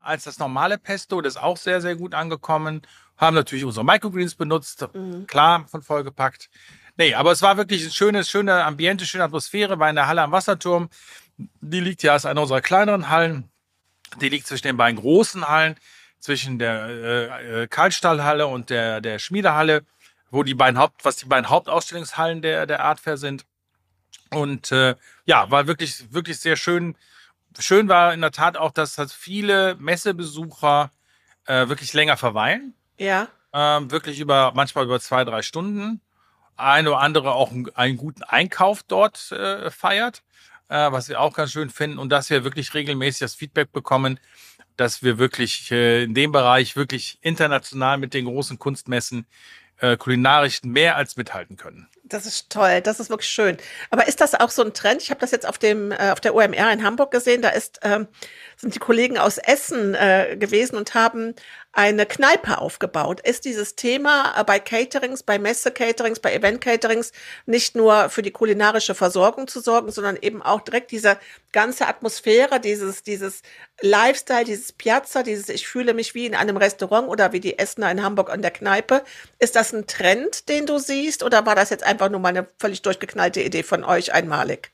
als 0.00 0.24
das 0.24 0.38
normale 0.38 0.78
Pesto. 0.78 1.20
Das 1.20 1.34
ist 1.34 1.42
auch 1.42 1.56
sehr, 1.56 1.80
sehr 1.80 1.94
gut 1.94 2.14
angekommen. 2.14 2.82
Haben 3.16 3.34
natürlich 3.34 3.64
unsere 3.64 3.84
Microgreens 3.84 4.34
benutzt. 4.34 4.86
Mhm. 4.94 5.26
Klar, 5.26 5.66
von 5.68 5.82
vollgepackt. 5.82 6.48
Nee, 6.96 7.14
aber 7.14 7.32
es 7.32 7.42
war 7.42 7.56
wirklich 7.56 7.84
ein 7.84 7.90
schönes, 7.90 8.30
schöne 8.30 8.64
Ambiente, 8.64 9.06
schöne 9.06 9.24
Atmosphäre. 9.24 9.78
War 9.78 9.88
in 9.88 9.96
der 9.96 10.08
Halle 10.08 10.22
am 10.22 10.32
Wasserturm. 10.32 10.90
Die 11.36 11.80
liegt 11.80 12.02
ja 12.02 12.12
als 12.12 12.26
eine 12.26 12.40
unserer 12.40 12.60
kleineren 12.60 13.08
Hallen. 13.08 13.50
Die 14.20 14.28
liegt 14.28 14.46
zwischen 14.46 14.66
den 14.66 14.76
beiden 14.76 15.00
großen 15.00 15.48
Hallen, 15.48 15.76
zwischen 16.20 16.58
der 16.58 16.86
äh, 16.86 17.62
äh, 17.62 17.66
Kaltstallhalle 17.66 18.46
und 18.46 18.68
der, 18.68 19.00
der 19.00 19.18
Schmiedehalle, 19.18 19.84
wo 20.30 20.42
die 20.42 20.54
beiden 20.54 20.78
Haupt, 20.78 21.04
was 21.04 21.16
die 21.16 21.26
beiden 21.26 21.48
Hauptausstellungshallen 21.48 22.42
der, 22.42 22.66
der 22.66 22.80
Art 22.80 23.00
Fair 23.00 23.16
sind. 23.16 23.46
Und 24.30 24.70
äh, 24.72 24.94
ja, 25.24 25.50
war 25.50 25.66
wirklich, 25.66 26.12
wirklich 26.12 26.38
sehr 26.40 26.56
schön. 26.56 26.96
Schön 27.58 27.88
war 27.88 28.12
in 28.12 28.20
der 28.20 28.32
Tat 28.32 28.56
auch, 28.56 28.70
dass 28.70 28.98
halt 28.98 29.12
viele 29.12 29.76
Messebesucher 29.76 30.90
äh, 31.46 31.68
wirklich 31.68 31.92
länger 31.92 32.16
verweilen. 32.16 32.74
Ja. 33.02 33.28
Ähm, 33.52 33.90
wirklich 33.90 34.20
über, 34.20 34.52
manchmal 34.54 34.84
über 34.84 35.00
zwei, 35.00 35.24
drei 35.24 35.42
Stunden. 35.42 36.00
Ein 36.56 36.86
oder 36.86 37.00
andere 37.00 37.32
auch 37.32 37.50
einen, 37.74 37.96
guten 37.96 38.22
Einkauf 38.22 38.82
dort 38.82 39.32
äh, 39.32 39.70
feiert, 39.70 40.22
äh, 40.68 40.92
was 40.92 41.08
wir 41.08 41.20
auch 41.20 41.34
ganz 41.34 41.52
schön 41.52 41.70
finden. 41.70 41.98
Und 41.98 42.10
dass 42.10 42.30
wir 42.30 42.44
wirklich 42.44 42.72
regelmäßig 42.74 43.20
das 43.20 43.34
Feedback 43.34 43.72
bekommen, 43.72 44.20
dass 44.76 45.02
wir 45.02 45.18
wirklich 45.18 45.70
äh, 45.70 46.04
in 46.04 46.14
dem 46.14 46.32
Bereich 46.32 46.76
wirklich 46.76 47.18
international 47.20 47.98
mit 47.98 48.14
den 48.14 48.26
großen 48.26 48.58
Kunstmessen 48.58 49.26
äh, 49.82 49.96
kulinarisch 49.96 50.62
mehr 50.62 50.96
als 50.96 51.16
mithalten 51.16 51.56
können. 51.56 51.88
Das 52.04 52.24
ist 52.24 52.50
toll, 52.50 52.80
das 52.82 53.00
ist 53.00 53.10
wirklich 53.10 53.28
schön. 53.28 53.56
Aber 53.90 54.06
ist 54.06 54.20
das 54.20 54.34
auch 54.34 54.50
so 54.50 54.62
ein 54.62 54.74
Trend? 54.74 55.02
Ich 55.02 55.10
habe 55.10 55.20
das 55.20 55.30
jetzt 55.30 55.46
auf 55.46 55.58
dem 55.58 55.92
äh, 55.92 56.10
auf 56.12 56.20
der 56.20 56.34
OMR 56.34 56.72
in 56.72 56.84
Hamburg 56.84 57.10
gesehen. 57.10 57.42
Da 57.42 57.48
ist 57.48 57.80
ähm, 57.82 58.06
sind 58.62 58.76
die 58.76 58.78
Kollegen 58.78 59.18
aus 59.18 59.38
Essen 59.38 59.96
äh, 59.96 60.36
gewesen 60.38 60.76
und 60.76 60.94
haben 60.94 61.34
eine 61.72 62.06
Kneipe 62.06 62.58
aufgebaut. 62.58 63.20
Ist 63.20 63.44
dieses 63.44 63.74
Thema 63.74 64.34
äh, 64.38 64.44
bei 64.44 64.60
Caterings, 64.60 65.24
bei 65.24 65.40
Messe-Caterings, 65.40 66.20
bei 66.20 66.32
Event-Caterings 66.32 67.10
nicht 67.44 67.74
nur 67.74 68.08
für 68.08 68.22
die 68.22 68.30
kulinarische 68.30 68.94
Versorgung 68.94 69.48
zu 69.48 69.58
sorgen, 69.60 69.90
sondern 69.90 70.16
eben 70.16 70.42
auch 70.42 70.60
direkt 70.60 70.92
diese 70.92 71.18
ganze 71.50 71.88
Atmosphäre, 71.88 72.60
dieses 72.60 73.02
dieses 73.02 73.42
Lifestyle, 73.80 74.44
dieses 74.44 74.70
Piazza, 74.70 75.24
dieses 75.24 75.48
ich 75.48 75.66
fühle 75.66 75.92
mich 75.92 76.14
wie 76.14 76.26
in 76.26 76.36
einem 76.36 76.56
Restaurant 76.56 77.08
oder 77.08 77.32
wie 77.32 77.40
die 77.40 77.58
Essener 77.58 77.90
in 77.90 78.04
Hamburg 78.04 78.30
an 78.30 78.42
der 78.42 78.52
Kneipe. 78.52 79.02
Ist 79.40 79.56
das 79.56 79.72
ein 79.72 79.88
Trend, 79.88 80.48
den 80.48 80.66
du 80.66 80.78
siehst, 80.78 81.24
oder 81.24 81.44
war 81.46 81.56
das 81.56 81.70
jetzt 81.70 81.84
einfach 81.84 82.10
nur 82.10 82.20
mal 82.20 82.28
eine 82.28 82.46
völlig 82.60 82.82
durchgeknallte 82.82 83.42
Idee 83.42 83.64
von 83.64 83.82
euch 83.82 84.14
einmalig? 84.14 84.70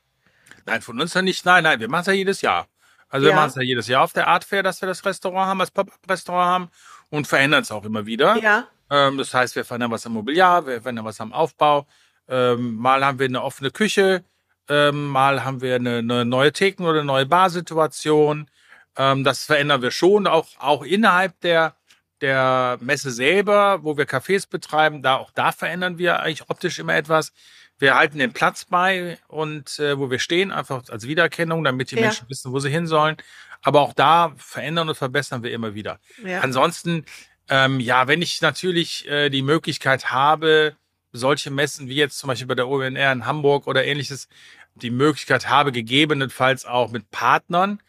Nein, 0.67 0.83
von 0.83 1.01
uns 1.01 1.15
ja 1.15 1.23
nicht. 1.23 1.43
Nein, 1.43 1.63
nein, 1.63 1.79
wir 1.79 1.89
machen 1.89 2.01
es 2.01 2.07
ja 2.07 2.13
jedes 2.13 2.41
Jahr. 2.41 2.67
Also 3.09 3.25
wir 3.25 3.31
Ja. 3.31 3.35
machen 3.35 3.49
es 3.49 3.55
ja 3.55 3.61
jedes 3.61 3.87
Jahr 3.87 4.03
auf 4.03 4.13
der 4.13 4.27
Art 4.27 4.43
Fair, 4.43 4.63
dass 4.63 4.81
wir 4.81 4.87
das 4.87 5.03
Restaurant 5.05 5.47
haben, 5.47 5.59
das 5.59 5.71
Pop-Up-Restaurant 5.71 6.47
haben 6.47 6.69
und 7.09 7.27
verändern 7.27 7.61
es 7.63 7.71
auch 7.71 7.83
immer 7.85 8.05
wieder. 8.05 8.37
Ja, 8.37 8.67
Ähm, 8.91 9.17
das 9.19 9.33
heißt, 9.33 9.55
wir 9.55 9.65
verändern 9.65 9.91
was 9.91 10.05
am 10.07 10.13
Mobiliar, 10.13 10.65
wir 10.65 10.81
verändern 10.81 11.05
was 11.05 11.21
am 11.21 11.31
Aufbau. 11.33 11.85
Ähm, 12.27 12.75
mal 12.75 13.03
haben 13.05 13.19
wir 13.19 13.27
eine 13.27 13.43
offene 13.43 13.69
Küche, 13.71 14.23
ähm, 14.67 15.07
mal 15.07 15.43
haben 15.43 15.61
wir 15.61 15.75
eine, 15.75 15.97
eine 15.97 16.25
neue 16.25 16.51
Theken- 16.51 16.83
oder 16.85 16.99
eine 16.99 17.05
neue 17.05 17.25
Barsituation. 17.25 18.49
Ähm, 18.97 19.23
das 19.23 19.43
verändern 19.45 19.81
wir 19.81 19.91
schon, 19.91 20.27
auch, 20.27 20.47
auch 20.59 20.83
innerhalb 20.83 21.39
der, 21.41 21.75
der 22.21 22.77
Messe 22.81 23.11
selber, 23.11 23.83
wo 23.83 23.97
wir 23.97 24.05
Cafés 24.07 24.49
betreiben. 24.49 25.01
Da, 25.01 25.17
auch 25.17 25.31
da 25.31 25.51
verändern 25.51 25.97
wir 25.97 26.19
eigentlich 26.21 26.49
optisch 26.49 26.79
immer 26.79 26.95
etwas. 26.95 27.31
Wir 27.79 27.95
halten 27.95 28.19
den 28.19 28.33
Platz 28.33 28.65
bei 28.65 29.17
und 29.27 29.79
äh, 29.79 29.97
wo 29.97 30.11
wir 30.11 30.19
stehen, 30.19 30.51
einfach 30.51 30.83
als 30.89 31.07
Wiedererkennung, 31.07 31.63
damit 31.63 31.91
die 31.91 31.95
Ja. 31.95 32.01
Menschen 32.01 32.29
wissen, 32.29 32.51
wo 32.51 32.59
sie 32.59 32.69
hin 32.69 32.85
sollen. 32.87 33.17
Aber 33.61 33.81
auch 33.81 33.93
da 33.93 34.33
verändern 34.37 34.87
und 34.89 34.95
verbessern 34.95 35.43
wir 35.43 35.51
immer 35.51 35.73
wieder. 35.75 35.99
ja. 36.23 36.41
Ansonsten 36.41 37.05
Ähm, 37.51 37.79
ja, 37.79 38.07
wenn 38.07 38.21
ich 38.21 38.41
natürlich 38.41 39.07
äh, 39.09 39.31
die 39.31 39.41
Möglichkeit 39.41 40.11
habe, 40.11 40.75
solche 41.13 41.49
Messen 41.49 41.87
wie 41.89 41.95
jetzt 41.95 42.19
zum 42.19 42.27
Beispiel 42.27 42.45
bei 42.45 42.53
der 42.53 42.67
ONR 42.67 43.11
in 43.11 43.25
Hamburg 43.25 43.65
oder 43.65 43.83
ähnliches, 43.85 44.27
die 44.75 44.91
Möglichkeit 44.91 45.49
habe, 45.49 45.71
gegebenenfalls 45.71 46.65
auch 46.65 46.91
mit 46.91 47.09
Partnern 47.09 47.81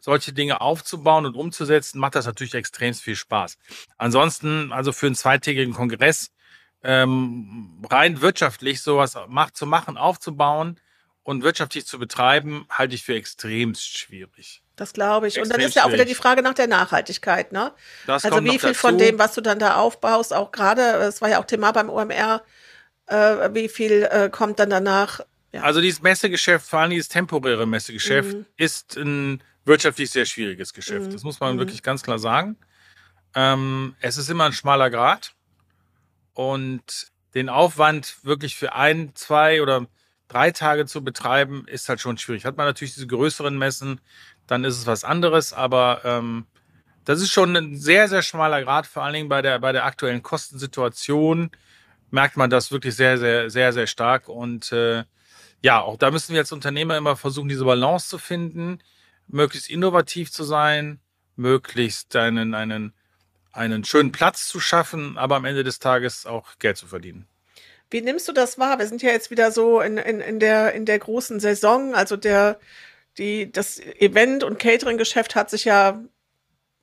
solche 0.00 0.32
Dinge 0.32 0.60
aufzubauen 0.60 1.26
und 1.26 1.36
umzusetzen, 1.36 2.00
macht 2.00 2.16
das 2.16 2.26
natürlich 2.26 2.54
extrem 2.54 2.92
viel 2.92 3.14
Spaß. 3.14 3.56
Ansonsten, 3.98 4.72
also 4.72 4.90
für 4.90 5.06
einen 5.06 5.14
zweitägigen 5.14 5.74
Kongress, 5.74 6.30
ähm, 6.84 7.82
rein 7.90 8.20
wirtschaftlich 8.20 8.82
sowas 8.82 9.16
macht, 9.28 9.56
zu 9.56 9.66
machen, 9.66 9.96
aufzubauen 9.96 10.78
und 11.22 11.42
wirtschaftlich 11.42 11.86
zu 11.86 11.98
betreiben, 11.98 12.66
halte 12.70 12.94
ich 12.94 13.02
für 13.02 13.14
extremst 13.14 13.96
schwierig. 13.96 14.62
Das 14.76 14.92
glaube 14.92 15.28
ich. 15.28 15.40
Und 15.40 15.50
dann 15.50 15.60
ist 15.60 15.74
ja 15.74 15.86
auch 15.86 15.92
wieder 15.92 16.04
die 16.04 16.14
Frage 16.14 16.42
nach 16.42 16.54
der 16.54 16.66
Nachhaltigkeit, 16.66 17.52
ne? 17.52 17.72
Das 18.06 18.24
also 18.24 18.44
wie 18.44 18.58
viel 18.58 18.74
von 18.74 18.98
dem, 18.98 19.18
was 19.18 19.34
du 19.34 19.40
dann 19.40 19.58
da 19.58 19.76
aufbaust, 19.76 20.34
auch 20.34 20.52
gerade, 20.52 20.82
es 20.82 21.22
war 21.22 21.30
ja 21.30 21.40
auch 21.40 21.46
Thema 21.46 21.72
beim 21.72 21.88
OMR, 21.88 22.42
äh, 23.06 23.14
wie 23.54 23.68
viel 23.68 24.08
äh, 24.10 24.28
kommt 24.30 24.58
dann 24.58 24.70
danach? 24.70 25.20
Ja. 25.52 25.62
Also 25.62 25.80
dieses 25.80 26.02
Messegeschäft, 26.02 26.68
vor 26.68 26.80
allem 26.80 26.90
dieses 26.90 27.08
temporäre 27.08 27.66
Messegeschäft, 27.66 28.34
mhm. 28.34 28.46
ist 28.56 28.96
ein 28.96 29.42
wirtschaftlich 29.64 30.10
sehr 30.10 30.26
schwieriges 30.26 30.74
Geschäft. 30.74 31.06
Mhm. 31.06 31.12
Das 31.12 31.22
muss 31.22 31.40
man 31.40 31.54
mhm. 31.54 31.60
wirklich 31.60 31.82
ganz 31.82 32.02
klar 32.02 32.18
sagen. 32.18 32.56
Ähm, 33.34 33.94
es 34.00 34.18
ist 34.18 34.28
immer 34.28 34.44
ein 34.44 34.52
schmaler 34.52 34.90
Grad 34.90 35.34
und 36.34 37.08
den 37.34 37.48
Aufwand 37.48 38.24
wirklich 38.24 38.56
für 38.56 38.74
ein, 38.74 39.14
zwei 39.14 39.62
oder 39.62 39.86
drei 40.28 40.50
Tage 40.50 40.86
zu 40.86 41.02
betreiben, 41.02 41.66
ist 41.66 41.88
halt 41.88 42.00
schon 42.00 42.18
schwierig. 42.18 42.44
Hat 42.44 42.56
man 42.56 42.66
natürlich 42.66 42.94
diese 42.94 43.06
größeren 43.06 43.56
Messen, 43.56 44.00
dann 44.46 44.64
ist 44.64 44.78
es 44.78 44.86
was 44.86 45.04
anderes, 45.04 45.52
aber 45.52 46.02
ähm, 46.04 46.46
das 47.04 47.20
ist 47.20 47.32
schon 47.32 47.56
ein 47.56 47.76
sehr, 47.76 48.08
sehr 48.08 48.22
schmaler 48.22 48.62
Grad, 48.62 48.86
vor 48.86 49.02
allen 49.02 49.14
Dingen 49.14 49.28
bei 49.28 49.42
der, 49.42 49.58
bei 49.58 49.72
der 49.72 49.84
aktuellen 49.84 50.22
Kostensituation 50.22 51.50
merkt 52.10 52.36
man 52.36 52.48
das 52.48 52.70
wirklich 52.70 52.94
sehr, 52.94 53.18
sehr, 53.18 53.50
sehr, 53.50 53.72
sehr 53.72 53.86
stark. 53.86 54.28
Und 54.28 54.72
äh, 54.72 55.04
ja, 55.62 55.80
auch 55.80 55.96
da 55.96 56.10
müssen 56.10 56.32
wir 56.32 56.40
als 56.40 56.52
Unternehmer 56.52 56.96
immer 56.96 57.16
versuchen, 57.16 57.48
diese 57.48 57.64
Balance 57.64 58.08
zu 58.08 58.18
finden, 58.18 58.78
möglichst 59.26 59.68
innovativ 59.68 60.30
zu 60.30 60.44
sein, 60.44 61.00
möglichst 61.36 62.14
einen, 62.16 62.54
einen, 62.54 62.94
einen 63.54 63.84
schönen 63.84 64.12
Platz 64.12 64.48
zu 64.48 64.60
schaffen, 64.60 65.16
aber 65.16 65.36
am 65.36 65.44
Ende 65.44 65.64
des 65.64 65.78
Tages 65.78 66.26
auch 66.26 66.58
Geld 66.58 66.76
zu 66.76 66.86
verdienen. 66.86 67.26
Wie 67.90 68.00
nimmst 68.00 68.26
du 68.28 68.32
das 68.32 68.58
wahr? 68.58 68.78
Wir 68.78 68.86
sind 68.86 69.02
ja 69.02 69.10
jetzt 69.10 69.30
wieder 69.30 69.52
so 69.52 69.80
in, 69.80 69.98
in, 69.98 70.20
in, 70.20 70.40
der, 70.40 70.72
in 70.72 70.84
der 70.84 70.98
großen 70.98 71.38
Saison. 71.38 71.94
Also 71.94 72.16
der, 72.16 72.58
die, 73.18 73.50
das 73.52 73.78
Event- 73.78 74.42
und 74.42 74.58
Catering-Geschäft 74.58 75.36
hat 75.36 75.50
sich 75.50 75.64
ja 75.64 76.02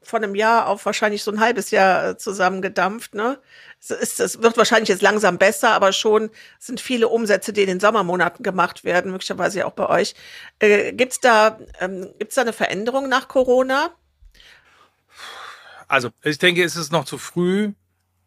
von 0.04 0.24
einem 0.24 0.36
Jahr 0.36 0.68
auf 0.68 0.86
wahrscheinlich 0.86 1.22
so 1.24 1.32
ein 1.32 1.40
halbes 1.40 1.70
Jahr 1.72 2.10
äh, 2.10 2.18
zusammengedampft. 2.18 3.14
Ne? 3.14 3.40
Es, 3.80 3.92
ist, 3.92 4.20
es 4.20 4.42
wird 4.42 4.58
wahrscheinlich 4.58 4.90
jetzt 4.90 5.02
langsam 5.02 5.38
besser, 5.38 5.72
aber 5.72 5.94
schon 5.94 6.32
sind 6.60 6.80
viele 6.80 7.08
Umsätze, 7.08 7.54
die 7.54 7.62
in 7.62 7.68
den 7.68 7.80
Sommermonaten 7.80 8.44
gemacht 8.44 8.84
werden, 8.84 9.12
möglicherweise 9.12 9.66
auch 9.66 9.74
bei 9.74 9.90
euch. 9.90 10.16
Äh, 10.60 10.94
Gibt 10.94 11.14
es 11.14 11.20
da, 11.20 11.60
ähm, 11.80 12.14
gibt's 12.18 12.36
da 12.36 12.42
eine 12.42 12.54
Veränderung 12.54 13.10
nach 13.10 13.28
Corona? 13.28 13.92
Also 15.92 16.10
ich 16.24 16.38
denke, 16.38 16.64
es 16.64 16.76
ist 16.76 16.92
noch 16.92 17.06
zu 17.06 17.18
früh, 17.18 17.74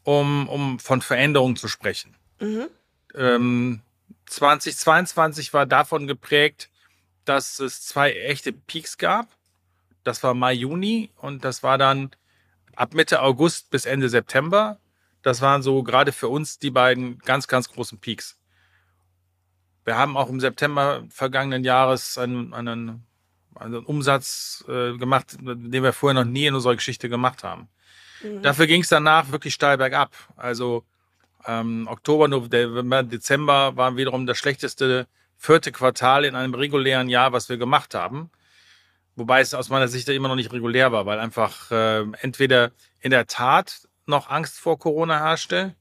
um, 0.03 0.49
um 0.49 0.79
von 0.79 1.01
Veränderungen 1.01 1.57
zu 1.57 1.69
sprechen. 1.69 2.17
Mhm. 2.41 2.67
Ähm, 3.15 3.81
2022 4.27 5.53
war 5.55 5.67
davon 5.67 6.07
geprägt, 6.07 6.71
dass 7.25 7.59
es 7.61 7.83
zwei 7.87 8.13
echte 8.13 8.53
Peaks 8.53 8.99
gab 8.99 9.29
das 10.05 10.23
war 10.23 10.35
Mai, 10.35 10.53
Juni 10.53 11.11
und 11.17 11.45
das 11.45 11.63
war 11.63 11.79
dann 11.79 12.11
ab 12.77 12.95
Mitte 12.95 13.23
August 13.23 13.71
bis 13.71 13.87
Ende 13.87 14.09
September. 14.09 14.79
Das 15.23 15.41
waren 15.41 15.63
so 15.63 15.83
gerade 15.83 16.13
für 16.13 16.29
uns 16.29 16.59
die 16.59 16.71
beiden 16.71 17.19
ganz, 17.21 17.49
ganz 17.49 17.71
großen 17.71 17.99
Peaks. 17.99 18.39
Wir 19.85 19.97
haben 19.97 20.17
auch 20.17 20.29
im 20.29 20.41
September 20.41 21.05
vergangenen 21.09 21.65
Jahres 21.65 22.19
einen, 22.19 22.53
einen, 22.53 23.07
einen 23.57 23.85
Umsatz 23.85 24.65
äh, 24.69 24.97
gemacht, 24.97 25.37
den 25.41 25.83
wir 25.83 25.93
vorher 25.93 26.25
noch 26.25 26.31
nie 26.31 26.47
in 26.47 26.55
unserer 26.55 26.75
Geschichte 26.75 27.09
gemacht 27.09 27.45
haben. 27.45 27.69
Mhm. 28.23 28.43
Dafür 28.43 28.67
ging 28.67 28.83
es 28.83 28.89
danach 28.89 29.31
wirklich 29.31 29.55
steil 29.55 29.79
bergab. 29.79 30.13
Also 30.37 30.85
ähm, 31.47 31.87
Oktober, 31.91 32.29
November, 32.29 33.03
Dezember 33.03 33.77
waren 33.77 33.97
wiederum 33.97 34.27
das 34.27 34.39
schlechteste 34.39 35.07
vierte 35.37 35.73
Quartal 35.73 36.25
in 36.25 36.35
einem 36.35 36.55
regulären 36.55 37.09
Jahr, 37.09 37.33
was 37.33 37.49
wir 37.49 37.59
gemacht 37.59 37.95
haben. 37.95 38.31
Wobei 39.17 39.41
es 39.41 39.55
aus 39.55 39.69
meiner 39.69 39.89
Sicht 39.89 40.09
immer 40.09 40.29
noch 40.29 40.35
nicht 40.35 40.53
regulär 40.53 40.91
war, 40.91 41.07
weil 41.07 41.21
einfach 41.21 41.71
äh, 41.71 42.01
entweder 42.21 42.73
in 43.01 43.11
der 43.11 43.27
Tat 43.27 43.89
noch 44.07 44.29
Angst 44.29 44.59
vor 44.59 44.79
Corona 44.79 45.19
herrschte 45.19 45.75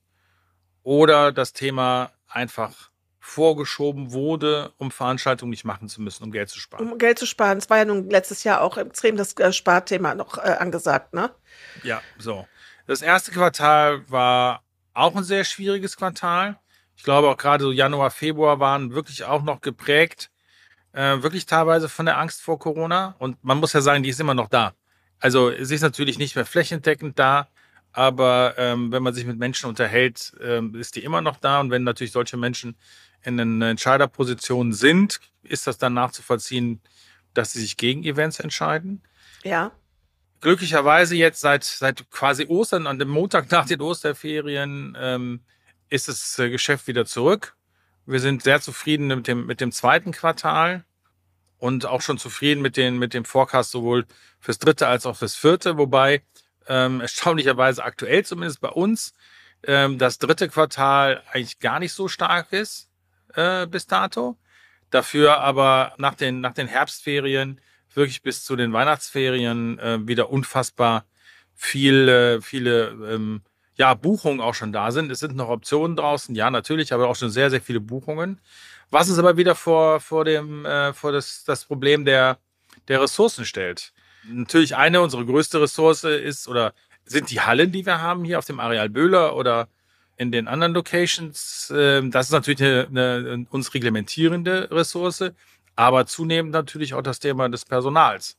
oder 0.84 1.32
das 1.32 1.54
Thema 1.54 2.12
einfach 2.28 2.92
vorgeschoben 3.26 4.12
wurde, 4.12 4.74
um 4.78 4.92
Veranstaltungen 4.92 5.52
nicht 5.52 5.64
machen 5.64 5.88
zu 5.88 6.02
müssen, 6.02 6.24
um 6.24 6.32
Geld 6.32 6.50
zu 6.50 6.60
sparen. 6.60 6.92
Um 6.92 6.98
Geld 6.98 7.18
zu 7.18 7.26
sparen. 7.26 7.58
Es 7.58 7.70
war 7.70 7.78
ja 7.78 7.86
nun 7.86 8.10
letztes 8.10 8.44
Jahr 8.44 8.62
auch 8.62 8.78
extrem 8.78 9.16
das 9.16 9.38
äh, 9.38 9.54
Sparthema 9.54 10.14
noch 10.14 10.38
äh, 10.38 10.58
angesagt, 10.60 11.14
ne? 11.14 11.32
Ja, 11.84 12.02
so. 12.18 12.48
Das 12.86 13.02
erste 13.02 13.32
Quartal 13.32 14.10
war 14.10 14.62
auch 14.94 15.16
ein 15.16 15.24
sehr 15.24 15.46
schwieriges 15.46 15.96
Quartal. 15.96 16.60
Ich 16.96 17.04
glaube 17.04 17.30
auch 17.30 17.38
gerade 17.38 17.64
so 17.64 17.72
Januar, 17.72 18.12
Februar 18.12 18.60
waren 18.60 18.94
wirklich 18.94 19.24
auch 19.24 19.42
noch 19.42 19.62
geprägt 19.62 20.30
äh, 20.94 21.22
wirklich 21.22 21.46
teilweise 21.46 21.90
von 21.90 22.06
der 22.06 22.18
Angst 22.18 22.42
vor 22.42 22.60
Corona. 22.60 23.16
Und 23.20 23.44
man 23.44 23.60
muss 23.60 23.74
ja 23.74 23.82
sagen, 23.82 24.04
die 24.04 24.10
ist 24.10 24.20
immer 24.20 24.36
noch 24.36 24.48
da. 24.48 24.74
Also 25.20 25.52
sie 25.60 25.76
ist 25.76 25.82
natürlich 25.82 26.18
nicht 26.18 26.36
mehr 26.36 26.46
flächendeckend 26.46 27.18
da, 27.18 27.48
aber 27.92 28.56
ähm, 28.58 28.92
wenn 28.92 29.04
man 29.04 29.14
sich 29.14 29.26
mit 29.26 29.38
Menschen 29.38 29.70
unterhält, 29.70 30.34
ähm, 30.42 30.76
ist 30.76 30.96
die 30.96 31.04
immer 31.04 31.22
noch 31.22 31.38
da. 31.38 31.60
Und 31.60 31.72
wenn 31.72 31.84
natürlich 31.84 32.12
solche 32.12 32.38
Menschen 32.38 32.76
in 33.24 33.40
einer 33.40 33.70
Entscheiderposition 33.70 34.74
sind, 34.74 35.20
ist 35.44 35.68
das 35.68 35.78
dann 35.78 35.94
nachzuvollziehen, 35.94 36.82
dass 37.34 37.54
sie 37.54 37.62
sich 37.62 37.78
gegen 37.78 38.04
Events 38.04 38.40
entscheiden. 38.40 39.02
Ja. 39.44 39.72
Glücklicherweise 40.42 41.16
jetzt 41.16 41.40
seit, 41.42 41.64
seit 41.64 42.10
quasi 42.12 42.46
Ostern, 42.48 42.86
an 42.88 43.00
dem 43.00 43.10
Montag 43.10 43.50
nach 43.52 43.66
den 43.66 43.82
Osterferien, 43.82 44.98
ähm, 45.00 45.42
ist 45.90 46.08
das 46.08 46.38
äh, 46.40 46.50
Geschäft 46.50 46.88
wieder 46.88 47.06
zurück. 47.06 47.56
Wir 48.06 48.20
sind 48.20 48.44
sehr 48.44 48.60
zufrieden 48.60 49.08
mit 49.08 49.28
dem, 49.28 49.46
mit 49.46 49.62
dem 49.62 49.72
zweiten 49.72 50.12
Quartal 50.12 50.84
und 51.58 51.86
auch 51.86 52.02
schon 52.02 52.18
zufrieden 52.18 52.62
mit, 52.62 52.76
den, 52.76 52.98
mit 52.98 53.14
dem 53.14 53.24
Forecast 53.24 53.72
sowohl 53.72 54.06
fürs 54.40 54.60
dritte 54.60 54.88
als 54.88 55.06
auch 55.06 55.16
fürs 55.16 55.36
vierte, 55.36 55.78
wobei 55.78 56.22
ähm, 56.68 57.00
erstaunlicherweise 57.00 57.84
aktuell 57.84 58.26
zumindest 58.26 58.60
bei 58.60 58.70
uns 58.70 59.14
ähm, 59.66 59.98
das 59.98 60.20
dritte 60.20 60.50
Quartal 60.50 61.24
eigentlich 61.32 61.60
gar 61.60 61.80
nicht 61.80 61.94
so 61.94 62.10
stark 62.10 62.52
ist 62.52 62.90
äh, 63.36 63.68
bis 63.68 63.88
dato. 63.88 64.38
Dafür 64.90 65.40
aber 65.40 65.94
nach 65.98 66.16
den, 66.16 66.42
nach 66.42 66.54
den 66.54 66.68
Herbstferien 66.68 67.60
wirklich 67.94 68.22
bis 68.22 68.44
zu 68.44 68.56
den 68.56 68.74
Weihnachtsferien 68.74 69.80
äh, 69.80 70.00
wieder 70.08 70.30
unfassbar 70.30 71.06
viel, 71.56 72.10
äh, 72.10 72.42
viele 72.42 72.90
ähm, 72.90 73.42
ja, 73.76 73.94
Buchungen 73.94 74.42
auch 74.42 74.54
schon 74.54 74.72
da 74.72 74.92
sind. 74.92 75.12
Es 75.12 75.20
sind 75.20 75.36
noch 75.36 75.50
Optionen 75.50 75.96
draußen, 75.96 76.36
ja, 76.36 76.50
natürlich, 76.52 76.94
aber 76.94 77.08
auch 77.08 77.16
schon 77.16 77.30
sehr, 77.30 77.50
sehr 77.50 77.62
viele 77.62 77.80
Buchungen. 77.80 78.40
Was 78.92 79.10
uns 79.10 79.18
aber 79.18 79.38
wieder 79.38 79.56
vor, 79.56 80.00
vor, 80.00 80.26
dem, 80.26 80.66
äh, 80.66 80.94
vor 80.94 81.12
das, 81.12 81.44
das 81.46 81.66
Problem 81.66 82.06
der, 82.06 82.38
der 82.88 83.02
Ressourcen 83.02 83.46
stellt. 83.46 83.94
Natürlich 84.26 84.76
eine 84.76 85.02
unserer 85.02 85.26
größte 85.26 85.60
Ressource 85.62 86.04
ist 86.04 86.48
oder 86.48 86.74
sind 87.06 87.32
die 87.32 87.42
Hallen, 87.42 87.72
die 87.72 87.86
wir 87.86 88.00
haben 88.00 88.24
hier 88.24 88.40
auf 88.40 88.46
dem 88.46 88.60
Areal 88.60 88.90
Böhler 88.90 89.36
oder 89.36 89.68
in 90.18 90.32
den 90.32 90.48
anderen 90.48 90.74
Locations. 90.74 91.72
Ähm, 91.76 92.12
das 92.12 92.28
ist 92.28 92.32
natürlich 92.32 92.62
eine, 92.62 92.88
eine 92.90 93.46
uns 93.50 93.74
reglementierende 93.74 94.70
Ressource, 94.72 95.32
aber 95.76 96.06
zunehmend 96.06 96.54
natürlich 96.54 96.94
auch 96.94 97.02
das 97.02 97.20
Thema 97.20 97.50
des 97.50 97.66
Personals. 97.66 98.38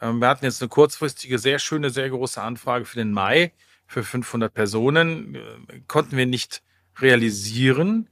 Ähm, 0.00 0.18
wir 0.20 0.28
hatten 0.28 0.44
jetzt 0.44 0.62
eine 0.62 0.68
kurzfristige, 0.68 1.38
sehr 1.38 1.58
schöne, 1.58 1.90
sehr 1.90 2.10
große 2.10 2.40
Anfrage 2.40 2.84
für 2.84 2.96
den 2.96 3.12
Mai 3.12 3.52
für 3.86 4.02
500 4.02 4.52
Personen 4.52 5.34
äh, 5.34 5.40
konnten 5.86 6.16
wir 6.16 6.26
nicht 6.26 6.62
realisieren. 6.98 8.08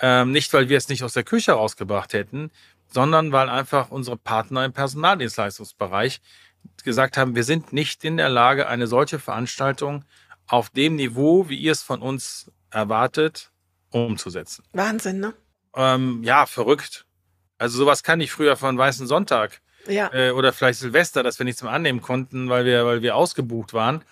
Ähm, 0.00 0.32
nicht, 0.32 0.52
weil 0.52 0.68
wir 0.68 0.76
es 0.76 0.88
nicht 0.88 1.04
aus 1.04 1.12
der 1.12 1.22
Küche 1.22 1.52
rausgebracht 1.52 2.12
hätten, 2.12 2.50
sondern 2.88 3.32
weil 3.32 3.48
einfach 3.48 3.90
unsere 3.90 4.16
Partner 4.16 4.64
im 4.64 4.72
Personaldienstleistungsbereich 4.72 6.20
gesagt 6.84 7.16
haben, 7.16 7.34
wir 7.34 7.44
sind 7.44 7.72
nicht 7.72 8.04
in 8.04 8.16
der 8.16 8.28
Lage, 8.28 8.68
eine 8.68 8.86
solche 8.86 9.18
Veranstaltung 9.18 10.04
auf 10.52 10.68
dem 10.68 10.96
Niveau, 10.96 11.48
wie 11.48 11.56
ihr 11.56 11.72
es 11.72 11.82
von 11.82 12.02
uns 12.02 12.52
erwartet, 12.70 13.50
umzusetzen. 13.90 14.62
Wahnsinn, 14.74 15.18
ne? 15.18 15.32
Ähm, 15.74 16.22
ja, 16.24 16.44
verrückt. 16.44 17.06
Also 17.56 17.78
sowas 17.78 18.02
kann 18.02 18.20
ich 18.20 18.30
früher 18.30 18.56
von 18.56 18.76
Weißen 18.76 19.06
Sonntag 19.06 19.62
ja. 19.88 20.12
äh, 20.12 20.30
oder 20.32 20.52
vielleicht 20.52 20.80
Silvester, 20.80 21.22
dass 21.22 21.38
wir 21.38 21.44
nichts 21.44 21.62
mehr 21.62 21.72
annehmen 21.72 22.02
konnten, 22.02 22.50
weil 22.50 22.66
wir, 22.66 22.84
weil 22.84 23.00
wir 23.00 23.16
ausgebucht 23.16 23.72
waren. 23.72 24.04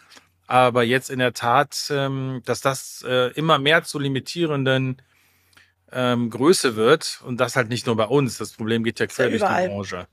Aber 0.46 0.82
jetzt 0.82 1.10
in 1.10 1.18
der 1.18 1.34
Tat, 1.34 1.88
ähm, 1.90 2.40
dass 2.46 2.62
das 2.62 3.04
äh, 3.06 3.32
immer 3.32 3.58
mehr 3.58 3.84
zu 3.84 3.98
limitierenden 3.98 5.02
ähm, 5.92 6.30
Größe 6.30 6.74
wird 6.74 7.20
und 7.26 7.38
das 7.38 7.54
halt 7.54 7.68
nicht 7.68 7.84
nur 7.84 7.96
bei 7.96 8.06
uns. 8.06 8.38
Das 8.38 8.52
Problem 8.52 8.82
geht 8.82 8.98
ja 8.98 9.06
quer 9.06 9.28
durch 9.28 9.42
die 9.42 9.68
Branche. 9.68 10.06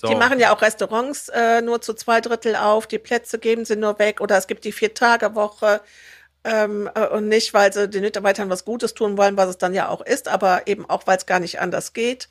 So. 0.00 0.08
Die 0.08 0.14
machen 0.14 0.38
ja 0.38 0.54
auch 0.54 0.62
Restaurants 0.62 1.28
äh, 1.28 1.62
nur 1.62 1.80
zu 1.80 1.94
zwei 1.94 2.20
Drittel 2.20 2.56
auf, 2.56 2.86
die 2.86 2.98
Plätze 2.98 3.38
geben 3.38 3.64
sie 3.64 3.76
nur 3.76 3.98
weg 3.98 4.20
oder 4.20 4.36
es 4.36 4.46
gibt 4.46 4.64
die 4.64 4.72
Vier-Tage-Woche. 4.72 5.80
Ähm, 6.44 6.90
äh, 6.94 7.06
und 7.06 7.28
nicht, 7.28 7.54
weil 7.54 7.72
sie 7.72 7.88
den 7.88 8.02
Mitarbeitern 8.02 8.50
was 8.50 8.64
Gutes 8.64 8.94
tun 8.94 9.16
wollen, 9.16 9.36
was 9.36 9.48
es 9.48 9.58
dann 9.58 9.74
ja 9.74 9.88
auch 9.88 10.00
ist, 10.00 10.26
aber 10.26 10.66
eben 10.66 10.88
auch, 10.90 11.06
weil 11.06 11.16
es 11.16 11.26
gar 11.26 11.38
nicht 11.38 11.60
anders 11.60 11.92
geht. 11.92 12.28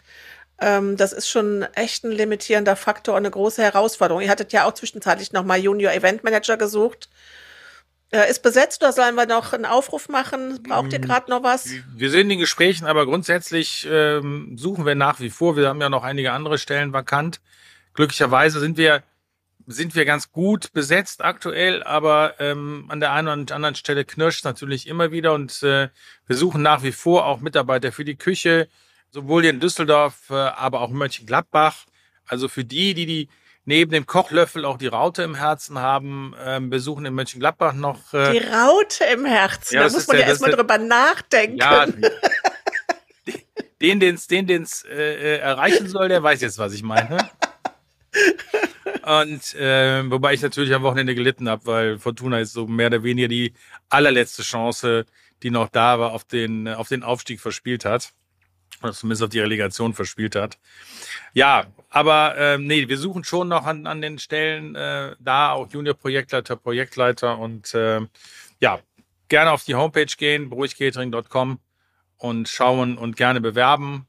Ähm, 0.60 0.98
das 0.98 1.14
ist 1.14 1.28
schon 1.30 1.64
echt 1.74 2.04
ein 2.04 2.12
limitierender 2.12 2.76
Faktor 2.76 3.16
und 3.16 3.22
eine 3.22 3.32
große 3.32 3.64
Herausforderung. 3.64 4.22
Ihr 4.22 4.30
hattet 4.30 4.54
ja 4.54 4.66
auch 4.66 4.74
zwischenzeitlich 4.74 5.32
nochmal 5.32 5.60
Junior 5.60 5.92
Event 5.94 6.24
Manager 6.24 6.58
gesucht. 6.58 7.10
Äh, 8.14 8.30
ist 8.30 8.44
besetzt 8.44 8.82
oder 8.82 8.92
sollen 8.92 9.16
wir 9.16 9.26
noch 9.26 9.54
einen 9.54 9.66
Aufruf 9.66 10.10
machen? 10.10 10.62
Braucht 10.64 10.92
ihr 10.92 11.00
mm, 11.00 11.04
gerade 11.04 11.30
noch 11.32 11.44
was? 11.44 11.70
Wir 11.96 12.10
sind 12.10 12.22
in 12.22 12.30
den 12.30 12.40
Gesprächen, 12.40 12.86
aber 12.86 13.06
grundsätzlich 13.06 13.88
ähm, 13.90 14.58
suchen 14.58 14.86
wir 14.86 14.96
nach 14.96 15.22
wie 15.22 15.30
vor. 15.30 15.56
Wir 15.56 15.70
haben 15.70 15.80
ja 15.80 15.88
noch 15.88 16.04
einige 16.04 16.34
andere 16.34 16.58
Stellen 16.58 16.92
vakant. 16.92 17.40
Glücklicherweise 17.94 18.60
sind 18.60 18.78
wir 18.78 19.04
sind 19.68 19.96
wir 19.96 20.06
ganz 20.06 20.32
gut 20.32 20.74
besetzt 20.74 21.24
aktuell, 21.24 21.84
aber 21.84 22.36
ähm, 22.40 22.86
an 22.90 23.00
der 23.00 23.14
einen 23.14 23.44
oder 23.44 23.56
anderen 23.56 23.76
Stelle 23.76 24.04
knirscht 24.06 24.44
natürlich 24.44 24.88
immer 24.88 25.12
wieder 25.12 25.34
und 25.34 25.64
äh, 25.64 25.90
wir 26.28 26.36
suchen 26.36 26.62
nach 26.62 26.84
wie 26.84 26.92
vor 26.92 27.26
auch 27.26 27.40
Mitarbeiter 27.40 27.92
für 27.92 28.04
die 28.04 28.16
Küche, 28.16 28.68
sowohl 29.12 29.44
hier 29.44 29.52
in 29.52 29.60
Düsseldorf, 29.60 30.30
äh, 30.30 30.34
aber 30.34 30.82
auch 30.82 30.90
in 30.90 30.98
Mönchengladbach. 30.98 31.86
Also 32.26 32.48
für 32.48 32.66
die, 32.66 32.94
die 32.94 33.06
die 33.06 33.30
neben 33.66 33.92
dem 33.92 34.06
Kochlöffel 34.06 34.66
auch 34.66 34.78
die 34.78 34.88
Raute 34.88 35.24
im 35.24 35.36
Herzen 35.36 35.80
haben. 35.80 36.34
Ähm, 36.44 36.72
wir 36.72 36.80
suchen 36.80 37.06
in 37.06 37.14
Mönchengladbach 37.14 37.74
noch. 37.74 38.14
Äh, 38.14 38.32
die 38.34 38.46
Raute 38.46 39.06
im 39.06 39.26
Herzen, 39.26 39.76
ja, 39.76 39.84
da 39.88 39.92
muss 39.92 40.08
man 40.08 40.18
ja 40.18 40.28
erstmal 40.28 40.52
drüber 40.52 40.78
nachdenken. 40.78 41.58
Ja, 41.58 41.86
den, 43.82 44.00
den 44.00 44.16
es 44.16 44.28
den, 44.28 44.48
den's, 44.48 44.84
äh, 44.84 45.36
äh, 45.36 45.38
erreichen 45.40 45.88
soll, 45.88 46.10
der 46.10 46.22
weiß 46.22 46.42
jetzt, 46.42 46.58
was 46.58 46.74
ich 46.74 46.84
meine. 46.84 47.18
Und 49.04 49.56
äh, 49.56 50.10
wobei 50.12 50.34
ich 50.34 50.42
natürlich 50.42 50.74
am 50.74 50.84
Wochenende 50.84 51.16
gelitten 51.16 51.50
habe, 51.50 51.66
weil 51.66 51.98
Fortuna 51.98 52.40
ist 52.40 52.54
so 52.54 52.68
mehr 52.68 52.88
oder 52.88 53.04
weniger 53.04 53.28
die 53.28 53.54
allerletzte 53.90 54.44
Chance, 54.44 55.06
die 55.42 55.50
noch 55.50 55.70
da 55.70 56.00
war, 56.00 56.12
auf 56.12 56.24
den, 56.24 56.68
auf 56.68 56.88
den 56.88 57.04
Aufstieg 57.04 57.42
verspielt 57.42 57.86
hat. 57.86 58.14
Zumindest 58.82 59.24
auf 59.24 59.30
die 59.30 59.40
Relegation 59.40 59.94
verspielt 59.94 60.36
hat. 60.36 60.58
Ja, 61.34 61.68
aber 61.90 62.38
äh, 62.38 62.58
nee, 62.58 62.88
wir 62.88 62.98
suchen 62.98 63.24
schon 63.24 63.48
noch 63.48 63.66
an, 63.66 63.88
an 63.88 64.02
den 64.02 64.20
Stellen 64.20 64.76
äh, 64.76 65.16
da, 65.20 65.52
auch 65.52 65.70
Junior-Projektleiter, 65.70 66.56
Projektleiter 66.56 67.38
und 67.38 67.74
äh, 67.74 68.02
ja, 68.60 68.80
gerne 69.30 69.52
auf 69.52 69.64
die 69.64 69.76
Homepage 69.76 70.14
gehen, 70.18 70.50
beruhigcatering.com 70.50 71.60
und 72.18 72.50
schauen 72.50 72.98
und 72.98 73.16
gerne 73.16 73.42
bewerben 73.42 74.08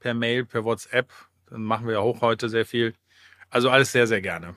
per 0.00 0.14
Mail, 0.14 0.44
per 0.44 0.64
WhatsApp. 0.64 1.10
Dann 1.50 1.62
machen 1.62 1.86
wir 1.86 1.94
ja 1.94 2.02
hoch 2.02 2.20
heute 2.20 2.48
sehr 2.48 2.66
viel. 2.66 2.94
Also 3.50 3.70
alles 3.70 3.92
sehr, 3.92 4.06
sehr 4.06 4.20
gerne. 4.20 4.56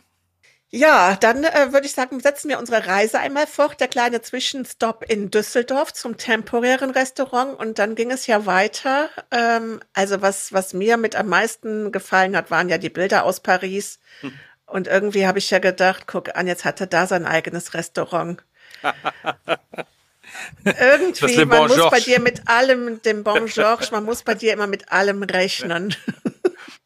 Ja, 0.71 1.17
dann 1.19 1.43
äh, 1.43 1.73
würde 1.73 1.87
ich 1.87 1.93
sagen, 1.93 2.19
setzen 2.19 2.47
wir 2.49 2.59
unsere 2.59 2.85
Reise 2.85 3.17
einmal 3.19 3.47
fort. 3.47 3.79
Der 3.79 3.87
kleine 3.87 4.21
Zwischenstopp 4.21 5.03
in 5.07 5.31
Düsseldorf 5.31 5.93
zum 5.93 6.17
temporären 6.17 6.91
Restaurant 6.91 7.57
und 7.57 7.79
dann 7.79 7.95
ging 7.95 8.11
es 8.11 8.27
ja 8.27 8.45
weiter. 8.45 9.09
Ähm, 9.31 9.79
also 9.93 10.21
was, 10.21 10.53
was 10.53 10.73
mir 10.73 10.97
mit 10.97 11.15
am 11.15 11.27
meisten 11.27 11.91
gefallen 11.91 12.37
hat, 12.37 12.51
waren 12.51 12.69
ja 12.69 12.77
die 12.77 12.89
Bilder 12.89 13.23
aus 13.23 13.39
Paris. 13.39 13.99
Hm. 14.21 14.33
Und 14.67 14.87
irgendwie 14.87 15.25
habe 15.25 15.39
ich 15.39 15.49
ja 15.49 15.57
gedacht, 15.57 16.03
guck 16.05 16.35
an, 16.35 16.45
jetzt 16.45 16.65
hat 16.65 16.79
er 16.79 16.87
da 16.87 17.07
sein 17.07 17.25
eigenes 17.25 17.73
Restaurant. 17.73 18.43
irgendwie, 20.63 21.45
man 21.45 21.67
bon 21.67 21.77
muss 21.77 21.89
bei 21.89 21.99
dir 21.99 22.19
mit 22.19 22.47
allem, 22.47 23.01
dem 23.01 23.23
Bon 23.23 23.45
Georges, 23.47 23.89
man 23.89 24.05
muss 24.05 24.21
bei 24.23 24.35
dir 24.35 24.53
immer 24.53 24.67
mit 24.67 24.91
allem 24.91 25.23
rechnen. 25.23 25.95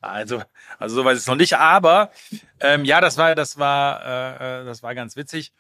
Also, 0.04 0.44
also 0.80 0.96
so 0.96 1.06
weiß 1.06 1.18
ich 1.18 1.24
es 1.24 1.28
noch 1.28 1.36
nicht, 1.36 1.58
aber 1.58 2.12
ähm, 2.60 2.84
ja, 2.84 3.00
das 3.00 3.18
war, 3.18 3.36
das 3.36 3.58
war, 3.58 4.06
äh, 4.06 4.62
äh, 4.62 4.66
das 4.66 4.84
war 4.84 4.94
ganz 4.96 5.16
witzig. 5.16 5.54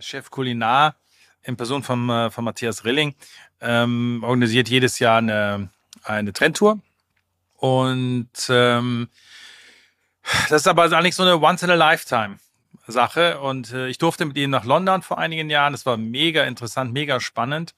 Chef 0.00 0.30
Kulinar 0.30 0.96
in 1.42 1.56
Person 1.56 1.82
von, 1.82 2.10
äh, 2.10 2.30
von 2.30 2.44
Matthias 2.44 2.84
Rilling 2.84 3.14
ähm, 3.60 4.20
organisiert 4.24 4.68
jedes 4.68 4.98
Jahr 4.98 5.18
eine, 5.18 5.68
eine 6.02 6.32
Trendtour. 6.32 6.80
Und 7.54 8.30
ähm, 8.48 9.08
das 10.48 10.62
ist 10.62 10.68
aber 10.68 10.84
eigentlich 10.84 11.14
so 11.14 11.22
eine 11.22 11.40
Once-in-a-Lifetime. 11.40 12.38
Sache 12.86 13.40
und 13.40 13.72
äh, 13.72 13.88
ich 13.88 13.96
durfte 13.96 14.26
mit 14.26 14.36
ihm 14.36 14.50
nach 14.50 14.64
London 14.64 15.00
vor 15.00 15.16
einigen 15.16 15.48
Jahren. 15.48 15.72
Das 15.72 15.86
war 15.86 15.96
mega 15.96 16.44
interessant, 16.44 16.92
mega 16.92 17.18
spannend. 17.18 17.74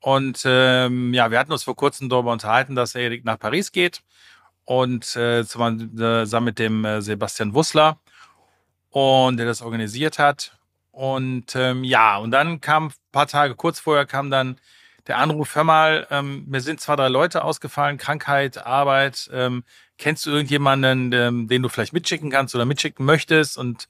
Und 0.00 0.42
ähm, 0.44 1.14
ja, 1.14 1.30
wir 1.30 1.38
hatten 1.38 1.52
uns 1.52 1.64
vor 1.64 1.76
kurzem 1.76 2.10
darüber 2.10 2.32
unterhalten, 2.32 2.74
dass 2.74 2.94
er 2.94 3.16
nach 3.22 3.38
Paris 3.38 3.72
geht 3.72 4.02
und 4.64 5.16
äh, 5.16 5.44
zusammen 5.44 6.44
mit 6.44 6.58
dem 6.58 6.84
äh, 6.84 7.02
Sebastian 7.02 7.54
Wussler 7.54 7.98
und 8.90 9.36
der 9.36 9.46
das 9.46 9.62
organisiert 9.62 10.18
hat. 10.18 10.56
Und 10.90 11.56
ähm, 11.56 11.84
ja, 11.84 12.18
und 12.18 12.30
dann 12.30 12.60
kam 12.60 12.86
ein 12.86 12.92
paar 13.12 13.26
Tage 13.26 13.54
kurz 13.54 13.80
vorher 13.80 14.06
kam 14.06 14.30
dann 14.30 14.58
der 15.06 15.18
Anruf, 15.18 15.56
hör 15.56 15.64
mal, 15.64 16.06
ähm, 16.10 16.44
mir 16.46 16.60
sind 16.60 16.80
zwei, 16.80 16.94
drei 16.94 17.08
Leute 17.08 17.42
ausgefallen, 17.42 17.98
Krankheit, 17.98 18.64
Arbeit. 18.64 19.28
Ähm, 19.32 19.64
kennst 19.98 20.26
du 20.26 20.30
irgendjemanden, 20.30 21.12
ähm, 21.12 21.48
den 21.48 21.62
du 21.62 21.68
vielleicht 21.68 21.92
mitschicken 21.92 22.30
kannst 22.30 22.54
oder 22.54 22.64
mitschicken 22.64 23.04
möchtest? 23.04 23.58
Und 23.58 23.88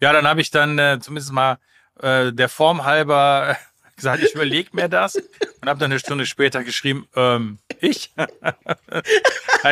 ja, 0.00 0.12
dann 0.12 0.26
habe 0.26 0.40
ich 0.40 0.50
dann 0.50 0.78
äh, 0.78 0.98
zumindest 1.00 1.32
mal 1.32 1.58
äh, 2.00 2.32
der 2.32 2.48
Form 2.48 2.84
halber 2.84 3.58
gesagt, 3.96 4.22
ich 4.22 4.34
überlege 4.34 4.70
mir 4.72 4.88
das 4.88 5.16
und 5.16 5.68
habe 5.68 5.78
dann 5.78 5.92
eine 5.92 6.00
Stunde 6.00 6.24
später 6.24 6.64
geschrieben, 6.64 7.06
ähm, 7.14 7.58
ich? 7.80 8.14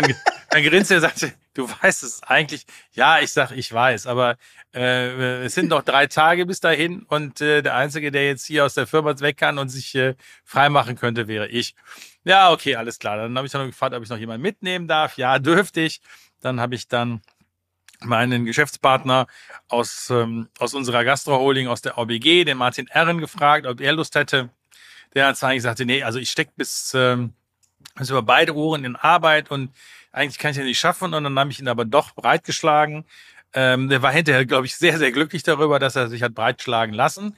dann 0.53 0.63
grinste 0.63 0.95
er 0.95 0.99
und 0.99 1.03
sagte, 1.03 1.33
du 1.55 1.69
weißt 1.69 2.03
es 2.03 2.23
eigentlich. 2.25 2.67
Ja, 2.93 3.21
ich 3.21 3.33
sag, 3.33 3.53
ich 3.53 3.73
weiß, 3.73 4.07
aber 4.07 4.37
äh, 4.75 5.45
es 5.45 5.55
sind 5.55 5.69
noch 5.69 5.83
drei 5.83 6.07
Tage 6.07 6.45
bis 6.45 6.61
dahin 6.61 7.03
und 7.09 7.41
äh, 7.41 7.63
der 7.63 7.75
Einzige, 7.75 8.11
der 8.11 8.27
jetzt 8.27 8.47
hier 8.47 8.65
aus 8.67 8.75
der 8.75 8.87
Firma 8.87 9.19
weg 9.21 9.39
kann 9.39 9.59
und 9.59 9.71
sich 9.71 9.95
äh, 9.95 10.15
freimachen 10.45 10.97
könnte, 10.97 11.27
wäre 11.27 11.49
ich. 11.49 11.75
Ja, 12.25 12.53
okay, 12.53 12.77
alles 12.77 12.99
klar. 12.99 13.17
Dann 13.17 13.37
habe 13.37 13.47
ich 13.47 13.53
dann 13.53 13.67
gefragt, 13.67 13.95
ob 13.95 14.03
ich 14.03 14.11
noch 14.11 14.19
jemanden 14.19 14.43
mitnehmen 14.43 14.89
darf. 14.89 15.17
Ja, 15.17 15.39
dürfte 15.39 15.81
ich. 15.81 16.01
Dann 16.41 16.61
habe 16.61 16.75
ich 16.75 16.87
dann 16.87 17.23
meinen 18.01 18.45
Geschäftspartner 18.45 19.27
aus, 19.69 20.11
ähm, 20.11 20.49
aus 20.59 20.75
unserer 20.75 21.05
Gastroholding, 21.05 21.69
aus 21.69 21.83
der 21.83 21.97
OBG, 21.99 22.45
den 22.45 22.59
Martin 22.59 22.89
Erren, 22.89 23.19
gefragt, 23.19 23.67
ob 23.67 23.81
er 23.81 23.93
Lust 23.93 24.15
hätte. 24.17 24.51
Der 25.15 25.29
hat 25.29 25.43
eigentlich 25.43 25.57
gesagt, 25.57 25.81
nee, 25.81 26.03
also 26.03 26.19
ich 26.19 26.31
stecke 26.31 26.53
bis, 26.57 26.93
ähm, 26.95 27.33
bis 27.95 28.11
über 28.11 28.23
beide 28.23 28.55
Ohren 28.55 28.85
in 28.85 28.97
Arbeit 28.97 29.51
und 29.51 29.71
eigentlich 30.13 30.39
kann 30.39 30.53
ich 30.53 30.57
ja 30.59 30.65
nicht 30.65 30.79
schaffen. 30.79 31.15
Und 31.15 31.25
dann 31.25 31.39
habe 31.39 31.51
ich 31.51 31.61
ihn 31.61 31.69
aber 31.69 31.85
doch 31.85 32.15
breitgeschlagen. 32.15 33.05
Ähm, 33.55 33.89
der 33.89 34.03
war 34.03 34.13
hinterher, 34.13 34.47
glaube 34.47 34.67
ich, 34.67 34.77
sehr, 34.77 34.99
sehr 34.99 35.13
glücklich 35.13 35.43
darüber, 35.43 35.79
dass 35.79 35.97
er 35.97 36.09
sich 36.09 36.23
hat 36.23 36.35
breitschlagen 36.35 36.95
lassen. 36.95 37.37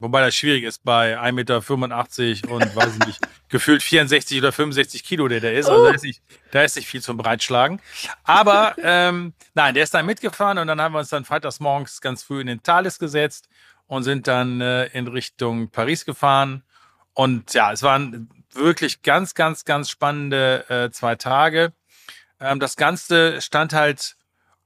Wobei 0.00 0.20
das 0.20 0.34
schwierig 0.34 0.64
ist 0.64 0.84
bei 0.84 1.18
1,85 1.18 1.32
Meter 1.32 2.52
und 2.52 2.76
weiß 2.76 2.96
ich 2.98 3.06
nicht, 3.06 3.20
gefühlt 3.48 3.82
64 3.82 4.38
oder 4.38 4.50
65 4.50 5.04
Kilo, 5.04 5.28
der 5.28 5.40
der 5.40 5.54
ist. 5.54 5.68
Also 5.68 5.84
da 5.84 5.92
ist 5.92 6.02
nicht, 6.02 6.22
da 6.50 6.62
ist 6.62 6.76
nicht 6.76 6.88
viel 6.88 7.00
zum 7.00 7.16
Breitschlagen. 7.16 7.80
Aber 8.24 8.74
ähm, 8.82 9.32
nein, 9.54 9.74
der 9.74 9.84
ist 9.84 9.94
dann 9.94 10.04
mitgefahren 10.04 10.58
und 10.58 10.66
dann 10.66 10.80
haben 10.80 10.92
wir 10.92 10.98
uns 10.98 11.10
dann 11.10 11.24
freitags 11.24 11.60
morgens 11.60 12.00
ganz 12.00 12.22
früh 12.22 12.40
in 12.40 12.48
den 12.48 12.62
Thales 12.62 12.98
gesetzt 12.98 13.48
und 13.86 14.02
sind 14.02 14.26
dann 14.26 14.60
äh, 14.60 14.86
in 14.86 15.06
Richtung 15.06 15.70
Paris 15.70 16.04
gefahren. 16.04 16.64
Und 17.12 17.54
ja, 17.54 17.72
es 17.72 17.82
waren 17.82 18.28
wirklich 18.52 19.02
ganz, 19.02 19.34
ganz, 19.34 19.64
ganz 19.64 19.88
spannende 19.88 20.68
äh, 20.68 20.90
zwei 20.90 21.14
Tage. 21.14 21.72
Ähm, 22.40 22.60
das 22.60 22.76
Ganze 22.76 23.40
stand 23.40 23.72
halt 23.72 24.16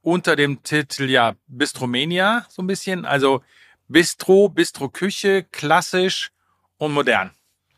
unter 0.01 0.35
dem 0.35 0.63
Titel 0.63 1.09
ja 1.09 1.35
Bistromania 1.47 2.45
so 2.49 2.61
ein 2.61 2.67
bisschen. 2.67 3.05
Also 3.05 3.41
Bistro, 3.87 4.49
Bistro-Küche, 4.49 5.43
klassisch 5.51 6.31
und 6.77 6.93
modern. 6.93 7.31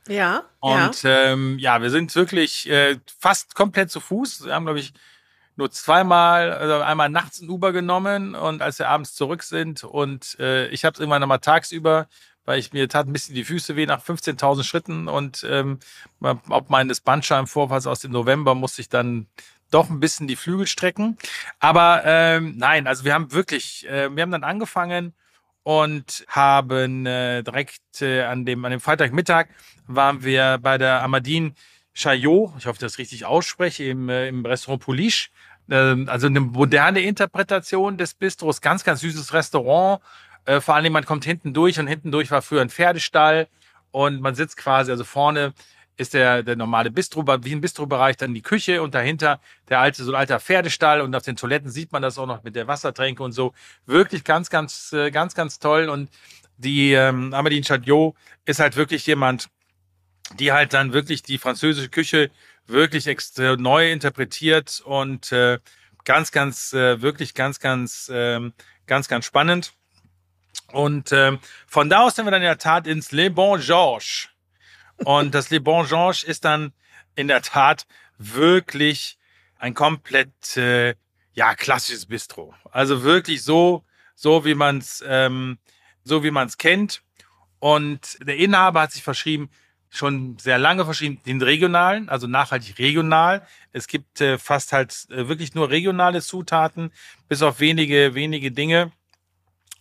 Ja. 0.08 0.44
Und 0.60 1.04
ja, 1.04 1.32
ähm, 1.32 1.58
ja 1.60 1.82
wir 1.82 1.90
sind 1.90 2.14
wirklich 2.16 2.70
äh, 2.70 3.00
fast 3.20 3.56
komplett 3.56 3.92
zu 3.92 4.00
Fuß. 4.00 4.46
Wir 4.46 4.54
haben, 4.54 4.66
glaube 4.66 4.80
ich, 4.80 4.94
nur 5.56 5.72
zweimal, 5.72 6.52
also 6.52 6.82
einmal 6.82 7.10
nachts 7.10 7.42
ein 7.42 7.50
Uber 7.50 7.72
genommen 7.72 8.36
und 8.36 8.62
als 8.62 8.80
wir 8.80 8.90
abends 8.90 9.14
zurück 9.14 9.44
sind 9.44 9.84
und 9.84 10.40
äh, 10.40 10.68
ich 10.68 10.86
habe 10.86 10.94
es 10.94 11.00
irgendwann 11.00 11.22
nochmal 11.22 11.40
tagsüber, 11.40 12.08
weil 12.46 12.58
ich 12.58 12.74
mir 12.74 12.88
tat 12.90 13.08
ein 13.08 13.14
bisschen 13.14 13.36
die 13.36 13.44
Füße 13.44 13.76
weh 13.76 13.86
nach 13.86 14.04
15.000 14.04 14.64
Schritten 14.64 15.08
und 15.08 15.46
ähm, 15.48 15.80
ob 16.22 16.70
meines 16.70 17.02
Bandscheibenvorfalls 17.02 17.86
aus 17.86 18.00
dem 18.00 18.12
November 18.12 18.56
musste 18.56 18.82
ich 18.82 18.90
dann 18.90 19.28
doch 19.72 19.90
ein 19.90 20.00
bisschen 20.00 20.28
die 20.28 20.36
Flügel 20.36 20.68
strecken. 20.68 21.18
Aber 21.60 22.04
ähm, 22.06 22.56
nein, 22.58 22.88
also 22.88 23.04
wir 23.06 23.14
haben 23.14 23.32
wirklich, 23.32 23.88
äh, 23.88 24.16
wir 24.16 24.22
haben 24.22 24.32
dann 24.32 24.44
angefangen 24.44 25.14
und 25.64 26.26
haben 26.28 27.06
äh, 27.06 27.44
direkt 27.44 28.02
äh, 28.02 28.24
an 28.24 28.46
dem 28.46 28.64
an 28.66 28.72
dem 28.72 28.80
Freitagmittag 28.80 29.48
waren 29.88 30.24
wir 30.24 30.58
bei 30.62 30.78
der 30.78 31.04
Amadine 31.04 31.54
Chaillot, 31.94 32.54
ich 32.58 32.66
hoffe, 32.66 32.76
ich 32.76 32.80
das 32.80 32.98
richtig 32.98 33.26
ausspreche, 33.26 33.84
im, 33.84 34.10
äh, 34.10 34.28
im 34.28 34.46
Restaurant 34.46 34.82
Pouliche. 34.82 35.30
Äh, 35.70 36.06
also 36.08 36.28
eine 36.28 36.40
moderne 36.40 37.02
Interpretation 37.02 37.98
des 37.98 38.14
Bistros, 38.14 38.62
ganz, 38.62 38.84
ganz 38.84 39.02
süßes 39.02 39.34
Restaurant. 39.34 40.02
Äh, 40.46 40.62
vor 40.62 40.76
allem, 40.76 40.94
man 40.94 41.06
kommt 41.06 41.26
hinten 41.26 41.54
durch 41.54 41.80
und 41.80 41.88
hinten 41.88 42.12
durch 42.12 42.32
war 42.32 42.42
früher 42.42 42.62
ein 42.62 42.70
Pferdestall 42.70 43.48
und 43.92 44.22
man 44.22 44.36
sitzt 44.36 44.58
quasi, 44.58 44.92
also 44.92 45.04
vorne 45.04 45.54
ist 45.98 46.14
der, 46.14 46.44
der 46.44 46.56
normale 46.56 46.92
Bistro, 46.92 47.26
wie 47.28 47.54
ein 47.54 47.62
Bistrobereich, 47.62 48.18
dann 48.18 48.34
die 48.34 48.42
Küche 48.42 48.82
und 48.82 48.96
dahinter 48.96 49.40
der 49.70 49.80
alte, 49.80 50.04
so 50.04 50.12
ein 50.12 50.16
alter 50.16 50.40
Pferdestall 50.40 51.02
und 51.02 51.14
auf 51.16 51.24
den 51.24 51.36
Toiletten 51.36 51.70
sieht 51.70 51.92
man 51.92 52.02
das 52.02 52.18
auch 52.18 52.26
noch 52.26 52.44
mit 52.44 52.56
der 52.56 52.68
Wassertränke 52.68 53.22
und 53.22 53.34
so. 53.34 53.54
Wirklich 53.86 54.24
ganz, 54.24 54.50
ganz, 54.50 54.94
äh, 54.94 55.12
ganz, 55.12 55.36
ganz 55.36 55.60
toll 55.60 55.90
und 55.90 56.10
die 56.58 56.94
ähm, 56.94 57.34
Amadine 57.34 57.66
Chadiot 57.66 58.16
ist 58.46 58.60
halt 58.60 58.76
wirklich 58.76 59.06
jemand, 59.08 59.50
die 60.40 60.52
halt 60.52 60.74
dann 60.74 60.94
wirklich 60.94 61.24
die 61.24 61.38
französische 61.38 61.90
Küche 61.90 62.32
wirklich 62.68 63.08
extra 63.08 63.56
neu 63.56 63.92
interpretiert 63.92 64.82
und 64.86 65.32
äh, 65.32 65.60
ganz, 66.06 66.32
ganz, 66.32 66.74
äh, 66.74 67.02
wirklich 67.02 67.34
ganz, 67.34 67.60
ganz, 67.60 68.10
äh, 68.10 68.52
ganz, 68.88 69.08
ganz 69.08 69.26
spannend. 69.26 69.74
Und 70.72 71.12
äh, 71.12 71.38
von 71.68 71.90
da 71.90 72.04
aus 72.04 72.16
sind 72.16 72.26
wir 72.26 72.32
dann 72.32 72.42
in 72.42 72.48
der 72.48 72.58
Tat 72.58 72.88
ins 72.88 73.12
Le 73.12 73.30
Bon 73.30 73.60
Georges. 73.60 74.30
Und 75.04 75.34
das 75.34 75.50
Le 75.50 75.60
Bon 75.60 75.86
Georges 75.86 76.24
ist 76.24 76.46
dann 76.46 76.74
in 77.16 77.28
der 77.28 77.42
Tat 77.42 77.88
wirklich 78.18 79.18
ein 79.58 79.74
komplett 79.74 80.58
äh, 80.58 80.96
ja 81.34 81.56
klassisches 81.56 82.06
Bistro. 82.06 82.54
Also 82.72 83.04
wirklich 83.04 83.44
so 83.44 83.84
so 84.16 84.46
wie 84.46 84.56
man 84.56 84.78
es 84.78 85.04
ähm, 85.08 85.58
so 86.04 86.24
wie 86.24 86.32
man 86.32 86.48
es 86.48 86.58
kennt. 86.58 87.02
Und 87.60 88.18
der 88.26 88.38
Inhaber 88.38 88.82
hat 88.82 88.92
sich 88.92 89.04
verschrieben, 89.04 89.50
schon 89.90 90.38
sehr 90.40 90.58
lange 90.58 90.86
verschrieben, 90.86 91.22
den 91.26 91.42
regionalen, 91.42 92.10
also 92.10 92.26
nachhaltig 92.26 92.80
regional. 92.80 93.46
Es 93.72 93.88
gibt 93.88 94.22
äh, 94.22 94.38
fast 94.38 94.72
halt 94.74 95.06
äh, 95.10 95.28
wirklich 95.28 95.54
nur 95.54 95.70
regionale 95.70 96.22
Zutaten, 96.22 96.92
bis 97.28 97.42
auf 97.42 97.60
wenige, 97.60 98.16
wenige 98.16 98.52
Dinge. 98.52 98.92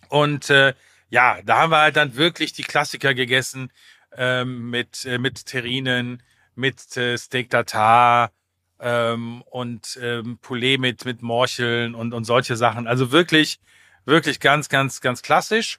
Und 0.09 0.51
äh, 0.51 0.75
ja, 1.11 1.41
da 1.43 1.59
haben 1.59 1.71
wir 1.71 1.79
halt 1.79 1.97
dann 1.97 2.17
wirklich 2.17 2.53
die 2.53 2.65
Klassiker 2.65 3.15
gegessen 3.15 3.73
ähm, 4.17 4.71
mit, 4.71 5.05
äh, 5.05 5.19
mit 5.19 5.47
Terrinen, 5.47 6.23
mit 6.55 6.97
äh, 6.97 7.17
Steak 7.17 7.51
Tartar 7.51 8.33
ähm, 8.81 9.43
und 9.43 9.99
ähm, 10.03 10.39
Poulet 10.39 10.79
mit, 10.79 11.05
mit 11.05 11.23
Morcheln 11.23 11.95
und, 11.95 12.13
und 12.13 12.25
solche 12.25 12.57
Sachen. 12.57 12.87
Also 12.87 13.13
wirklich, 13.13 13.61
wirklich 14.05 14.41
ganz, 14.41 14.69
ganz, 14.69 15.01
ganz 15.01 15.23
klassisch. 15.23 15.79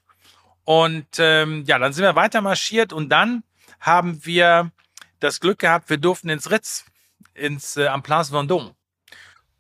Und 0.63 1.07
ähm, 1.17 1.63
ja, 1.65 1.79
dann 1.79 1.93
sind 1.93 2.03
wir 2.03 2.15
weiter 2.15 2.41
marschiert 2.41 2.93
und 2.93 3.09
dann 3.09 3.43
haben 3.79 4.25
wir 4.25 4.71
das 5.19 5.39
Glück 5.39 5.59
gehabt, 5.59 5.89
wir 5.89 5.97
durften 5.97 6.29
ins 6.29 6.51
Ritz, 6.51 6.85
ins 7.33 7.77
äh, 7.77 7.87
am 7.87 8.03
Place 8.03 8.31
Vendôme. 8.31 8.73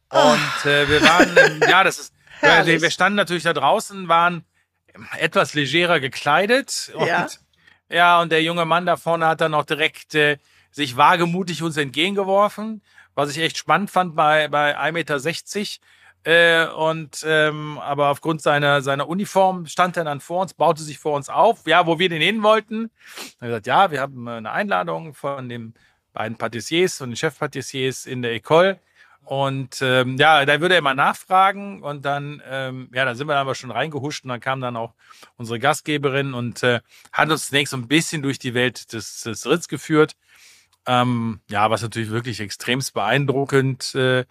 Und 0.09 0.65
äh, 0.65 0.89
wir 0.89 1.01
waren, 1.01 1.37
ähm, 1.37 1.61
ja, 1.69 1.83
das 1.83 1.99
ist, 1.99 2.13
wir, 2.41 2.81
wir 2.81 2.91
standen 2.91 3.15
natürlich 3.15 3.43
da 3.43 3.53
draußen, 3.53 4.07
waren 4.07 4.43
etwas 5.17 5.53
legerer 5.53 5.99
gekleidet. 5.99 6.91
Und, 6.95 7.07
ja. 7.07 7.27
Ja, 7.91 8.21
und 8.21 8.31
der 8.31 8.43
junge 8.43 8.65
Mann 8.65 8.85
da 8.85 8.97
vorne 8.97 9.27
hat 9.27 9.41
dann 9.41 9.53
auch 9.53 9.65
direkt 9.65 10.15
äh, 10.15 10.37
sich 10.71 10.97
wagemutig 10.97 11.63
uns 11.63 11.77
entgegengeworfen, 11.77 12.81
was 13.15 13.31
ich 13.31 13.39
echt 13.39 13.57
spannend 13.57 13.91
fand 13.91 14.15
bei, 14.15 14.47
bei 14.47 14.77
1,60 14.77 14.91
Meter 14.91 15.81
äh, 16.23 16.67
und 16.67 17.25
ähm, 17.27 17.79
aber 17.79 18.09
aufgrund 18.09 18.41
seiner 18.41 18.81
seiner 18.81 19.09
Uniform 19.09 19.65
stand 19.65 19.97
er 19.97 20.03
dann 20.03 20.21
vor 20.21 20.43
uns, 20.43 20.53
baute 20.53 20.83
sich 20.83 20.99
vor 20.99 21.15
uns 21.15 21.29
auf, 21.29 21.65
ja, 21.65 21.87
wo 21.87 21.97
wir 21.97 22.09
den 22.09 22.21
hin 22.21 22.43
wollten. 22.43 22.91
Er 23.39 23.47
gesagt, 23.47 23.67
ja, 23.67 23.89
wir 23.91 24.01
haben 24.01 24.27
eine 24.27 24.51
Einladung 24.51 25.15
von 25.15 25.49
den 25.49 25.73
beiden 26.13 26.37
Patissiers, 26.37 26.97
von 26.97 27.09
den 27.09 27.15
Chefpatissiers 27.15 28.05
in 28.05 28.21
der 28.21 28.33
Ecole. 28.33 28.79
Und 29.25 29.81
ähm, 29.81 30.17
ja, 30.17 30.45
da 30.45 30.59
würde 30.61 30.75
er 30.75 30.81
mal 30.81 30.95
nachfragen 30.95 31.83
und 31.83 32.03
dann, 32.03 32.41
ähm, 32.49 32.89
ja, 32.93 33.05
dann 33.05 33.15
sind 33.15 33.27
wir 33.27 33.33
dann 33.33 33.41
aber 33.41 33.55
schon 33.55 33.71
reingehuscht 33.71 34.23
und 34.23 34.29
dann 34.29 34.39
kam 34.39 34.61
dann 34.61 34.75
auch 34.75 34.93
unsere 35.37 35.59
Gastgeberin 35.59 36.33
und 36.33 36.63
äh, 36.63 36.81
hat 37.13 37.29
uns 37.29 37.47
zunächst 37.49 37.71
so 37.71 37.77
ein 37.77 37.87
bisschen 37.87 38.23
durch 38.23 38.39
die 38.39 38.53
Welt 38.53 38.91
des, 38.93 39.21
des 39.21 39.45
Ritz 39.45 39.67
geführt. 39.67 40.13
Ähm, 40.87 41.39
ja, 41.49 41.69
was 41.69 41.83
natürlich 41.83 42.09
wirklich 42.09 42.39
extremst 42.39 42.93
beeindruckend 42.93 43.93
äh, 43.95 44.25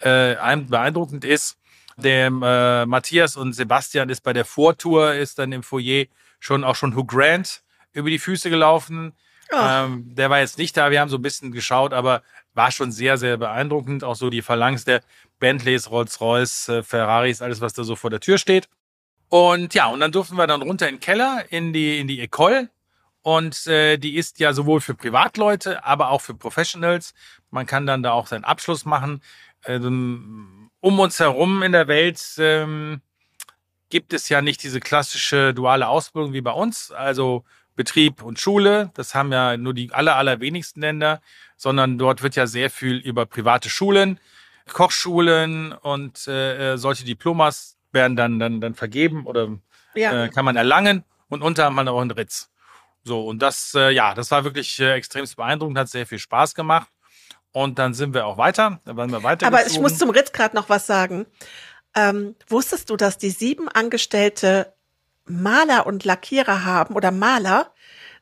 äh, 0.00 0.56
beeindruckend 0.56 1.24
ist. 1.24 1.58
Dem 1.96 2.42
äh, 2.42 2.86
Matthias 2.86 3.36
und 3.36 3.52
Sebastian 3.52 4.08
ist 4.08 4.22
bei 4.22 4.32
der 4.32 4.46
Vortour, 4.46 5.14
ist 5.14 5.38
dann 5.38 5.52
im 5.52 5.62
Foyer 5.62 6.06
schon 6.38 6.64
auch 6.64 6.76
schon 6.76 6.96
Hugh 6.96 7.06
Grant 7.06 7.62
über 7.92 8.08
die 8.08 8.18
Füße 8.18 8.48
gelaufen. 8.48 9.12
Ähm, 9.52 10.14
der 10.14 10.30
war 10.30 10.40
jetzt 10.40 10.58
nicht 10.58 10.76
da, 10.76 10.90
wir 10.90 11.00
haben 11.00 11.08
so 11.08 11.18
ein 11.18 11.22
bisschen 11.22 11.52
geschaut, 11.52 11.92
aber 11.92 12.22
war 12.54 12.70
schon 12.70 12.92
sehr, 12.92 13.18
sehr 13.18 13.36
beeindruckend. 13.36 14.04
Auch 14.04 14.16
so 14.16 14.30
die 14.30 14.42
Phalanx 14.42 14.84
der 14.84 15.02
Bentleys, 15.38 15.90
Rolls-Royce, 15.90 16.68
äh, 16.68 16.82
Ferraris, 16.82 17.42
alles, 17.42 17.60
was 17.60 17.72
da 17.72 17.84
so 17.84 17.96
vor 17.96 18.10
der 18.10 18.20
Tür 18.20 18.38
steht. 18.38 18.68
Und 19.28 19.74
ja, 19.74 19.86
und 19.86 20.00
dann 20.00 20.12
durften 20.12 20.36
wir 20.36 20.46
dann 20.46 20.62
runter 20.62 20.88
in 20.88 20.96
den 20.96 21.00
Keller, 21.00 21.44
in 21.50 21.72
die, 21.72 21.98
in 21.98 22.08
die 22.08 22.20
Ecole. 22.20 22.68
Und 23.22 23.66
äh, 23.66 23.98
die 23.98 24.16
ist 24.16 24.40
ja 24.40 24.52
sowohl 24.52 24.80
für 24.80 24.94
Privatleute, 24.94 25.84
aber 25.84 26.10
auch 26.10 26.20
für 26.20 26.34
Professionals. 26.34 27.14
Man 27.50 27.66
kann 27.66 27.86
dann 27.86 28.02
da 28.02 28.12
auch 28.12 28.26
seinen 28.26 28.44
Abschluss 28.44 28.84
machen. 28.84 29.22
Ähm, 29.66 30.70
um 30.80 30.98
uns 30.98 31.20
herum 31.20 31.62
in 31.62 31.72
der 31.72 31.86
Welt 31.86 32.20
ähm, 32.38 33.02
gibt 33.90 34.12
es 34.12 34.28
ja 34.28 34.40
nicht 34.40 34.62
diese 34.62 34.80
klassische 34.80 35.52
duale 35.52 35.88
Ausbildung 35.88 36.32
wie 36.32 36.40
bei 36.40 36.52
uns, 36.52 36.90
also 36.90 37.44
Betrieb 37.80 38.22
und 38.22 38.38
Schule. 38.38 38.90
Das 38.92 39.14
haben 39.14 39.32
ja 39.32 39.56
nur 39.56 39.72
die 39.72 39.90
aller, 39.90 40.16
allerwenigsten 40.16 40.82
Länder, 40.82 41.22
sondern 41.56 41.96
dort 41.96 42.22
wird 42.22 42.36
ja 42.36 42.46
sehr 42.46 42.68
viel 42.68 42.96
über 42.96 43.24
private 43.24 43.70
Schulen, 43.70 44.20
Kochschulen 44.70 45.72
und 45.72 46.28
äh, 46.28 46.74
äh 46.74 46.76
solche 46.76 47.06
Diplomas 47.06 47.78
werden 47.90 48.16
dann, 48.16 48.38
dann, 48.38 48.60
dann 48.60 48.74
vergeben 48.74 49.24
oder 49.24 49.48
ja. 49.94 50.24
äh, 50.24 50.28
kann 50.28 50.44
man 50.44 50.56
erlangen 50.56 51.04
und 51.30 51.40
unter 51.40 51.66
anderem 51.68 51.88
auch 51.88 52.02
in 52.02 52.10
Ritz. 52.10 52.50
So, 53.02 53.26
und 53.26 53.40
das, 53.40 53.72
äh, 53.74 53.90
ja, 53.92 54.12
das 54.12 54.30
war 54.30 54.44
wirklich 54.44 54.78
äh, 54.78 54.92
extrem 54.92 55.24
beeindruckend, 55.34 55.78
hat 55.78 55.88
sehr 55.88 56.06
viel 56.06 56.18
Spaß 56.18 56.54
gemacht. 56.54 56.90
Und 57.52 57.78
dann 57.78 57.94
sind 57.94 58.12
wir 58.12 58.26
auch 58.26 58.36
weiter. 58.36 58.80
Dann 58.84 58.96
waren 58.98 59.10
wir 59.10 59.22
weiter. 59.22 59.46
Aber 59.46 59.66
ich 59.66 59.80
muss 59.80 59.96
zum 59.96 60.10
Ritz 60.10 60.32
gerade 60.32 60.54
noch 60.54 60.68
was 60.68 60.86
sagen. 60.86 61.24
Ähm, 61.96 62.36
wusstest 62.46 62.90
du, 62.90 62.96
dass 62.96 63.16
die 63.16 63.30
sieben 63.30 63.68
Angestellte 63.68 64.74
Maler 65.30 65.86
und 65.86 66.04
Lackierer 66.04 66.64
haben 66.64 66.94
oder 66.94 67.10
Maler, 67.10 67.72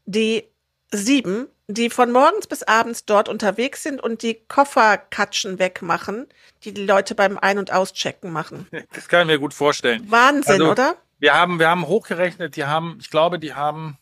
die 0.07 0.45
sieben, 0.91 1.49
die 1.67 1.91
von 1.91 2.11
morgens 2.13 2.47
bis 2.47 2.63
abends 2.63 3.05
dort 3.05 3.29
unterwegs 3.29 3.83
sind 3.83 4.01
und 4.01 4.23
die 4.23 4.35
Kofferkatschen 4.47 5.59
wegmachen, 5.59 6.27
die 6.65 6.73
die 6.73 6.85
Leute 6.85 7.15
beim 7.15 7.39
Ein- 7.39 7.59
und 7.59 7.73
Auschecken 7.73 8.33
machen. 8.33 8.67
Das 8.93 9.09
kann 9.09 9.23
ich 9.23 9.27
mir 9.27 9.39
gut 9.39 9.55
vorstellen. 9.55 10.11
Wahnsinn, 10.11 10.63
also, 10.63 10.71
oder? 10.71 10.97
Wir 11.19 11.35
haben, 11.35 11.59
wir 11.59 11.69
haben 11.69 11.87
hochgerechnet, 11.87 12.57
die 12.57 12.65
haben, 12.65 12.99
ich 13.01 13.11
glaube, 13.11 13.39
die 13.39 13.55
haben 13.55 13.99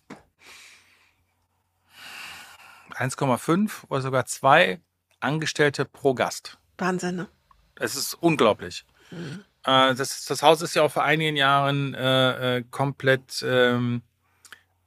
1,5 2.92 3.70
oder 3.88 4.00
sogar 4.00 4.26
zwei 4.26 4.80
Angestellte 5.20 5.84
pro 5.84 6.14
Gast. 6.14 6.59
Wahnsinn, 6.78 7.16
ne? 7.16 7.28
Es 7.76 7.96
ist 7.96 8.14
unglaublich. 8.14 8.84
Mhm. 9.11 9.44
Äh, 9.67 9.95
das, 9.95 10.25
das 10.25 10.43
Haus 10.43 10.62
ist 10.62 10.75
ja 10.75 10.83
auch 10.83 10.93
vor 10.93 11.05
einigen 11.05 11.37
Jahren 11.37 11.93
äh, 11.95 12.59
äh, 12.59 12.64
komplett 12.71 13.45
ähm, 13.47 14.03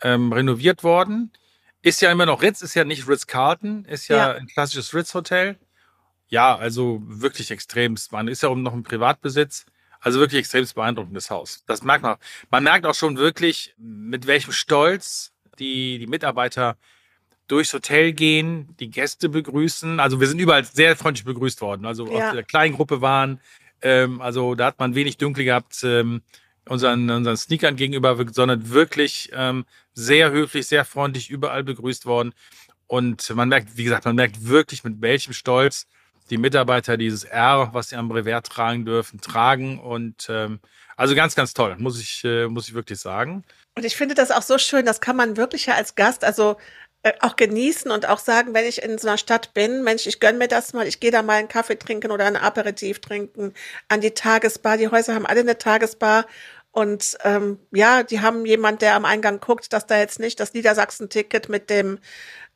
ähm, 0.01 0.33
renoviert 0.33 0.83
worden. 0.83 1.31
Ist 1.81 2.01
ja 2.01 2.11
immer 2.11 2.25
noch 2.25 2.41
Ritz, 2.41 2.61
ist 2.61 2.75
ja 2.75 2.83
nicht 2.83 3.07
Ritz-Carlton, 3.07 3.85
ist 3.85 4.07
ja, 4.07 4.17
ja, 4.17 4.31
ein 4.33 4.47
klassisches 4.47 4.93
Ritz-Hotel. 4.93 5.57
Ja, 6.27 6.55
also 6.55 7.01
wirklich 7.05 7.51
extrem. 7.51 7.95
Man 8.11 8.27
ist 8.27 8.43
ja 8.43 8.49
auch 8.49 8.55
noch 8.55 8.73
im 8.73 8.83
Privatbesitz. 8.83 9.65
Also 10.01 10.19
wirklich 10.19 10.39
extrem 10.39 10.65
beeindruckendes 10.73 11.29
Haus. 11.29 11.63
Das 11.65 11.83
merkt 11.83 12.03
man. 12.03 12.15
Man 12.49 12.63
merkt 12.63 12.85
auch 12.85 12.95
schon 12.95 13.17
wirklich, 13.17 13.73
mit 13.77 14.27
welchem 14.27 14.53
Stolz 14.53 15.33
die, 15.57 15.99
die 15.99 16.07
Mitarbeiter 16.07 16.77
durchs 17.49 17.73
Hotel 17.73 18.13
gehen, 18.13 18.75
die 18.79 18.89
Gäste 18.89 19.27
begrüßen. 19.27 19.99
Also 19.99 20.21
wir 20.21 20.27
sind 20.27 20.39
überall 20.39 20.63
sehr 20.63 20.95
freundlich 20.95 21.25
begrüßt 21.25 21.59
worden. 21.59 21.85
Also 21.85 22.07
ja. 22.07 22.27
aus 22.27 22.33
der 22.33 22.43
kleinen 22.43 22.75
Gruppe 22.75 23.01
waren. 23.01 23.41
Ähm, 23.81 24.21
also 24.21 24.55
da 24.55 24.67
hat 24.67 24.79
man 24.79 24.95
wenig 24.95 25.17
Dunkel 25.17 25.45
gehabt 25.45 25.83
ähm, 25.83 26.21
unseren, 26.67 27.09
unseren 27.09 27.37
Sneakern 27.37 27.75
gegenüber, 27.75 28.17
sondern 28.31 28.69
wirklich 28.69 29.29
ähm, 29.33 29.65
sehr 29.93 30.31
höflich, 30.31 30.67
sehr 30.67 30.85
freundlich 30.85 31.29
überall 31.29 31.63
begrüßt 31.63 32.05
worden. 32.05 32.33
Und 32.87 33.29
man 33.35 33.49
merkt, 33.49 33.77
wie 33.77 33.83
gesagt, 33.83 34.05
man 34.05 34.15
merkt 34.15 34.47
wirklich, 34.47 34.83
mit 34.83 35.01
welchem 35.01 35.33
Stolz 35.33 35.87
die 36.29 36.37
Mitarbeiter 36.37 36.97
dieses 36.97 37.23
R, 37.23 37.69
was 37.73 37.89
sie 37.89 37.95
am 37.95 38.09
Brevet 38.09 38.45
tragen 38.45 38.85
dürfen, 38.85 39.19
tragen. 39.19 39.79
Und 39.79 40.27
ähm, 40.29 40.59
also 40.95 41.15
ganz, 41.15 41.35
ganz 41.35 41.53
toll, 41.53 41.75
muss 41.79 41.99
ich, 41.99 42.23
äh, 42.23 42.47
muss 42.47 42.67
ich 42.67 42.73
wirklich 42.73 42.99
sagen. 42.99 43.43
Und 43.75 43.85
ich 43.85 43.95
finde 43.95 44.15
das 44.15 44.31
auch 44.31 44.41
so 44.41 44.57
schön, 44.57 44.85
das 44.85 45.01
kann 45.01 45.15
man 45.15 45.37
wirklich 45.37 45.65
ja 45.67 45.75
als 45.75 45.95
Gast, 45.95 46.23
also 46.23 46.57
auch 47.21 47.35
genießen 47.35 47.91
und 47.91 48.07
auch 48.07 48.19
sagen, 48.19 48.53
wenn 48.53 48.65
ich 48.65 48.81
in 48.83 48.97
so 48.97 49.07
einer 49.07 49.17
Stadt 49.17 49.53
bin, 49.53 49.83
Mensch, 49.83 50.05
ich 50.07 50.19
gönn 50.19 50.37
mir 50.37 50.47
das 50.47 50.73
mal, 50.73 50.87
ich 50.87 50.99
gehe 50.99 51.11
da 51.11 51.21
mal 51.23 51.35
einen 51.37 51.47
Kaffee 51.47 51.77
trinken 51.79 52.11
oder 52.11 52.25
ein 52.25 52.35
Aperitif 52.37 52.99
trinken, 52.99 53.53
an 53.87 54.01
die 54.01 54.11
Tagesbar. 54.11 54.77
Die 54.77 54.89
Häuser 54.89 55.15
haben 55.15 55.25
alle 55.25 55.41
eine 55.41 55.57
Tagesbar 55.57 56.25
Und 56.71 57.17
ähm, 57.23 57.59
ja, 57.71 58.03
die 58.03 58.21
haben 58.21 58.45
jemand, 58.45 58.81
der 58.81 58.95
am 58.95 59.05
Eingang 59.05 59.39
guckt, 59.39 59.73
dass 59.73 59.87
da 59.87 59.97
jetzt 59.97 60.19
nicht 60.19 60.39
das 60.39 60.53
Niedersachsen-Ticket 60.53 61.49
mit 61.49 61.69
dem 61.69 61.99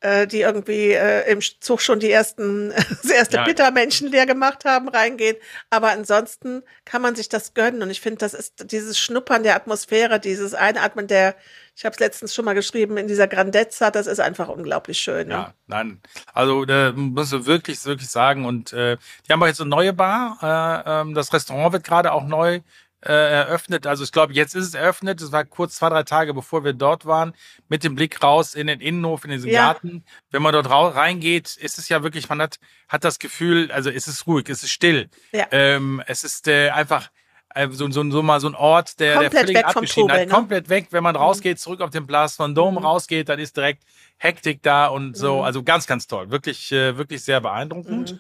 äh, 0.04 0.28
die 0.28 0.41
irgendwie 0.41 0.91
äh, 0.91 1.32
im 1.32 1.39
Zug 1.41 1.82
schon 1.82 1.99
die 1.99 2.12
ersten, 2.12 2.70
das 3.01 3.10
erste 3.10 3.38
ja. 3.38 3.43
Bittermenschen 3.45 4.12
leer 4.12 4.26
gemacht 4.26 4.66
haben, 4.66 4.89
reingehen. 4.89 5.38
Aber 5.70 5.91
ansonsten 5.91 6.62
kann 6.84 7.01
man 7.01 7.16
sich 7.16 7.30
das 7.30 7.54
gönnen. 7.54 7.82
Und 7.82 7.89
ich 7.89 8.01
finde, 8.01 8.18
das 8.18 8.34
ist 8.34 8.72
dieses 8.72 8.99
Schnuppern 8.99 9.43
der 9.43 9.56
Atmosphäre, 9.56 10.20
dieses 10.20 10.54
Einatmen 10.54 11.08
der, 11.08 11.36
ich 11.76 11.86
habe 11.86 11.93
es 11.93 11.99
letztens 11.99 12.36
schon 12.36 12.43
mal 12.45 12.54
geschrieben, 12.54 12.97
in 12.97 13.08
dieser 13.08 13.28
Grandezza, 13.28 13.91
das 13.91 14.06
ist 14.06 14.20
einfach 14.20 14.49
unglaublich 14.49 14.99
schön. 14.99 15.30
Ne? 15.30 15.34
Ja, 15.34 15.54
nein. 15.68 16.01
Also 16.34 16.66
da 16.66 16.91
muss 16.91 17.32
ich 17.32 17.45
wirklich, 17.45 17.84
wirklich 17.86 18.10
sagen. 18.10 18.45
Und 18.45 18.74
äh, 18.74 18.97
die 19.28 19.32
haben 19.32 19.41
auch 19.41 19.47
jetzt 19.47 19.62
eine 19.62 19.70
neue 19.70 19.93
Bar. 19.93 20.38
Äh, 20.41 21.01
ähm, 21.01 21.14
das 21.14 21.34
Restaurant 21.34 21.72
wird 21.72 21.86
gerade 21.86 22.12
auch 22.12 22.26
neu 22.26 22.60
äh, 23.06 23.12
eröffnet. 23.12 23.86
Also 23.86 24.04
ich 24.04 24.12
glaube, 24.12 24.34
jetzt 24.34 24.56
ist 24.56 24.68
es 24.68 24.74
eröffnet. 24.74 25.22
Es 25.22 25.32
war 25.32 25.43
kurz 25.45 25.76
zwei, 25.76 25.89
drei 25.89 26.04
Tage, 26.04 26.34
bevor 26.34 26.64
wir 26.64 26.74
dort 26.74 27.06
waren, 27.06 27.34
mit 27.68 27.84
dem 27.84 27.95
Blick 27.95 28.24
raus 28.24 28.56
in 28.56 28.68
den 28.68 28.80
Innenhof, 28.80 29.26
in 29.26 29.32
diesen 29.32 29.49
ja. 29.49 29.74
Garten. 29.74 30.04
Wenn 30.32 30.41
man 30.41 30.54
dort 30.54 30.70
reingeht, 30.70 31.56
ist 31.56 31.78
es 31.78 31.89
ja 31.89 32.04
wirklich, 32.04 32.30
man 32.30 32.41
hat, 32.41 32.60
hat 32.88 33.04
das 33.04 33.20
Gefühl, 33.20 33.72
also 33.72 33.89
es 33.89 34.08
ist 34.08 34.26
ruhig, 34.28 34.49
es 34.49 34.64
ist 34.64 34.72
still. 34.72 35.10
Ja. 35.32 35.47
Ähm, 35.51 36.01
es 36.08 36.24
ist 36.24 36.47
äh, 36.47 36.70
einfach 36.70 37.10
äh, 37.56 37.68
so, 37.72 37.89
so, 37.91 38.10
so 38.10 38.24
mal 38.24 38.39
so 38.39 38.47
ein 38.47 38.56
Ort, 38.56 38.99
der, 38.99 39.14
komplett 39.16 39.34
der 39.34 39.39
völlig 39.41 39.58
weg 39.58 39.66
abgeschieden 39.66 40.12
hat. 40.12 40.20
Ne? 40.20 40.28
Komplett 40.28 40.70
weg. 40.70 40.88
Wenn 40.91 41.04
man 41.04 41.16
mhm. 41.16 41.22
rausgeht, 41.22 41.60
zurück 41.60 41.82
auf 41.82 41.89
den 41.89 42.08
Place 42.08 42.36
von 42.36 42.56
Dom 42.56 42.76
mhm. 42.76 42.86
rausgeht, 42.86 43.30
dann 43.30 43.39
ist 43.39 43.58
direkt 43.58 43.84
Hektik 44.18 44.64
da 44.64 44.88
und 44.88 45.18
so. 45.18 45.38
Mhm. 45.38 45.43
Also 45.43 45.64
ganz, 45.64 45.88
ganz 45.88 46.08
toll. 46.08 46.32
Wirklich, 46.32 46.72
äh, 46.72 46.97
wirklich 46.97 47.24
sehr 47.24 47.41
beeindruckend. 47.41 48.14
Mhm. 48.14 48.20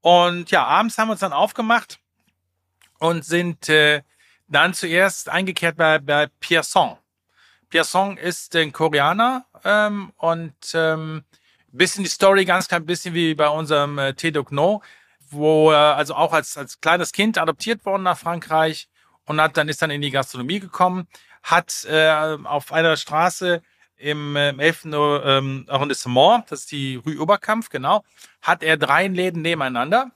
Und 0.00 0.50
ja, 0.50 0.64
abends 0.64 0.98
haben 0.98 1.08
wir 1.08 1.12
uns 1.12 1.20
dann 1.20 1.32
aufgemacht 1.32 1.98
und 2.98 3.24
sind 3.24 3.68
äh, 3.68 4.02
dann 4.48 4.74
zuerst 4.74 5.28
eingekehrt 5.28 5.76
bei, 5.76 5.98
bei 5.98 6.28
Pierson. 6.40 6.96
Pierson 7.68 8.16
ist 8.16 8.54
ein 8.54 8.72
Koreaner 8.72 9.44
ähm, 9.64 10.12
und 10.16 10.54
ähm, 10.74 11.24
bisschen 11.72 12.04
die 12.04 12.10
Story 12.10 12.44
ganz 12.44 12.68
klein 12.68 12.86
bisschen 12.86 13.14
wie 13.14 13.34
bei 13.34 13.48
unserem 13.48 13.98
äh, 13.98 14.14
Tedok 14.14 14.52
No, 14.52 14.82
wo 15.30 15.70
er 15.70 15.96
also 15.96 16.14
auch 16.14 16.32
als, 16.32 16.56
als 16.56 16.80
kleines 16.80 17.12
Kind 17.12 17.38
adoptiert 17.38 17.84
worden 17.84 18.04
nach 18.04 18.18
Frankreich 18.18 18.88
und 19.24 19.40
hat 19.40 19.56
dann 19.56 19.68
ist 19.68 19.82
dann 19.82 19.90
in 19.90 20.00
die 20.00 20.10
Gastronomie 20.10 20.60
gekommen, 20.60 21.08
hat 21.42 21.84
äh, 21.84 22.36
auf 22.44 22.72
einer 22.72 22.96
Straße 22.96 23.62
im, 23.96 24.36
äh, 24.36 24.50
im 24.50 24.60
11. 24.60 24.84
Ähm, 24.84 25.66
Arrondissement, 25.68 26.44
das 26.50 26.60
ist 26.60 26.72
die 26.72 26.96
Rue 26.96 27.20
Oberkampf, 27.20 27.68
genau, 27.68 28.04
hat 28.42 28.62
er 28.62 28.76
drei 28.76 29.08
Läden 29.08 29.42
nebeneinander 29.42 30.10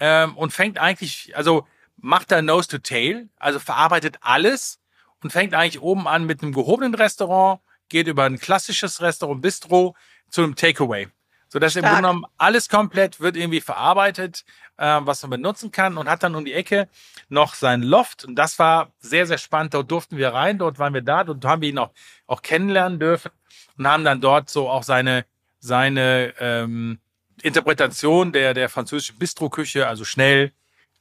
ähm, 0.00 0.36
und 0.36 0.52
fängt 0.52 0.78
eigentlich, 0.78 1.36
also 1.36 1.66
macht 2.00 2.32
er 2.32 2.42
Nose 2.42 2.68
to 2.68 2.78
Tail, 2.78 3.28
also 3.38 3.58
verarbeitet 3.58 4.18
alles 4.20 4.80
und 5.22 5.32
fängt 5.32 5.54
eigentlich 5.54 5.82
oben 5.82 6.06
an 6.06 6.24
mit 6.24 6.42
einem 6.42 6.52
gehobenen 6.52 6.94
Restaurant, 6.94 7.60
geht 7.88 8.06
über 8.06 8.24
ein 8.24 8.38
klassisches 8.38 9.00
Restaurant, 9.00 9.42
Bistro 9.42 9.96
zu 10.30 10.42
einem 10.42 10.54
Takeaway. 10.54 11.08
So 11.48 11.58
dass 11.58 11.76
im 11.76 11.82
Grunde 11.82 11.96
genommen 12.02 12.24
alles 12.36 12.68
komplett 12.68 13.20
wird 13.20 13.34
irgendwie 13.34 13.62
verarbeitet, 13.62 14.44
äh, 14.76 15.00
was 15.00 15.22
man 15.22 15.30
benutzen 15.30 15.70
kann 15.70 15.96
und 15.96 16.08
hat 16.08 16.22
dann 16.22 16.34
um 16.34 16.44
die 16.44 16.52
Ecke 16.52 16.88
noch 17.30 17.54
sein 17.54 17.82
Loft. 17.82 18.26
Und 18.26 18.34
das 18.34 18.58
war 18.58 18.92
sehr, 18.98 19.26
sehr 19.26 19.38
spannend. 19.38 19.72
Dort 19.72 19.90
durften 19.90 20.18
wir 20.18 20.34
rein, 20.34 20.58
dort 20.58 20.78
waren 20.78 20.92
wir 20.92 21.00
da, 21.00 21.24
dort 21.24 21.42
haben 21.46 21.62
wir 21.62 21.70
ihn 21.70 21.78
auch, 21.78 21.90
auch 22.26 22.42
kennenlernen 22.42 23.00
dürfen 23.00 23.30
und 23.78 23.88
haben 23.88 24.04
dann 24.04 24.20
dort 24.20 24.50
so 24.50 24.68
auch 24.68 24.82
seine, 24.82 25.24
seine 25.58 26.34
ähm, 26.38 26.98
Interpretation 27.40 28.32
der, 28.32 28.52
der 28.52 28.68
französischen 28.68 29.18
Bistro-Küche, 29.18 29.86
also 29.86 30.04
schnell, 30.04 30.52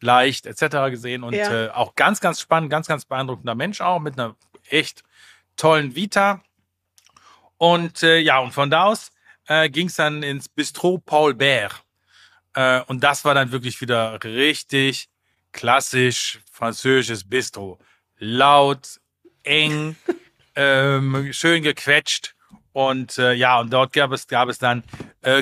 leicht 0.02 0.46
etc. 0.46 0.92
gesehen 0.92 1.24
und 1.24 1.34
ja. 1.34 1.66
äh, 1.66 1.70
auch 1.70 1.96
ganz, 1.96 2.20
ganz 2.20 2.40
spannend, 2.40 2.70
ganz, 2.70 2.88
ganz 2.88 3.06
beeindruckender 3.06 3.56
Mensch 3.56 3.82
auch 3.82 4.00
mit 4.00 4.20
einer 4.20 4.36
echt 4.70 5.04
tollen 5.56 5.96
Vita. 5.96 6.44
Und 7.58 8.04
äh, 8.04 8.20
ja, 8.20 8.40
und 8.40 8.54
von 8.54 8.70
da 8.70 8.84
aus 8.84 9.12
äh, 9.48 9.70
ging 9.70 9.88
es 9.88 9.96
dann 9.96 10.24
ins 10.24 10.48
Bistro 10.48 11.00
Paul 11.00 11.34
Bert. 11.34 11.84
Äh, 12.54 12.82
und 12.82 13.04
das 13.04 13.26
war 13.26 13.34
dann 13.34 13.52
wirklich 13.52 13.82
wieder 13.82 14.24
richtig 14.24 15.10
klassisch 15.52 16.40
französisches 16.52 17.28
Bistro. 17.28 17.80
Laut, 18.20 19.00
eng, 19.44 19.96
ähm, 20.56 21.30
schön 21.34 21.64
gequetscht. 21.64 22.36
Und 22.74 23.18
äh, 23.18 23.34
ja, 23.34 23.60
und 23.60 23.74
dort 23.74 23.94
gab 23.94 24.12
es, 24.12 24.28
gab 24.28 24.50
es 24.50 24.60
dann 24.60 24.84
äh, 25.22 25.42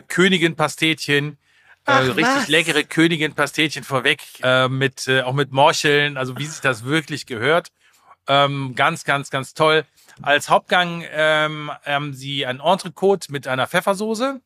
Äh, 1.87 1.91
Ach, 1.91 2.01
richtig 2.01 2.25
was? 2.25 2.47
leckere 2.47 2.83
Königin-Pastetchen 2.83 3.83
vorweg, 3.83 4.21
äh, 4.41 4.67
mit, 4.67 5.07
äh, 5.07 5.21
auch 5.21 5.33
mit 5.33 5.51
Morcheln, 5.51 6.17
also 6.17 6.37
wie 6.37 6.45
sich 6.45 6.61
das 6.61 6.83
wirklich 6.83 7.25
gehört. 7.25 7.69
Ähm, 8.27 8.73
ganz, 8.75 9.03
ganz, 9.03 9.29
ganz 9.29 9.53
toll. 9.53 9.85
Als 10.21 10.49
Hauptgang 10.49 11.05
ähm, 11.11 11.71
haben 11.85 12.13
sie 12.13 12.45
ein 12.45 12.59
Entrecote 12.59 13.31
mit 13.31 13.47
einer 13.47 13.67
Pfeffersoße. 13.67 14.41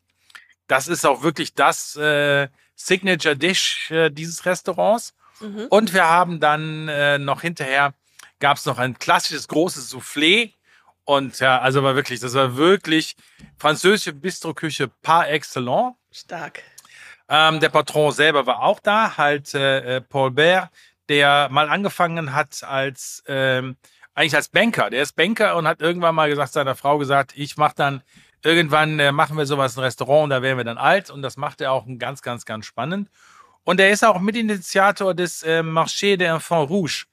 Das 0.66 0.86
ist 0.86 1.06
auch 1.06 1.22
wirklich 1.22 1.54
das 1.54 1.96
äh, 1.96 2.48
Signature 2.74 3.36
Dish 3.36 3.90
äh, 3.90 4.10
dieses 4.10 4.44
Restaurants. 4.44 5.14
Mhm. 5.40 5.66
Und 5.70 5.94
wir 5.94 6.04
haben 6.04 6.40
dann 6.40 6.88
äh, 6.88 7.18
noch 7.18 7.40
hinterher 7.40 7.94
gab 8.40 8.56
es 8.56 8.66
noch 8.66 8.78
ein 8.78 8.98
klassisches 8.98 9.48
großes 9.48 9.92
Soufflé. 9.92 10.54
Und 11.04 11.38
ja, 11.40 11.60
also 11.60 11.82
war 11.82 11.94
wirklich, 11.94 12.20
das 12.20 12.34
war 12.34 12.56
wirklich 12.56 13.16
französische 13.58 14.12
Bistroküche 14.12 14.88
par 14.88 15.28
excellence. 15.28 15.94
Stark. 16.12 16.62
Ähm, 17.32 17.60
der 17.60 17.68
Patron 17.68 18.10
selber 18.10 18.44
war 18.46 18.60
auch 18.60 18.80
da, 18.80 19.16
halt 19.16 19.54
äh, 19.54 19.98
äh, 19.98 20.00
Paul 20.00 20.32
Bert, 20.32 20.68
der 21.08 21.48
mal 21.50 21.68
angefangen 21.68 22.34
hat 22.34 22.64
als 22.64 23.22
ähm, 23.28 23.76
eigentlich 24.14 24.34
als 24.34 24.48
Banker. 24.48 24.90
Der 24.90 25.02
ist 25.02 25.14
Banker 25.14 25.56
und 25.56 25.68
hat 25.68 25.80
irgendwann 25.80 26.16
mal 26.16 26.28
gesagt 26.28 26.52
seiner 26.52 26.74
Frau 26.74 26.98
gesagt, 26.98 27.32
ich 27.36 27.56
mache 27.56 27.74
dann 27.76 28.02
irgendwann 28.42 28.98
äh, 28.98 29.12
machen 29.12 29.36
wir 29.36 29.46
sowas 29.46 29.76
ein 29.76 29.84
Restaurant 29.84 30.24
und 30.24 30.30
da 30.30 30.42
werden 30.42 30.58
wir 30.58 30.64
dann 30.64 30.76
alt 30.76 31.08
und 31.08 31.22
das 31.22 31.36
macht 31.36 31.60
er 31.60 31.70
auch 31.70 31.86
ganz 31.98 32.20
ganz 32.20 32.44
ganz 32.44 32.66
spannend. 32.66 33.08
Und 33.62 33.78
er 33.78 33.90
ist 33.90 34.04
auch 34.04 34.18
Mitinitiator 34.18 35.14
des 35.14 35.44
äh, 35.44 35.60
Marché 35.62 36.16
des 36.16 36.28
Enfants 36.28 36.68
Rouge. 36.68 37.04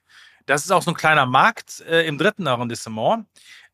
Das 0.46 0.64
ist 0.64 0.72
auch 0.72 0.82
so 0.82 0.90
ein 0.90 0.96
kleiner 0.96 1.26
Markt 1.26 1.80
äh, 1.82 2.06
im 2.08 2.18
dritten 2.18 2.48
Arrondissement 2.48 3.26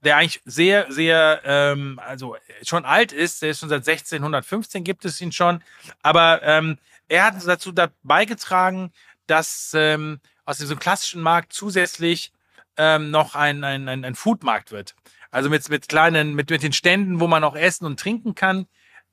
der 0.05 0.16
eigentlich 0.16 0.42
sehr, 0.44 0.90
sehr, 0.92 1.40
ähm, 1.44 1.98
also 2.05 2.36
schon 2.62 2.84
alt 2.84 3.12
ist. 3.12 3.42
Der 3.42 3.50
ist 3.50 3.61
schon 3.61 3.68
seit 3.68 3.88
1615 3.88 4.84
gibt 4.84 5.05
es 5.05 5.20
ihn 5.20 5.32
schon. 5.32 5.62
Aber 6.02 6.42
ähm, 6.42 6.78
er 7.09 7.24
hat 7.24 7.34
dazu 7.46 7.72
beigetragen, 8.02 8.92
dass 9.26 9.72
ähm, 9.74 10.20
aus 10.44 10.59
diesem 10.59 10.78
klassischen 10.78 11.22
Markt 11.22 11.52
zusätzlich 11.52 12.32
ähm, 12.76 13.11
noch 13.11 13.34
ein, 13.34 13.64
ein, 13.64 13.88
ein, 13.88 14.05
ein 14.05 14.14
Foodmarkt 14.14 14.72
wird. 14.72 14.94
Also 15.30 15.50
mit, 15.50 15.68
mit 15.68 15.88
kleinen, 15.88 16.34
mit, 16.34 16.50
mit 16.50 16.62
den 16.62 16.72
Ständen, 16.72 17.20
wo 17.20 17.26
man 17.26 17.42
auch 17.42 17.57
essen 17.57 17.86
und 17.86 17.98
trinken 17.98 18.34
kann. 18.34 18.66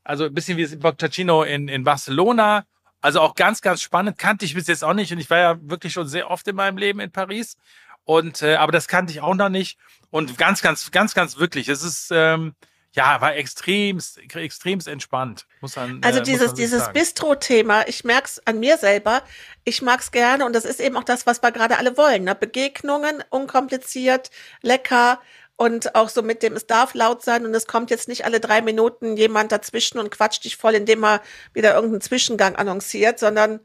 Also 0.03 0.25
ein 0.25 0.33
bisschen 0.33 0.57
wie 0.57 0.63
das 0.63 0.77
Boctacino 0.77 1.43
in, 1.43 1.67
in 1.67 1.83
Barcelona. 1.83 2.65
Also 3.01 3.21
auch 3.21 3.33
ganz, 3.33 3.61
ganz 3.61 3.81
spannend. 3.81 4.17
Kannte 4.17 4.45
ich 4.45 4.53
bis 4.53 4.67
jetzt 4.67 4.83
auch 4.83 4.93
nicht. 4.93 5.11
Und 5.11 5.19
ich 5.19 5.29
war 5.29 5.37
ja 5.39 5.57
wirklich 5.61 5.93
schon 5.93 6.07
sehr 6.07 6.29
oft 6.29 6.47
in 6.47 6.55
meinem 6.55 6.77
Leben 6.77 6.99
in 6.99 7.11
Paris. 7.11 7.57
Und 8.03 8.41
äh, 8.41 8.55
aber 8.55 8.71
das 8.71 8.87
kannte 8.87 9.13
ich 9.13 9.21
auch 9.21 9.35
noch 9.35 9.49
nicht. 9.49 9.77
Und 10.09 10.37
ganz, 10.37 10.61
ganz, 10.61 10.91
ganz, 10.91 11.13
ganz 11.13 11.37
wirklich. 11.37 11.69
Es 11.69 11.83
ist 11.83 12.09
ähm, 12.11 12.55
ja, 12.93 13.21
war 13.21 13.35
extremst, 13.35 14.17
extremst 14.35 14.87
entspannt. 14.87 15.45
Muss 15.61 15.77
man, 15.77 16.01
also 16.03 16.19
äh, 16.19 16.23
dieses, 16.23 16.53
dieses 16.53 16.91
Bistro-Thema, 16.91 17.87
ich 17.87 18.03
merk's 18.03 18.41
an 18.45 18.59
mir 18.59 18.77
selber. 18.77 19.23
Ich 19.63 19.81
mag's 19.81 20.11
gerne 20.11 20.45
und 20.45 20.53
das 20.53 20.65
ist 20.65 20.81
eben 20.81 20.97
auch 20.97 21.03
das, 21.03 21.25
was 21.25 21.41
wir 21.41 21.51
gerade 21.51 21.77
alle 21.77 21.95
wollen. 21.95 22.25
Ne? 22.25 22.35
Begegnungen, 22.35 23.23
unkompliziert, 23.29 24.29
lecker 24.61 25.21
und 25.61 25.93
auch 25.93 26.09
so 26.09 26.23
mit 26.23 26.41
dem, 26.41 26.53
es 26.53 26.65
darf 26.65 26.95
laut 26.95 27.21
sein 27.21 27.45
und 27.45 27.53
es 27.53 27.67
kommt 27.67 27.91
jetzt 27.91 28.07
nicht 28.07 28.25
alle 28.25 28.39
drei 28.39 28.63
Minuten 28.63 29.15
jemand 29.15 29.51
dazwischen 29.51 29.99
und 29.99 30.09
quatscht 30.09 30.43
dich 30.43 30.57
voll, 30.57 30.73
indem 30.73 31.03
er 31.03 31.21
wieder 31.53 31.75
irgendeinen 31.75 32.01
Zwischengang 32.01 32.55
annonciert, 32.55 33.19
sondern 33.19 33.59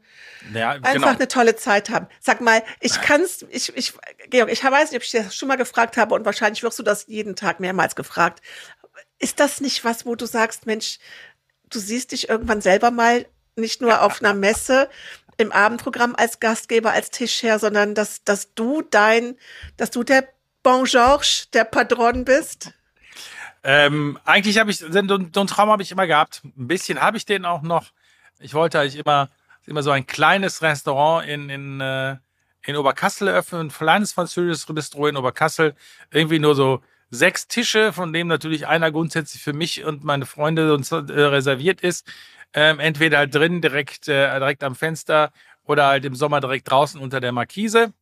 ja, 0.53 0.73
einfach 0.73 0.93
genau. 0.93 1.07
eine 1.07 1.27
tolle 1.27 1.55
Zeit 1.55 1.89
haben. 1.89 2.07
Sag 2.19 2.39
mal, 2.39 2.61
ich 2.81 3.01
kann's, 3.01 3.43
ich, 3.49 3.75
ich, 3.75 3.93
Georg, 4.29 4.51
ich 4.51 4.63
weiß 4.63 4.91
nicht, 4.91 4.99
ob 4.99 5.03
ich 5.03 5.09
das 5.09 5.35
schon 5.35 5.47
mal 5.47 5.55
gefragt 5.55 5.97
habe 5.97 6.13
und 6.13 6.23
wahrscheinlich 6.23 6.61
wirst 6.61 6.77
du 6.77 6.83
das 6.83 7.07
jeden 7.07 7.35
Tag 7.35 7.59
mehrmals 7.59 7.95
gefragt. 7.95 8.43
Ist 9.17 9.39
das 9.39 9.59
nicht 9.59 9.83
was, 9.83 10.05
wo 10.05 10.13
du 10.13 10.27
sagst, 10.27 10.67
Mensch, 10.67 10.99
du 11.71 11.79
siehst 11.79 12.11
dich 12.11 12.29
irgendwann 12.29 12.61
selber 12.61 12.91
mal 12.91 13.25
nicht 13.55 13.81
nur 13.81 14.03
auf 14.03 14.21
einer 14.21 14.35
Messe, 14.35 14.87
im 15.37 15.51
Abendprogramm 15.51 16.15
als 16.15 16.39
Gastgeber, 16.39 16.91
als 16.91 17.09
Tischherr, 17.09 17.57
sondern 17.57 17.95
dass, 17.95 18.23
dass 18.23 18.53
du 18.53 18.83
dein, 18.83 19.35
dass 19.77 19.89
du 19.89 20.03
der 20.03 20.27
Bon 20.67 20.83
Georges, 20.83 21.47
der 21.53 21.63
Patron 21.63 22.25
bist? 22.25 22.73
Ähm, 23.63 24.19
eigentlich 24.25 24.57
habe 24.57 24.69
ich, 24.69 24.79
so, 24.79 24.87
einen 24.87 25.31
Traum 25.31 25.69
habe 25.69 25.81
ich 25.81 25.93
immer 25.93 26.07
gehabt. 26.07 26.41
Ein 26.43 26.67
bisschen 26.67 27.01
habe 27.01 27.15
ich 27.15 27.25
den 27.25 27.45
auch 27.45 27.61
noch. 27.61 27.91
Ich 28.39 28.53
wollte 28.53 28.77
eigentlich 28.77 28.97
immer, 28.97 29.29
immer 29.65 29.81
so 29.81 29.91
ein 29.91 30.05
kleines 30.05 30.61
Restaurant 30.61 31.25
in, 31.25 31.49
in, 31.49 31.79
äh, 31.79 32.17
in 32.65 32.75
Oberkassel 32.75 33.29
eröffnen, 33.29 33.67
ein 33.67 33.71
kleines 33.71 34.11
französisches 34.11 34.65
Bistro 34.65 35.07
in 35.07 35.15
Oberkassel. 35.15 35.73
Irgendwie 36.11 36.39
nur 36.39 36.53
so 36.53 36.81
sechs 37.11 37.47
Tische, 37.47 37.93
von 37.93 38.11
denen 38.11 38.27
natürlich 38.27 38.67
einer 38.67 38.91
grundsätzlich 38.91 39.41
für 39.41 39.53
mich 39.53 39.85
und 39.85 40.03
meine 40.03 40.25
Freunde 40.25 40.63
äh, 40.67 41.21
reserviert 41.21 41.79
ist. 41.79 42.11
Ähm, 42.51 42.81
entweder 42.81 43.19
halt 43.19 43.33
drin, 43.33 43.61
direkt, 43.61 44.09
äh, 44.09 44.37
direkt 44.37 44.65
am 44.65 44.75
Fenster 44.75 45.31
oder 45.63 45.85
halt 45.87 46.03
im 46.03 46.13
Sommer 46.13 46.41
direkt 46.41 46.69
draußen 46.69 46.99
unter 46.99 47.21
der 47.21 47.31
Markise. 47.31 47.93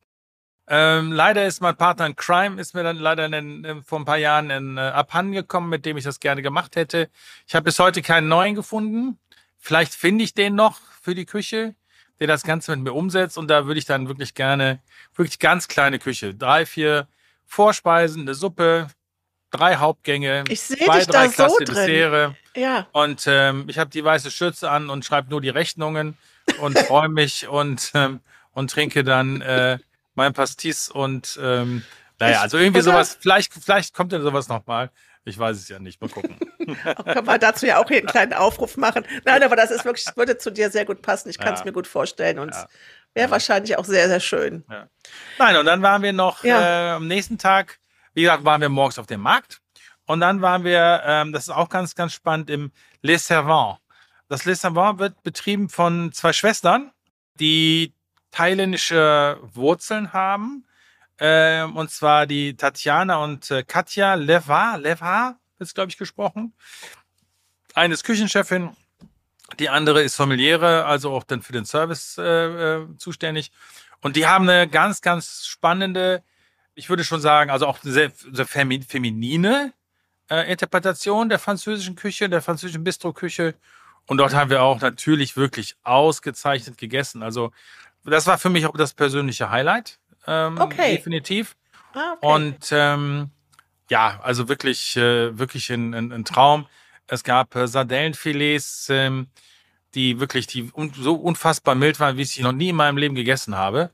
Ähm, 0.67 1.11
leider 1.11 1.45
ist 1.45 1.61
mein 1.61 1.75
Partner 1.75 2.07
in 2.07 2.15
Crime, 2.15 2.59
ist 2.59 2.73
mir 2.73 2.83
dann 2.83 2.97
leider 2.97 3.25
in, 3.25 3.83
vor 3.83 3.99
ein 3.99 4.05
paar 4.05 4.17
Jahren 4.17 4.49
in, 4.49 4.77
äh, 4.77 4.81
abhanden 4.81 5.33
gekommen, 5.33 5.69
mit 5.69 5.85
dem 5.85 5.97
ich 5.97 6.03
das 6.03 6.19
gerne 6.19 6.41
gemacht 6.41 6.75
hätte. 6.75 7.09
Ich 7.47 7.53
habe 7.53 7.65
bis 7.65 7.77
heute 7.77 8.01
keinen 8.01 8.27
neuen 8.27 8.55
gefunden. 8.55 9.19
Vielleicht 9.59 9.93
finde 9.93 10.23
ich 10.23 10.33
den 10.33 10.55
noch 10.55 10.79
für 11.01 11.13
die 11.13 11.25
Küche, 11.25 11.75
der 12.19 12.27
das 12.27 12.43
Ganze 12.43 12.75
mit 12.75 12.85
mir 12.85 12.93
umsetzt. 12.93 13.37
Und 13.37 13.47
da 13.47 13.67
würde 13.67 13.77
ich 13.77 13.85
dann 13.85 14.07
wirklich 14.07 14.33
gerne, 14.33 14.79
wirklich 15.15 15.37
ganz 15.37 15.67
kleine 15.67 15.99
Küche. 15.99 16.33
Drei, 16.33 16.65
vier 16.65 17.07
Vorspeisen, 17.45 18.21
eine 18.23 18.33
Suppe, 18.33 18.87
drei 19.51 19.75
Hauptgänge, 19.75 20.45
Ich 20.49 20.61
sehe 20.61 20.77
zwei, 20.77 20.97
dich 20.97 21.07
drei 21.07 21.25
da 21.25 21.29
so 21.29 21.35
Klasse 21.35 21.63
drin. 21.65 21.75
Dessert. 21.75 22.35
Ja. 22.55 22.87
Und 22.91 23.25
ähm, 23.27 23.65
ich 23.67 23.77
habe 23.77 23.89
die 23.89 24.03
weiße 24.03 24.31
Schürze 24.31 24.69
an 24.71 24.89
und 24.89 25.05
schreibe 25.05 25.29
nur 25.29 25.41
die 25.41 25.49
Rechnungen 25.49 26.17
und 26.59 26.77
freue 26.87 27.09
mich 27.09 27.47
und, 27.47 27.91
ähm, 27.93 28.21
und 28.51 28.71
trinke 28.71 29.03
dann 29.03 29.41
äh, 29.41 29.77
mein 30.15 30.33
Pastis 30.33 30.89
und 30.89 31.39
ähm, 31.41 31.83
naja, 32.19 32.41
also 32.41 32.57
irgendwie 32.57 32.79
oder- 32.81 32.91
sowas, 32.91 33.17
vielleicht, 33.19 33.53
vielleicht 33.53 33.93
kommt 33.93 34.11
ja 34.13 34.19
sowas 34.21 34.47
nochmal. 34.47 34.89
Ich 35.27 35.37
weiß 35.39 35.57
es 35.57 35.67
ja 35.69 35.79
nicht. 35.79 35.99
Mal 36.01 36.09
gucken. 36.09 36.37
Können 37.03 37.25
wir 37.27 37.39
dazu 37.39 37.65
ja 37.65 37.79
auch 37.81 37.87
hier 37.87 37.97
einen 37.97 38.05
kleinen 38.07 38.33
Aufruf 38.33 38.77
machen. 38.77 39.05
Nein, 39.25 39.41
aber 39.41 39.55
das 39.55 39.71
ist 39.71 39.83
wirklich, 39.83 40.05
das 40.05 40.15
würde 40.15 40.37
zu 40.37 40.51
dir 40.51 40.69
sehr 40.69 40.85
gut 40.85 41.01
passen. 41.01 41.29
Ich 41.29 41.39
kann 41.39 41.53
es 41.55 41.61
Ja. 41.61 41.65
mir 41.65 41.71
gut 41.71 41.87
vorstellen 41.87 42.37
und 42.37 42.53
Ja. 42.53 42.67
wäre 43.15 43.31
wahrscheinlich 43.31 43.75
auch 43.77 43.85
sehr, 43.85 44.07
sehr 44.07 44.19
schön. 44.19 44.63
Nein, 45.39 45.57
und 45.57 45.65
dann 45.65 45.81
waren 45.81 46.03
wir 46.03 46.13
noch 46.13 46.43
Ja. 46.43 46.61
äh, 46.61 46.89
am 46.91 47.07
nächsten 47.07 47.39
Tag, 47.39 47.79
wie 48.13 48.21
gesagt, 48.21 48.45
waren 48.45 48.61
wir 48.61 48.69
morgens 48.69 48.99
auf 48.99 49.07
dem 49.07 49.21
Markt. 49.21 49.61
Und 50.05 50.19
dann 50.19 50.41
waren 50.43 50.63
wir, 50.63 51.01
ähm, 51.03 51.33
das 51.33 51.43
ist 51.45 51.49
auch 51.49 51.69
ganz, 51.69 51.95
ganz 51.95 52.13
spannend, 52.13 52.51
im 52.51 52.71
Les 53.01 53.25
Servants. 53.25 53.81
Das 54.29 54.45
Les 54.45 54.61
Servants 54.61 54.99
wird 54.99 55.23
betrieben 55.23 55.69
von 55.69 56.11
zwei 56.11 56.33
Schwestern, 56.33 56.91
die 57.39 57.93
thailändische 58.35 59.39
Wurzeln 59.53 60.13
haben. 60.13 60.65
Ähm, 61.17 61.77
und 61.77 61.89
zwar 61.89 62.27
die 62.27 62.57
Tatjana 62.57 63.23
und 63.23 63.49
äh, 63.49 63.63
Katja 63.63 64.15
Leva, 64.15 64.75
Leva 64.75 65.37
wird 65.57 65.73
glaube 65.73 65.89
ich, 65.89 65.97
gesprochen. 65.97 66.53
Eine 67.73 67.93
ist 67.93 68.03
Küchenchefin, 68.03 68.75
die 69.59 69.69
andere 69.69 70.01
ist 70.03 70.15
Familiäre, 70.15 70.85
also 70.85 71.11
auch 71.11 71.23
dann 71.23 71.41
für 71.41 71.53
den 71.53 71.65
Service 71.65 72.17
äh, 72.17 72.23
äh, 72.23 72.97
zuständig. 72.97 73.51
Und 74.01 74.17
die 74.17 74.27
haben 74.27 74.49
eine 74.49 74.67
ganz, 74.67 75.01
ganz 75.01 75.45
spannende, 75.45 76.21
ich 76.73 76.89
würde 76.89 77.05
schon 77.05 77.21
sagen, 77.21 77.49
also 77.49 77.67
auch 77.67 77.79
sehr, 77.81 78.11
sehr 78.31 78.45
femi 78.45 78.81
feminine 78.81 79.73
äh, 80.29 80.51
Interpretation 80.51 81.29
der 81.29 81.39
französischen 81.39 81.95
Küche, 81.95 82.27
der 82.27 82.41
französischen 82.41 82.83
Bistro-Küche. 82.83 83.55
Und 84.07 84.17
dort 84.17 84.33
haben 84.33 84.49
wir 84.49 84.61
auch 84.61 84.81
natürlich 84.81 85.37
wirklich 85.37 85.75
ausgezeichnet 85.83 86.77
gegessen. 86.77 87.23
Also 87.23 87.51
das 88.05 88.27
war 88.27 88.37
für 88.37 88.49
mich 88.49 88.65
auch 88.65 88.75
das 88.77 88.93
persönliche 88.93 89.49
Highlight. 89.49 89.99
Ähm, 90.27 90.57
Okay. 90.59 90.97
Definitiv. 90.97 91.55
Ah, 91.93 92.13
okay. 92.13 92.35
Und 92.35 92.69
ähm, 92.71 93.29
ja, 93.89 94.19
also 94.23 94.49
wirklich, 94.49 94.97
äh, 94.97 95.37
wirklich 95.37 95.69
ein, 95.71 95.93
ein, 95.93 96.11
ein 96.11 96.25
Traum. 96.25 96.67
Es 97.07 97.23
gab 97.23 97.55
äh, 97.55 97.67
Sardellenfilets, 97.67 98.87
ähm, 98.89 99.27
die 99.93 100.19
wirklich 100.19 100.47
die 100.47 100.71
un 100.73 100.91
so 100.93 101.15
unfassbar 101.15 101.75
mild 101.75 101.99
waren, 101.99 102.17
wie 102.17 102.23
ich 102.23 102.31
sie 102.31 102.43
noch 102.43 102.51
nie 102.51 102.69
in 102.69 102.75
meinem 102.75 102.97
Leben 102.97 103.15
gegessen 103.15 103.55
habe. 103.55 103.91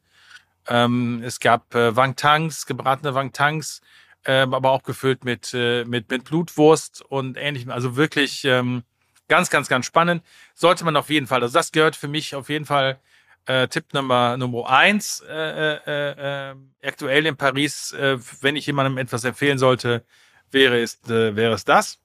Ähm, 0.67 1.21
es 1.23 1.39
gab 1.39 1.75
äh, 1.75 1.95
Wangtangs, 1.95 2.65
gebratene 2.65 3.13
Wangtangs, 3.13 3.81
ähm, 4.25 4.53
aber 4.53 4.71
auch 4.71 4.83
gefüllt 4.83 5.25
mit, 5.25 5.53
äh, 5.53 5.83
mit, 5.85 6.09
mit 6.09 6.23
Blutwurst 6.23 7.01
und 7.01 7.37
ähnlichem. 7.37 7.71
Also 7.71 7.95
wirklich 7.95 8.45
ähm, 8.45 8.83
ganz, 9.27 9.49
ganz, 9.49 9.67
ganz 9.67 9.85
spannend. 9.85 10.23
Sollte 10.53 10.85
man 10.85 10.95
auf 10.95 11.09
jeden 11.09 11.27
Fall, 11.27 11.41
also 11.41 11.53
das 11.53 11.71
gehört 11.71 11.95
für 11.95 12.07
mich 12.07 12.35
auf 12.35 12.49
jeden 12.49 12.65
Fall 12.65 12.99
äh, 13.45 13.67
Tipp 13.67 13.93
Nummer, 13.93 14.37
Nummer 14.37 14.69
eins 14.69 15.21
äh, 15.27 15.75
äh, 15.75 16.51
äh, 16.51 16.55
aktuell 16.83 17.25
in 17.25 17.37
Paris, 17.37 17.91
äh, 17.93 18.17
wenn 18.41 18.55
ich 18.55 18.65
jemandem 18.65 18.97
etwas 18.97 19.23
empfehlen 19.23 19.57
sollte, 19.57 20.05
wäre 20.51 20.81
es, 20.81 20.99
äh, 21.09 21.35
wäre 21.35 21.53
es 21.53 21.65
das. 21.65 21.99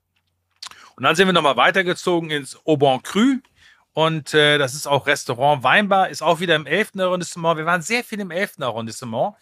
Und 0.96 1.04
dann 1.04 1.14
sind 1.14 1.28
wir 1.28 1.32
nochmal 1.32 1.56
weitergezogen 1.56 2.30
ins 2.30 2.58
Aubon 2.64 3.02
Cru. 3.02 3.36
Und 3.92 4.34
das 4.34 4.74
ist 4.74 4.86
auch 4.86 5.06
Restaurant 5.06 5.62
Weinbar, 5.62 6.10
ist 6.10 6.20
auch 6.20 6.38
wieder 6.38 6.54
im 6.54 6.66
11. 6.66 6.98
Arrondissement. 6.98 7.56
Wir 7.56 7.64
waren 7.64 7.80
sehr 7.80 8.04
viel 8.04 8.20
im 8.20 8.30
11. 8.30 8.60
Arrondissement, 8.60 9.34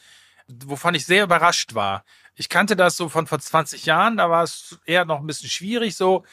wovon 0.47 0.95
ich 0.95 1.07
sehr 1.07 1.25
überrascht 1.25 1.75
war. 1.75 2.05
Ich 2.37 2.49
kannte 2.49 2.77
das 2.77 2.97
so 2.97 3.09
von 3.09 3.27
vor 3.27 3.41
20 3.41 3.85
Jahren, 3.85 4.17
da 4.17 4.31
war 4.31 4.45
es 4.45 4.79
eher 4.87 5.05
noch 5.05 5.19
ein 5.19 5.27
bisschen 5.27 5.51
schwierig, 5.51 5.97
so 5.97 6.25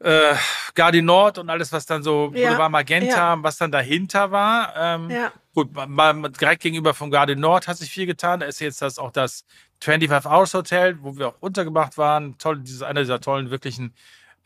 äh, 0.00 0.34
Gardi 0.74 1.02
Nord 1.02 1.38
und 1.38 1.48
alles, 1.50 1.72
was 1.72 1.86
dann 1.86 2.02
so 2.02 2.32
Ja, 2.34 2.48
Boulevard 2.48 2.70
Magenta, 2.70 3.34
ja. 3.34 3.42
was 3.42 3.56
dann 3.56 3.72
dahinter 3.72 4.30
war. 4.30 4.74
Ähm, 4.76 5.10
Ja. 5.10 5.32
Gut, 5.54 5.74
mal, 5.74 6.12
mal 6.12 6.28
direkt 6.30 6.62
gegenüber 6.62 6.92
vom 6.92 7.10
Garde 7.10 7.34
Nord 7.34 7.66
hat 7.66 7.78
sich 7.78 7.90
viel 7.90 8.04
getan. 8.04 8.40
Da 8.40 8.46
ist 8.46 8.60
jetzt 8.60 8.82
das 8.82 8.98
auch 8.98 9.10
das 9.10 9.46
25 9.80 10.30
Hours 10.30 10.52
Hotel, 10.52 10.98
wo 11.00 11.16
wir 11.16 11.28
auch 11.28 11.36
untergebracht 11.40 11.96
waren. 11.96 12.36
Toll, 12.36 12.58
dieses 12.60 12.82
einer 12.82 13.00
dieser 13.00 13.20
tollen, 13.20 13.50
wirklichen 13.50 13.94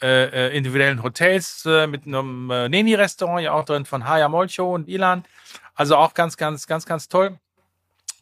äh, 0.03 0.49
äh, 0.49 0.57
individuellen 0.57 1.03
Hotels 1.03 1.67
äh, 1.67 1.87
mit 1.87 2.07
einem 2.07 2.51
äh, 2.51 2.69
Neni-Restaurant, 2.69 3.43
ja 3.43 3.53
auch 3.53 3.65
drin 3.65 3.85
von 3.85 4.07
Haya 4.07 4.29
Molcho 4.29 4.73
und 4.73 4.89
Ilan. 4.89 5.25
Also 5.75 5.97
auch 5.97 6.15
ganz, 6.15 6.37
ganz, 6.37 6.67
ganz, 6.67 6.87
ganz 6.87 7.09
toll. 7.09 7.39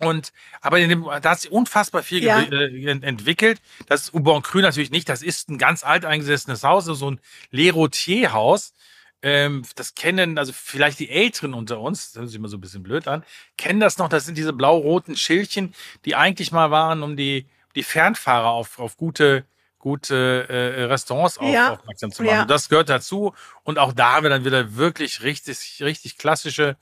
Und 0.01 0.33
aber 0.61 0.79
in 0.79 0.89
dem, 0.89 1.05
da 1.05 1.31
hat 1.31 1.41
sich 1.41 1.51
unfassbar 1.51 2.03
viel 2.03 2.23
Ja. 2.23 2.41
äh, 2.41 2.87
ent- 2.91 3.05
entwickelt. 3.05 3.61
Das 3.87 4.03
ist 4.03 4.15
Ubon 4.15 4.43
Grün 4.43 4.63
natürlich 4.63 4.91
nicht. 4.91 5.09
Das 5.09 5.23
ist 5.23 5.49
ein 5.49 5.59
ganz 5.59 5.85
alteingesessenes 5.85 6.63
Haus, 6.65 6.85
so 6.85 7.11
ein 7.11 7.21
Lerotier-Haus. 7.51 8.75
Ähm, 9.21 9.65
das 9.75 9.95
kennen, 9.97 10.39
also 10.39 10.53
vielleicht 10.55 11.01
die 11.01 11.11
Älteren 11.11 11.53
unter 11.55 11.81
uns, 11.81 12.13
das 12.13 12.21
hört 12.21 12.29
sich 12.29 12.37
immer 12.39 12.49
so 12.49 12.57
ein 12.57 12.61
bisschen 12.61 12.85
blöd 12.85 13.09
an, 13.09 13.25
kennen 13.57 13.81
das 13.81 13.99
noch. 13.99 14.09
Das 14.09 14.25
sind 14.27 14.39
diese 14.39 14.53
blau-roten 14.53 15.17
Schildchen, 15.17 15.75
die 16.05 16.15
eigentlich 16.15 16.53
mal 16.53 16.71
waren, 16.71 17.03
um 17.03 17.17
die, 17.17 17.47
die 17.75 17.83
Fernfahrer 17.83 18.47
auf, 18.51 18.79
auf 18.79 18.97
gute, 18.97 19.45
gute 19.81 20.47
äh, 20.49 20.85
Restaurants 20.85 21.37
auf, 21.39 21.53
Ja. 21.53 21.73
aufmerksam 21.73 22.13
zu 22.13 22.23
machen. 22.23 22.35
Ja. 22.35 22.43
Und 22.43 22.51
das 22.51 22.69
gehört 22.69 22.89
dazu. 22.89 23.35
Und 23.65 23.81
auch 23.81 23.93
da 23.93 24.13
haben 24.13 24.23
wir 24.23 24.31
dann 24.31 24.45
wieder 24.45 24.77
wirklich 24.77 25.23
richtig, 25.25 25.83
richtig 25.83 26.17
klassische 26.17 26.77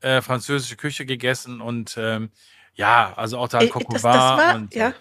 äh, 0.00 0.20
französische 0.20 0.76
Küche 0.76 1.06
gegessen 1.06 1.60
und 1.62 1.96
ähm, 1.98 2.30
ja, 2.78 3.12
also 3.16 3.38
auch 3.38 3.48
da 3.48 3.58
Ey, 3.58 3.68
Coq 3.68 3.82
das, 3.90 4.02
das 4.02 4.14
war, 4.14 4.54
und 4.54 4.74
ja. 4.74 4.94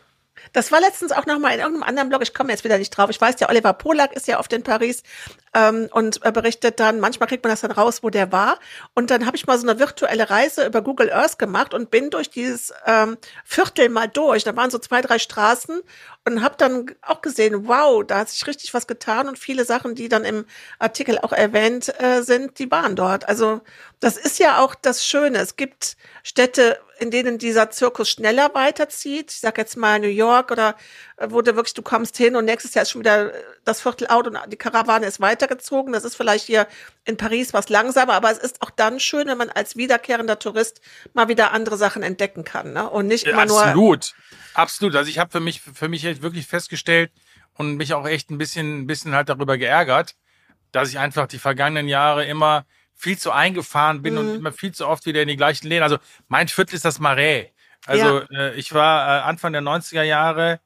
Das 0.54 0.72
war 0.72 0.80
letztens 0.80 1.12
auch 1.12 1.26
noch 1.26 1.40
mal 1.40 1.50
in 1.50 1.60
irgendeinem 1.60 1.84
anderen 1.84 2.10
Blog. 2.10 2.22
Ich 2.22 2.34
komme 2.34 2.52
jetzt 2.52 2.64
wieder 2.64 2.78
nicht 2.78 2.92
drauf. 2.92 3.10
Ich 3.10 3.20
weiß, 3.20 3.36
der 3.36 3.50
Oliver 3.50 3.74
Polak 3.74 4.14
ist 4.14 4.28
ja 4.28 4.40
oft 4.40 4.52
in 4.54 4.64
Paris 4.64 5.04
ähm, 5.54 5.90
und 5.92 6.24
äh, 6.26 6.32
berichtet 6.32 6.80
dann. 6.80 7.00
Manchmal 7.00 7.28
kriegt 7.28 7.44
man 7.44 7.52
das 7.52 7.62
dann 7.62 7.72
raus, 7.72 8.04
wo 8.04 8.10
der 8.10 8.32
war. 8.32 8.60
Und 8.94 9.12
dann 9.12 9.26
habe 9.26 9.36
ich 9.36 9.46
mal 9.48 9.58
so 9.58 9.68
eine 9.68 9.80
virtuelle 9.80 10.30
Reise 10.30 10.66
über 10.66 10.82
Google 10.82 11.12
Earth 11.12 11.38
gemacht 11.38 11.74
und 11.74 11.92
bin 11.92 12.10
durch 12.10 12.30
dieses 12.30 12.74
ähm, 12.86 13.18
Viertel 13.44 13.90
mal 13.90 14.08
durch. 14.08 14.44
Da 14.44 14.56
waren 14.56 14.70
so 14.70 14.80
zwei, 14.80 15.02
drei 15.02 15.20
Straßen 15.20 15.82
und 16.28 16.44
habe 16.44 16.56
dann 16.58 16.94
auch 17.02 17.22
gesehen, 17.22 17.68
wow, 17.68 18.04
da 18.06 18.20
hat 18.20 18.30
sich 18.30 18.46
richtig 18.48 18.74
was 18.74 18.86
getan 18.86 19.30
und 19.30 19.40
viele 19.40 19.64
Sachen, 19.64 19.96
die 19.96 20.10
dann 20.10 20.26
im 20.26 20.46
Artikel 20.78 21.18
auch 21.20 21.32
erwähnt 21.32 21.94
äh, 22.02 22.22
sind, 22.22 22.60
die 22.60 22.70
waren 22.70 22.98
dort. 22.98 23.30
Also 23.30 23.62
das 24.02 24.18
ist 24.18 24.38
ja 24.38 24.60
auch 24.60 24.76
das 24.76 25.06
Schöne. 25.06 25.38
Es 25.38 25.56
gibt 25.56 25.96
Städte, 26.24 26.80
in 27.00 27.12
denen 27.12 27.38
dieser 27.38 27.70
Zirkus 27.70 28.10
schneller 28.10 28.54
weiterzieht. 28.54 29.32
Ich 29.32 29.40
sag 29.40 29.58
jetzt 29.58 29.78
mal 29.78 30.00
New 30.00 30.08
York 30.08 30.52
oder 30.52 30.76
äh, 31.16 31.28
wo 31.30 31.42
du 31.42 31.56
wirklich, 31.56 31.74
du 31.74 31.82
kommst 31.82 32.18
hin 32.18 32.36
und 32.36 32.44
nächstes 32.44 32.74
Jahr 32.74 32.84
ist 32.84 32.92
schon 32.92 33.02
wieder 33.02 33.34
äh, 33.34 33.44
das 33.64 33.80
Viertel 33.80 34.08
out 34.08 34.28
und 34.28 34.38
die 34.48 34.58
Karawane 34.58 35.06
ist 35.06 35.22
weitergezogen. 35.22 35.94
Das 35.94 36.04
ist 36.04 36.16
vielleicht 36.16 36.46
hier 36.46 36.68
in 37.06 37.16
Paris 37.16 37.54
was 37.54 37.70
langsamer, 37.70 38.14
aber 38.14 38.32
es 38.32 38.38
ist 38.38 38.62
auch 38.62 38.70
dann 38.70 39.00
schön, 39.00 39.28
wenn 39.28 39.38
man 39.38 39.50
als 39.50 39.78
wiederkehrender 39.78 40.40
Tourist 40.40 40.82
mal 41.14 41.30
wieder 41.30 41.54
andere 41.54 41.78
Sachen 41.78 42.04
entdecken 42.04 42.44
kann 42.44 42.74
ne? 42.74 42.90
und 42.90 43.08
nicht 43.08 43.26
immer 43.26 43.46
nur 43.46 43.64
absolut, 43.64 44.14
absolut. 44.58 44.96
Also 44.96 45.10
ich 45.10 45.20
habe 45.20 45.32
für 45.32 45.40
mich, 45.40 45.62
für 45.62 45.88
mich 45.90 46.06
echt 46.06 46.22
wirklich 46.22 46.48
festgestellt 46.48 47.12
und 47.54 47.78
mich 47.78 47.94
auch 47.94 48.08
echt 48.08 48.30
ein 48.32 48.38
bisschen, 48.38 48.82
ein 48.82 48.88
bisschen 48.88 49.14
halt 49.16 49.30
darüber 49.30 49.58
geärgert, 49.58 50.16
dass 50.72 50.90
ich 50.90 51.00
einfach 51.00 51.28
die 51.28 51.40
vergangenen 51.40 51.88
Jahre 51.88 52.26
immer 52.26 52.66
viel 52.96 53.18
zu 53.18 53.32
eingefahren 53.32 54.02
bin 54.02 54.18
und 54.18 54.28
Mhm. 54.30 54.36
immer 54.36 54.52
viel 54.52 54.74
zu 54.74 54.88
oft 54.88 55.06
wieder 55.06 55.22
in 55.22 55.28
die 55.28 55.38
gleichen 55.38 55.68
Läden. 55.68 55.84
Also 55.84 55.98
mein 56.28 56.48
Viertel 56.48 56.76
ist 56.76 56.86
das 56.86 57.00
Marais. 57.00 57.48
Also 57.86 58.22
äh, 58.32 58.56
ich 58.56 58.74
war 58.74 59.20
äh, 59.20 59.22
Anfang 59.24 59.54
der 59.54 59.62
90er 59.62 60.04
Jahre 60.04 60.60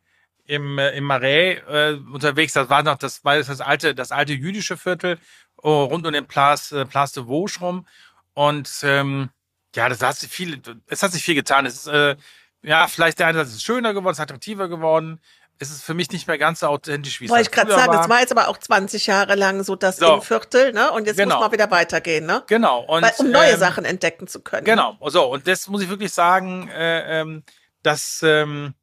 im, 0.45 0.79
äh, 0.79 0.91
im 0.91 1.03
Marais 1.05 1.59
äh, 1.69 1.93
unterwegs. 2.13 2.53
Das 2.53 2.69
war 2.69 2.83
noch 2.83 2.97
das, 2.97 3.23
war 3.25 3.37
das 3.37 3.61
alte, 3.61 3.93
das 3.95 4.11
alte 4.11 4.33
jüdische 4.33 4.77
Viertel 4.77 5.19
oh, 5.57 5.83
rund 5.85 6.05
um 6.07 6.13
den 6.13 6.25
Place, 6.27 6.71
äh, 6.71 6.85
Place 6.85 7.13
de 7.13 7.25
Vosges 7.25 7.61
rum. 7.61 7.87
Und 8.33 8.69
ähm, 8.83 9.29
ja, 9.75 9.89
das 9.89 10.01
hat 10.01 10.15
sich 10.17 10.31
viel, 10.31 10.61
es 10.87 11.03
hat 11.03 11.11
sich 11.11 11.23
viel 11.23 11.35
getan. 11.35 11.65
Es 11.65 11.75
ist, 11.75 11.87
äh, 11.87 12.15
ja, 12.63 12.87
vielleicht 12.87 13.19
der 13.19 13.27
eine 13.27 13.39
Satz 13.39 13.49
ist 13.55 13.63
schöner 13.63 13.93
geworden, 13.93 14.11
es 14.13 14.17
ist 14.19 14.23
attraktiver 14.23 14.67
geworden. 14.67 15.19
Es 15.59 15.69
ist 15.69 15.83
für 15.83 15.93
mich 15.93 16.09
nicht 16.11 16.27
mehr 16.27 16.39
ganz 16.39 16.61
so 16.61 16.67
authentisch, 16.67 17.21
wie 17.21 17.25
es 17.25 17.31
Wollte 17.31 17.49
ich 17.51 17.55
halt 17.57 17.67
gerade 17.67 17.79
sagen, 17.79 17.93
war. 17.93 17.97
das 17.99 18.09
war 18.09 18.19
jetzt 18.19 18.31
aber 18.31 18.47
auch 18.47 18.57
20 18.57 19.05
Jahre 19.05 19.35
lang 19.35 19.63
so 19.63 19.75
das 19.75 19.97
So. 19.97 20.07
Innenviertel, 20.07 20.73
ne? 20.73 20.91
Und 20.91 21.05
jetzt 21.05 21.17
Genau. 21.17 21.35
muss 21.35 21.41
man 21.43 21.51
wieder 21.51 21.69
weitergehen, 21.69 22.25
ne? 22.25 22.43
Genau. 22.47 22.79
Und, 22.85 23.03
Weil, 23.03 23.11
um 23.19 23.29
neue 23.29 23.51
ähm, 23.51 23.59
Sachen 23.59 23.85
entdecken 23.85 24.25
zu 24.27 24.41
können. 24.41 24.65
Genau, 24.65 24.97
so, 25.07 25.25
und 25.31 25.47
das 25.47 25.67
muss 25.67 25.83
ich 25.83 25.89
wirklich 25.89 26.11
sagen, 26.13 26.67
äh, 26.69 27.21
ähm, 27.21 27.43
dass, 27.83 28.21
ähm, 28.23 28.73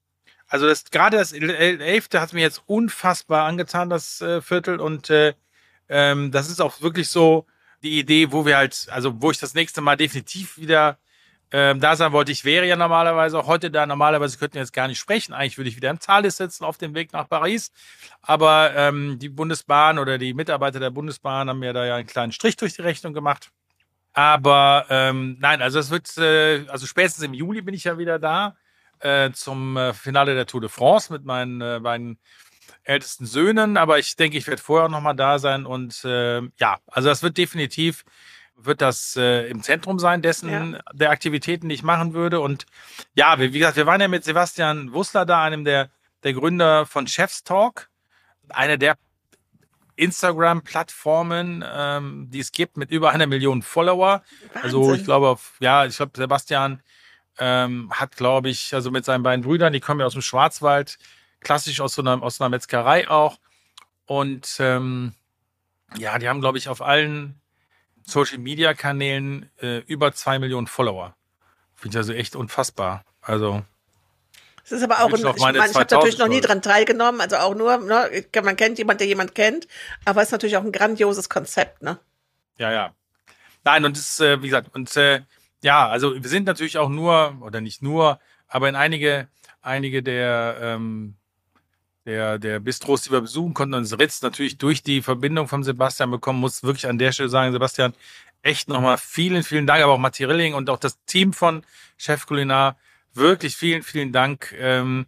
also 0.47 0.69
das 0.69 0.85
gerade 0.85 1.17
das 1.17 1.33
El- 1.33 1.51
El- 1.51 1.81
Elfte 1.81 2.21
hat 2.21 2.33
mir 2.33 2.43
jetzt 2.43 2.63
unfassbar 2.67 3.45
angetan, 3.47 3.91
das 3.91 4.21
äh, 4.21 4.41
Viertel. 4.41 4.79
Und 4.81 5.11
äh, 5.11 5.35
ähm, 5.89 6.31
das 6.31 6.49
ist 6.49 6.61
auch 6.61 6.81
wirklich 6.81 7.09
so 7.09 7.45
die 7.83 7.99
Idee, 7.99 8.31
wo 8.31 8.47
wir 8.47 8.57
halt, 8.57 8.87
also 8.91 9.21
wo 9.21 9.33
ich 9.33 9.39
das 9.41 9.55
nächste 9.55 9.81
Mal 9.81 9.97
definitiv 9.97 10.59
wieder 10.59 10.99
ähm, 11.51 11.81
da 11.81 11.97
sein 11.97 12.13
wollte. 12.13 12.33
Ich 12.33 12.45
wäre 12.45 12.67
ja 12.67 12.77
normalerweise 12.77 13.39
auch 13.39 13.47
heute 13.47 13.71
da. 13.71 13.87
Normalerweise 13.87 14.39
könnten 14.39 14.55
wir 14.55 14.63
jetzt 14.63 14.73
gar 14.73 14.89
nicht 14.89 14.99
sprechen. 14.99 15.33
Eigentlich 15.33 15.57
würde 15.57 15.71
ich 15.71 15.77
wieder 15.77 15.91
im 15.91 15.99
Thales 15.99 16.37
sitzen 16.37 16.65
auf 16.65 16.77
dem 16.77 16.95
Weg 16.95 17.13
nach 17.13 17.29
Paris. 17.29 17.73
Aber 18.21 18.73
ähm, 18.75 19.19
die 19.19 19.29
Bundesbahn 19.29 19.99
oder 19.99 20.19
die 20.19 20.35
Mitarbeiter 20.35 20.81
der 20.81 20.91
Bundesbahn 20.91 21.49
haben 21.49 21.59
mir 21.61 21.73
da 21.73 21.87
ja 21.87 21.97
einen 21.97 22.07
kleinen 22.07 22.33
Strich 22.33 22.57
durch 22.57 22.75
die 22.75 22.83
Rechnung 22.83 23.15
gemacht. 23.15 23.51
Aber 24.13 24.87
ähm, 24.91 25.37
nein, 25.41 25.63
also 25.63 25.79
es 25.79 25.91
wird, 25.91 26.17
äh, 26.19 26.67
also 26.69 26.87
spätestens 26.87 27.25
im 27.25 27.35
Juli 27.35 27.63
bin 27.63 27.75
ich 27.75 27.85
ja 27.85 27.99
wieder 27.99 28.19
da 28.19 28.57
äh, 29.01 29.31
zum 29.33 29.77
äh, 29.77 29.95
Finale 29.95 30.35
der 30.35 30.47
Tour 30.47 30.61
de 30.61 30.69
France 30.69 31.13
mit 31.13 31.25
meinen 31.25 31.61
äh, 31.61 31.81
beiden 31.83 32.19
ältesten 32.83 33.27
Söhnen. 33.27 33.77
Aber 33.77 33.99
ich 33.99 34.17
denke, 34.17 34.37
ich 34.37 34.47
werde 34.47 34.61
vorher 34.61 34.87
auch 34.87 34.91
nochmal 34.91 35.17
da 35.17 35.39
sein. 35.39 35.67
Und 35.67 36.05
äh, 36.05 36.43
ja, 36.59 36.79
also 36.89 37.09
das 37.09 37.23
wird 37.23 37.39
definitiv 37.39 38.05
wird 38.61 38.81
das 38.81 39.17
äh, 39.17 39.49
im 39.49 39.63
Zentrum 39.63 39.99
sein 39.99 40.21
dessen 40.21 40.51
ja. 40.75 40.81
der 40.93 41.11
Aktivitäten, 41.11 41.69
die 41.69 41.77
ich 41.77 41.83
machen 41.83 42.13
würde. 42.13 42.41
Und 42.41 42.67
ja, 43.15 43.39
wie, 43.39 43.53
wie, 43.53 43.59
gesagt, 43.59 43.77
wir 43.77 43.87
waren 43.87 44.01
ja 44.01 44.09
mit 44.09 44.25
Sebastian 44.25 44.93
Wussler 44.93 45.25
da, 45.25 45.43
einem 45.43 45.65
der, 45.65 45.91
der 46.25 46.33
Gründer 46.35 46.85
von 46.85 47.07
Chefs 47.07 47.45
Talk, 47.45 47.89
einer 48.49 48.77
der 48.77 48.97
Instagram-Plattformen, 49.97 51.65
ähm, 51.67 52.29
die 52.31 52.41
es 52.41 52.53
gibt, 52.53 52.77
mit 52.77 52.91
über 52.91 53.11
einer 53.11 53.27
Million 53.27 53.63
Follower. 53.63 54.23
Wahnsinn. 54.53 54.63
Also 54.63 54.95
ich 54.95 55.05
glaube, 55.05 55.39
ja, 55.61 55.87
ich 55.87 55.97
glaube, 55.97 56.13
Sebastian 56.15 56.83
ähm, 57.39 57.91
hat, 57.93 58.17
glaube 58.17 58.49
ich, 58.49 58.75
also 58.75 58.91
mit 58.91 59.05
seinen 59.05 59.23
beiden 59.23 59.45
Brüdern, 59.45 59.73
die 59.73 59.81
kommen 59.81 60.01
ja 60.01 60.07
aus 60.07 60.13
dem 60.13 60.23
Schwarzwald, 60.23 60.99
klassisch 61.41 61.81
aus 61.81 61.95
so 61.95 62.03
einer, 62.03 62.23
aus 62.23 62.41
einer 62.41 62.49
Metzgerei 62.49 63.09
auch. 63.09 63.39
Und 64.07 64.57
ähm, 64.61 65.15
ja, 65.97 66.19
die 66.19 66.29
haben, 66.29 66.41
glaube 66.41 66.59
ich, 66.59 66.69
auf 66.69 66.83
allen 66.83 67.41
Social 68.09 68.39
Media 68.39 68.73
Kanälen 68.73 69.51
äh, 69.61 69.79
über 69.81 70.13
zwei 70.13 70.39
Millionen 70.39 70.67
Follower. 70.67 71.15
Finde 71.75 71.95
ich 71.95 71.99
also 71.99 72.13
echt 72.15 72.37
unfassbar. 72.37 73.05
Also. 73.21 73.63
Es 74.65 74.73
ist 74.73 74.83
aber 74.83 75.03
auch, 75.03 75.13
ein, 75.13 75.15
ich, 75.15 75.41
meine, 75.41 75.59
ich 75.59 75.75
habe 75.75 75.87
natürlich 75.95 76.19
noch 76.19 76.29
nie 76.29 76.41
dran 76.41 76.63
teilgenommen, 76.63 77.21
also 77.21 77.37
auch 77.37 77.55
nur, 77.55 77.77
ne, 77.79 78.25
man 78.43 78.57
kennt 78.57 78.79
jemanden, 78.79 78.99
der 78.99 79.07
jemand 79.07 79.35
kennt, 79.35 79.69
aber 80.05 80.23
es 80.23 80.29
ist 80.29 80.33
natürlich 80.33 80.57
auch 80.57 80.65
ein 80.65 80.73
grandioses 80.73 81.29
Konzept, 81.29 81.83
ne? 81.83 81.99
Ja, 82.57 82.73
ja. 82.73 82.95
Nein, 83.65 83.85
und 83.85 83.97
das, 83.97 84.21
äh, 84.21 84.43
wie 84.43 84.47
gesagt, 84.47 84.75
und 84.75 84.95
äh, 84.97 85.23
ja, 85.63 85.89
also 85.89 86.15
wir 86.15 86.29
sind 86.29 86.47
natürlich 86.47 86.79
auch 86.79 86.89
nur, 86.89 87.37
oder 87.41 87.61
nicht 87.61 87.83
nur, 87.83 88.21
aber 88.47 88.69
in 88.69 88.77
einige, 88.77 89.29
einige 89.61 90.03
der 90.03 90.57
ähm, 90.61 91.18
der, 92.09 92.39
der 92.39 92.59
Bistros, 92.59 93.03
die 93.03 93.11
wir 93.11 93.21
besuchen 93.21 93.53
konnten, 93.53 93.75
uns 93.75 93.99
Ritz 93.99 94.23
natürlich 94.23 94.57
durch 94.57 94.83
die 94.83 95.03
Verbindung 95.03 95.47
von 95.47 95.63
Sebastian 95.63 96.11
bekommen, 96.11 96.41
muss 96.41 96.63
wirklich 96.63 96.87
an 96.87 96.97
der 96.97 97.13
Stelle 97.13 97.29
sagen, 97.29 97.53
Sebastian, 97.53 97.93
echt 98.41 98.67
nochmal 98.71 98.97
vielen, 98.97 99.43
vielen 99.43 99.67
Dank, 99.67 99.83
aber 99.83 99.93
auch 99.93 99.99
Matti 99.99 100.25
Rilling 100.25 100.55
und 100.55 100.71
auch 100.71 100.79
das 100.79 100.99
Team 101.05 101.35
von 101.35 101.65
Chef 101.99 102.25
Kulinar, 102.25 102.79
wirklich 103.13 103.57
vielen, 103.57 103.83
vielen 103.83 104.11
Dank, 104.11 104.55
ähm, 104.59 105.07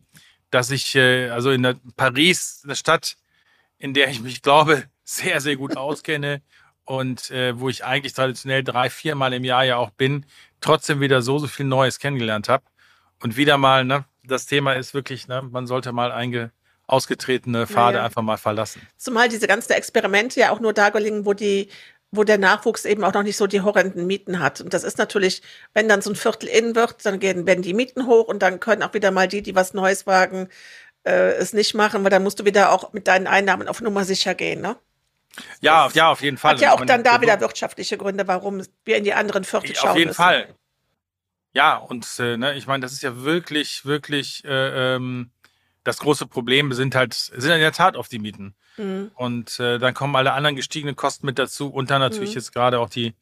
dass 0.50 0.70
ich, 0.70 0.94
äh, 0.94 1.30
also 1.30 1.50
in 1.50 1.62
der 1.62 1.76
Paris, 1.96 2.60
eine 2.64 2.76
Stadt, 2.76 3.16
in 3.78 3.94
der 3.94 4.10
ich 4.10 4.20
mich, 4.20 4.42
glaube, 4.42 4.84
sehr, 5.02 5.40
sehr 5.40 5.56
gut 5.56 5.78
auskenne 5.78 6.42
und 6.84 7.30
äh, 7.30 7.58
wo 7.58 7.70
ich 7.70 7.82
eigentlich 7.82 8.12
traditionell 8.12 8.62
drei, 8.62 8.90
viermal 8.90 9.32
im 9.32 9.44
Jahr 9.44 9.64
ja 9.64 9.76
auch 9.78 9.90
bin, 9.90 10.26
trotzdem 10.60 11.00
wieder 11.00 11.22
so, 11.22 11.38
so 11.38 11.46
viel 11.46 11.64
Neues 11.64 11.98
kennengelernt 11.98 12.50
habe. 12.50 12.64
Und 13.22 13.38
wieder 13.38 13.56
mal, 13.56 13.86
ne, 13.86 14.04
das 14.22 14.44
Thema 14.44 14.74
ist 14.74 14.92
wirklich, 14.92 15.28
ne, 15.28 15.40
man 15.50 15.66
sollte 15.66 15.92
mal 15.92 16.12
einge, 16.12 16.52
ausgetretene 16.90 17.66
Pfade 17.66 17.94
naja. 17.94 18.06
einfach 18.06 18.22
mal 18.22 18.36
verlassen. 18.36 18.82
Zumal 18.96 19.28
diese 19.28 19.46
ganzen 19.46 19.72
Experimente 19.72 20.40
ja 20.40 20.50
auch 20.50 20.60
nur 20.60 20.72
da 20.72 20.90
gelingen, 20.90 21.24
wo 21.24 21.32
die 21.32 21.68
wo 22.12 22.24
der 22.24 22.38
Nachwuchs 22.38 22.84
eben 22.84 23.04
auch 23.04 23.12
noch 23.12 23.22
nicht 23.22 23.36
so 23.36 23.46
die 23.46 23.60
horrenden 23.60 24.06
Mieten 24.06 24.40
hat. 24.40 24.60
Und 24.60 24.74
das 24.74 24.82
ist 24.82 24.98
natürlich, 24.98 25.42
wenn 25.74 25.88
dann 25.88 26.02
so 26.02 26.10
ein 26.10 26.16
Viertel 26.16 26.48
in 26.48 26.74
wird, 26.74 27.06
dann 27.06 27.20
gehen, 27.20 27.46
werden 27.46 27.62
die 27.62 27.74
Mieten 27.74 28.06
hoch 28.06 28.26
und 28.26 28.42
dann 28.42 28.58
können 28.58 28.82
auch 28.82 28.94
wieder 28.94 29.12
mal 29.12 29.28
die, 29.28 29.42
die 29.42 29.54
was 29.54 29.74
Neues 29.74 30.08
wagen, 30.08 30.48
äh, 31.04 31.34
es 31.34 31.52
nicht 31.52 31.74
machen, 31.74 32.02
weil 32.02 32.10
dann 32.10 32.22
musst 32.22 32.40
du 32.40 32.44
wieder 32.44 32.72
auch 32.72 32.92
mit 32.92 33.06
deinen 33.06 33.26
Einnahmen 33.26 33.68
auf 33.68 33.80
Nummer 33.80 34.04
sicher 34.04 34.34
gehen, 34.34 34.60
ne? 34.60 34.76
Ja, 35.60 35.86
das 35.86 35.94
ja, 35.94 36.10
auf 36.10 36.22
jeden 36.22 36.36
Fall. 36.36 36.54
Hat 36.54 36.60
ja 36.60 36.72
auch 36.72 36.84
dann 36.84 37.04
da 37.04 37.20
wieder 37.20 37.40
wirtschaftliche 37.40 37.96
Gründe, 37.96 38.26
warum 38.26 38.62
wir 38.84 38.96
in 38.96 39.04
die 39.04 39.14
anderen 39.14 39.44
Viertel 39.44 39.76
schauen 39.76 39.90
Auf 39.90 39.96
jeden 39.96 40.08
müssen. 40.08 40.16
Fall. 40.16 40.48
Ja, 41.52 41.76
und 41.76 42.06
äh, 42.18 42.36
ne, 42.36 42.54
ich 42.54 42.66
meine, 42.66 42.82
das 42.82 42.92
ist 42.92 43.02
ja 43.02 43.22
wirklich, 43.22 43.84
wirklich 43.84 44.44
äh, 44.44 44.96
ähm, 44.96 45.30
das 45.90 45.98
große 45.98 46.26
Problem 46.26 46.72
sind 46.72 46.94
halt, 46.94 47.14
sind 47.14 47.50
in 47.50 47.60
der 47.60 47.72
Tat 47.72 47.96
oft 47.96 48.12
die 48.12 48.20
Mieten. 48.20 48.54
Mhm. 48.76 49.10
Und 49.14 49.58
äh, 49.58 49.78
dann 49.78 49.92
kommen 49.92 50.14
alle 50.14 50.32
anderen 50.32 50.54
gestiegenen 50.54 50.94
Kosten 50.94 51.26
mit 51.26 51.38
dazu 51.38 51.68
und 51.68 51.90
dann 51.90 52.00
natürlich 52.00 52.30
mhm. 52.30 52.36
jetzt 52.36 52.52
gerade 52.52 52.78
auch 52.78 52.88
die, 52.88 53.14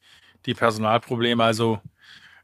die 0.45 0.53
Personalprobleme. 0.53 1.43
Also 1.43 1.81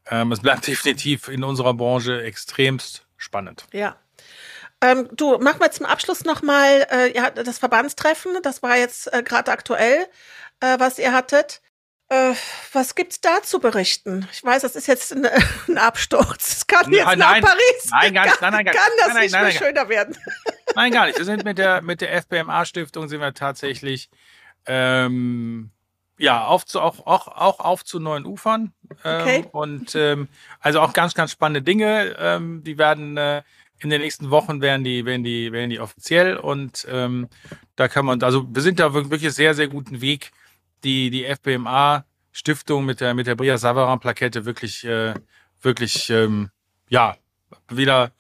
ähm, 0.09 0.32
es 0.32 0.39
bleibt 0.39 0.65
definitiv 0.67 1.28
in 1.28 1.43
unserer 1.43 1.76
Branche 1.76 2.23
extremst 2.23 3.05
spannend. 3.17 3.67
Ja. 3.71 3.97
Ähm, 4.82 5.07
du, 5.11 5.38
machen 5.38 5.59
wir 5.59 5.71
zum 5.71 5.86
Abschluss 5.86 6.26
nochmal 6.26 6.88
äh, 6.91 7.15
ja, 7.15 7.30
das 7.30 7.59
Verbandstreffen. 7.59 8.41
Das 8.41 8.63
war 8.63 8.78
jetzt 8.78 9.13
äh, 9.13 9.21
gerade 9.21 9.51
aktuell, 9.51 10.07
äh, 10.59 10.80
was 10.80 10.97
ihr 10.97 11.13
hattet. 11.13 11.61
Äh, 12.10 12.34
was 12.72 12.93
gibt's 12.93 13.20
da 13.20 13.41
zu 13.41 13.60
berichten? 13.60 14.28
Ich 14.32 14.43
weiß, 14.43 14.62
das 14.62 14.76
ist 14.76 14.88
jetzt 14.88 15.12
ein, 15.12 15.26
ein 15.68 15.78
Absturz. 15.78 16.58
Es 16.58 16.68
kann 16.68 16.91
jetzt 16.91 17.06
nein, 17.06 17.18
nach 17.18 17.41
Paris. 17.41 17.89
Nein, 17.89 18.14
gar 18.14 18.26
nicht. 18.26 18.41
Nein, 18.41 18.53
nein, 18.53 18.66
kann 18.66 18.76
das 18.99 19.14
nein, 19.14 19.24
nicht 19.24 19.32
nein, 19.32 19.43
mehr 19.43 19.51
schöner 19.51 19.89
werden? 19.89 20.16
Nein, 20.76 20.91
gar 20.91 21.06
nicht. 21.08 21.18
Wir 21.18 21.26
sind 21.26 21.45
mit 21.45 21.58
der 21.58 21.82
mit 21.82 22.01
der 22.01 22.22
FBMA 22.22 22.66
Stiftung 22.66 23.08
sind 23.08 23.22
wir 23.22 23.34
tatsächlich 23.34 24.10
ähm, 24.66 25.72
ja 26.18 26.45
auf 26.45 26.66
zu, 26.66 26.82
auch 26.82 27.06
auch 27.08 27.28
auch 27.28 27.60
auf 27.60 27.86
zu 27.86 27.99
neuen 27.99 28.26
Ufern 28.26 28.74
ähm, 29.03 29.22
okay. 29.22 29.45
und 29.51 29.95
ähm, 29.95 30.28
also 30.60 30.82
auch 30.82 30.93
ganz 30.93 31.14
ganz 31.14 31.32
spannende 31.32 31.62
Dinge. 31.62 32.16
Ähm, 32.20 32.64
die 32.64 32.78
werden 32.78 33.16
äh, 33.16 33.41
in 33.80 33.89
den 33.89 34.01
nächsten 34.01 34.32
Wochen 34.32 34.62
werden 34.62 34.84
die 34.84 35.06
werden 35.06 35.24
die 35.24 35.51
werden 35.51 35.70
die 35.70 35.80
offiziell 35.80 36.36
und 36.38 36.86
ähm, 36.89 37.30
da 37.78 37.88
kann 37.88 38.06
man 38.06 38.22
also 38.22 38.45
wir 38.53 38.62
sind 38.62 38.80
da 38.80 38.93
wirklich 38.93 39.32
sehr 39.34 39.53
sehr 39.53 39.70
guten 39.70 40.01
Weg 40.01 40.32
die, 40.84 41.09
die 41.09 41.26
FBMA 41.26 42.05
Stiftung 42.32 42.86
mit 42.86 42.99
der, 42.99 43.13
mit 43.13 43.28
der 43.28 43.36
Bria 43.36 43.57
Savarin 43.57 43.99
Plakette 43.99 44.45
wirklich, 44.45 44.84
äh, 44.84 45.13
wirklich, 45.61 46.09
ähm, 46.09 46.49
ja, 46.89 47.15
wieder 47.69 48.11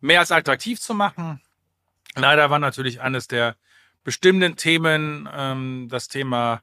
mehr 0.00 0.20
als 0.20 0.30
attraktiv 0.30 0.80
zu 0.80 0.94
machen. 0.94 1.40
Leider 2.14 2.48
war 2.48 2.58
natürlich 2.58 3.00
eines 3.00 3.26
der 3.26 3.56
bestimmten 4.04 4.56
Themen 4.56 5.28
ähm, 5.34 5.88
das 5.90 6.08
Thema 6.08 6.62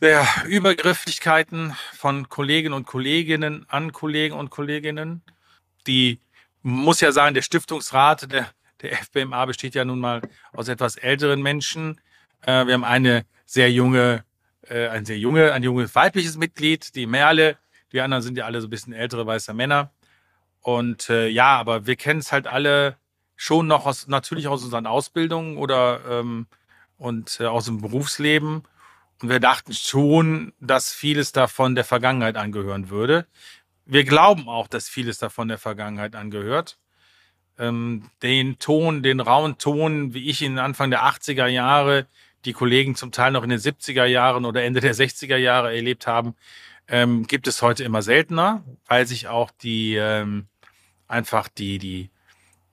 der 0.00 0.26
Übergrifflichkeiten 0.46 1.74
von 1.92 2.28
Kolleginnen 2.28 2.74
und 2.74 2.84
Kolleginnen 2.84 3.64
an 3.68 3.92
Kollegen 3.92 4.34
und 4.34 4.50
Kolleginnen. 4.50 5.22
Die 5.86 6.20
muss 6.62 7.00
ja 7.00 7.12
sagen, 7.12 7.34
der 7.34 7.42
Stiftungsrat 7.42 8.30
der, 8.32 8.48
der 8.82 8.96
FBMA 8.96 9.46
besteht 9.46 9.74
ja 9.74 9.84
nun 9.84 10.00
mal 10.00 10.20
aus 10.52 10.68
etwas 10.68 10.96
älteren 10.96 11.42
Menschen. 11.42 12.00
Äh, 12.42 12.66
wir 12.66 12.74
haben 12.74 12.84
eine 12.84 13.24
sehr 13.46 13.70
junge 13.70 14.24
äh, 14.68 14.88
ein 14.88 15.04
sehr 15.04 15.18
junge, 15.18 15.52
ein 15.52 15.62
junges 15.62 15.94
weibliches 15.94 16.36
Mitglied, 16.36 16.94
die 16.94 17.06
Merle. 17.06 17.56
Die 17.92 18.00
anderen 18.00 18.22
sind 18.22 18.36
ja 18.36 18.44
alle 18.44 18.60
so 18.60 18.66
ein 18.66 18.70
bisschen 18.70 18.92
ältere 18.92 19.26
weiße 19.26 19.54
Männer. 19.54 19.92
Und 20.60 21.10
äh, 21.10 21.28
ja, 21.28 21.56
aber 21.56 21.86
wir 21.86 21.96
kennen 21.96 22.20
es 22.20 22.32
halt 22.32 22.46
alle 22.46 22.96
schon 23.36 23.66
noch 23.66 23.86
aus, 23.86 24.06
natürlich 24.06 24.48
aus 24.48 24.64
unseren 24.64 24.86
Ausbildungen 24.86 25.56
oder 25.56 26.00
ähm, 26.08 26.46
und 26.96 27.38
äh, 27.40 27.46
aus 27.46 27.66
dem 27.66 27.80
Berufsleben. 27.80 28.62
Und 29.22 29.28
wir 29.28 29.40
dachten 29.40 29.72
schon, 29.72 30.52
dass 30.60 30.92
vieles 30.92 31.32
davon 31.32 31.74
der 31.74 31.84
Vergangenheit 31.84 32.36
angehören 32.36 32.90
würde. 32.90 33.26
Wir 33.84 34.04
glauben 34.04 34.48
auch, 34.48 34.68
dass 34.68 34.88
vieles 34.88 35.18
davon 35.18 35.48
der 35.48 35.58
Vergangenheit 35.58 36.16
angehört. 36.16 36.78
Ähm, 37.58 38.10
den 38.22 38.58
Ton, 38.58 39.02
den 39.02 39.20
rauen 39.20 39.58
Ton, 39.58 40.14
wie 40.14 40.28
ich 40.28 40.42
ihn 40.42 40.58
Anfang 40.58 40.90
der 40.90 41.04
80er 41.04 41.46
Jahre 41.46 42.06
die 42.44 42.52
Kollegen 42.52 42.94
zum 42.94 43.12
Teil 43.12 43.32
noch 43.32 43.42
in 43.42 43.50
den 43.50 43.58
70er 43.58 44.04
Jahren 44.04 44.44
oder 44.44 44.62
Ende 44.62 44.80
der 44.80 44.94
60er 44.94 45.36
Jahre 45.36 45.74
erlebt 45.74 46.06
haben, 46.06 46.34
ähm, 46.88 47.26
gibt 47.26 47.46
es 47.46 47.62
heute 47.62 47.84
immer 47.84 48.02
seltener, 48.02 48.62
weil 48.86 49.06
sich 49.06 49.28
auch 49.28 49.50
die 49.50 49.94
ähm, 49.96 50.46
einfach 51.08 51.48
die, 51.48 51.78
die, 51.78 52.10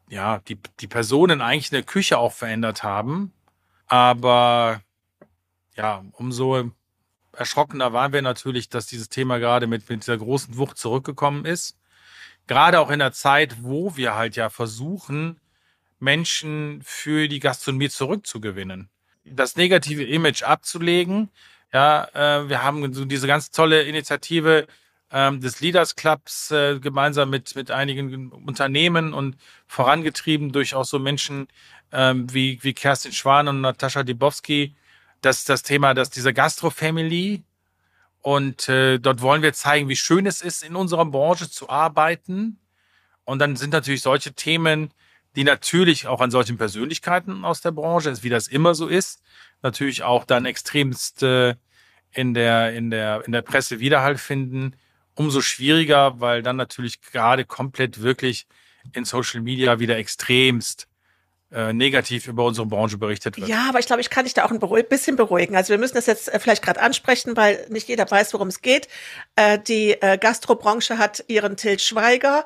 ja, 0.09 0.39
die, 0.39 0.57
die 0.79 0.87
Personen 0.87 1.41
eigentlich 1.41 1.71
in 1.71 1.77
der 1.77 1.83
Küche 1.83 2.17
auch 2.17 2.33
verändert 2.33 2.83
haben. 2.83 3.31
Aber 3.87 4.81
ja, 5.75 6.03
umso 6.13 6.71
erschrockener 7.33 7.93
waren 7.93 8.13
wir 8.13 8.21
natürlich, 8.21 8.69
dass 8.69 8.87
dieses 8.87 9.09
Thema 9.09 9.37
gerade 9.39 9.67
mit, 9.67 9.89
mit 9.89 10.01
dieser 10.01 10.17
großen 10.17 10.57
Wucht 10.57 10.77
zurückgekommen 10.77 11.45
ist. 11.45 11.77
Gerade 12.47 12.79
auch 12.79 12.89
in 12.89 12.99
der 12.99 13.13
Zeit, 13.13 13.63
wo 13.63 13.95
wir 13.95 14.15
halt 14.15 14.35
ja 14.35 14.49
versuchen, 14.49 15.39
Menschen 15.99 16.81
für 16.83 17.29
die 17.29 17.39
Gastronomie 17.39 17.89
zurückzugewinnen 17.89 18.89
das 19.25 19.55
negative 19.55 20.03
Image 20.03 20.43
abzulegen. 20.43 21.29
Ja, 21.73 22.05
äh, 22.13 22.49
wir 22.49 22.63
haben 22.63 22.93
so 22.93 23.05
diese 23.05 23.27
ganz 23.27 23.51
tolle 23.51 23.83
Initiative 23.83 24.67
ähm, 25.11 25.41
des 25.41 25.61
Leaders 25.61 25.95
Clubs 25.95 26.51
äh, 26.51 26.79
gemeinsam 26.79 27.29
mit 27.29 27.55
mit 27.55 27.71
einigen 27.71 28.31
Unternehmen 28.31 29.13
und 29.13 29.37
vorangetrieben 29.67 30.51
durch 30.51 30.75
auch 30.75 30.85
so 30.85 30.99
Menschen 30.99 31.47
ähm, 31.91 32.33
wie 32.33 32.59
wie 32.63 32.73
Kerstin 32.73 33.13
Schwan 33.13 33.47
und 33.47 33.61
Natascha 33.61 34.03
Dibowski, 34.03 34.75
dass 35.21 35.45
das 35.45 35.63
Thema, 35.63 35.93
dass 35.93 36.09
diese 36.09 36.33
Gastro 36.33 36.69
Family 36.71 37.43
Und 38.21 38.69
äh, 38.69 38.99
dort 38.99 39.21
wollen 39.21 39.41
wir 39.43 39.53
zeigen, 39.53 39.89
wie 39.89 39.95
schön 39.95 40.25
es 40.27 40.41
ist, 40.41 40.63
in 40.63 40.75
unserer 40.75 41.05
Branche 41.05 41.49
zu 41.49 41.69
arbeiten. 41.69 42.59
Und 43.25 43.39
dann 43.39 43.55
sind 43.55 43.71
natürlich 43.73 44.01
solche 44.03 44.33
Themen, 44.33 44.91
die 45.35 45.43
natürlich 45.43 46.07
auch 46.07 46.21
an 46.21 46.31
solchen 46.31 46.57
Persönlichkeiten 46.57 47.45
aus 47.45 47.61
der 47.61 47.71
Branche, 47.71 48.13
wie 48.23 48.29
das 48.29 48.47
immer 48.47 48.75
so 48.75 48.87
ist, 48.87 49.21
natürlich 49.61 50.03
auch 50.03 50.25
dann 50.25 50.45
extremst 50.45 51.23
in 51.23 52.33
der, 52.33 52.73
in 52.73 52.89
der, 52.89 53.23
in 53.25 53.31
der 53.31 53.41
Presse 53.41 53.79
Widerhall 53.79 54.17
finden. 54.17 54.75
Umso 55.13 55.41
schwieriger, 55.41 56.19
weil 56.19 56.41
dann 56.41 56.55
natürlich 56.55 57.01
gerade 57.01 57.45
komplett 57.45 58.01
wirklich 58.01 58.47
in 58.93 59.05
Social 59.05 59.41
Media 59.41 59.79
wieder 59.79 59.97
extremst 59.97 60.87
äh, 61.51 61.73
negativ 61.73 62.27
über 62.27 62.45
unsere 62.45 62.65
Branche 62.65 62.97
berichtet 62.97 63.37
wird. 63.37 63.49
Ja, 63.49 63.67
aber 63.67 63.79
ich 63.79 63.85
glaube, 63.85 64.01
ich 64.01 64.09
kann 64.09 64.23
dich 64.23 64.33
da 64.33 64.45
auch 64.45 64.51
ein 64.51 64.59
bisschen 64.87 65.17
beruhigen. 65.17 65.55
Also 65.55 65.71
wir 65.71 65.77
müssen 65.77 65.95
das 65.95 66.05
jetzt 66.05 66.33
äh, 66.33 66.39
vielleicht 66.39 66.63
gerade 66.63 66.81
ansprechen, 66.81 67.35
weil 67.35 67.65
nicht 67.69 67.89
jeder 67.89 68.09
weiß, 68.09 68.33
worum 68.33 68.47
es 68.47 68.61
geht. 68.61 68.87
Äh, 69.35 69.59
die 69.59 69.91
äh, 70.01 70.17
Gastrobranche 70.17 70.97
hat 70.97 71.25
ihren 71.27 71.57
Til 71.57 71.77
Schweiger 71.79 72.45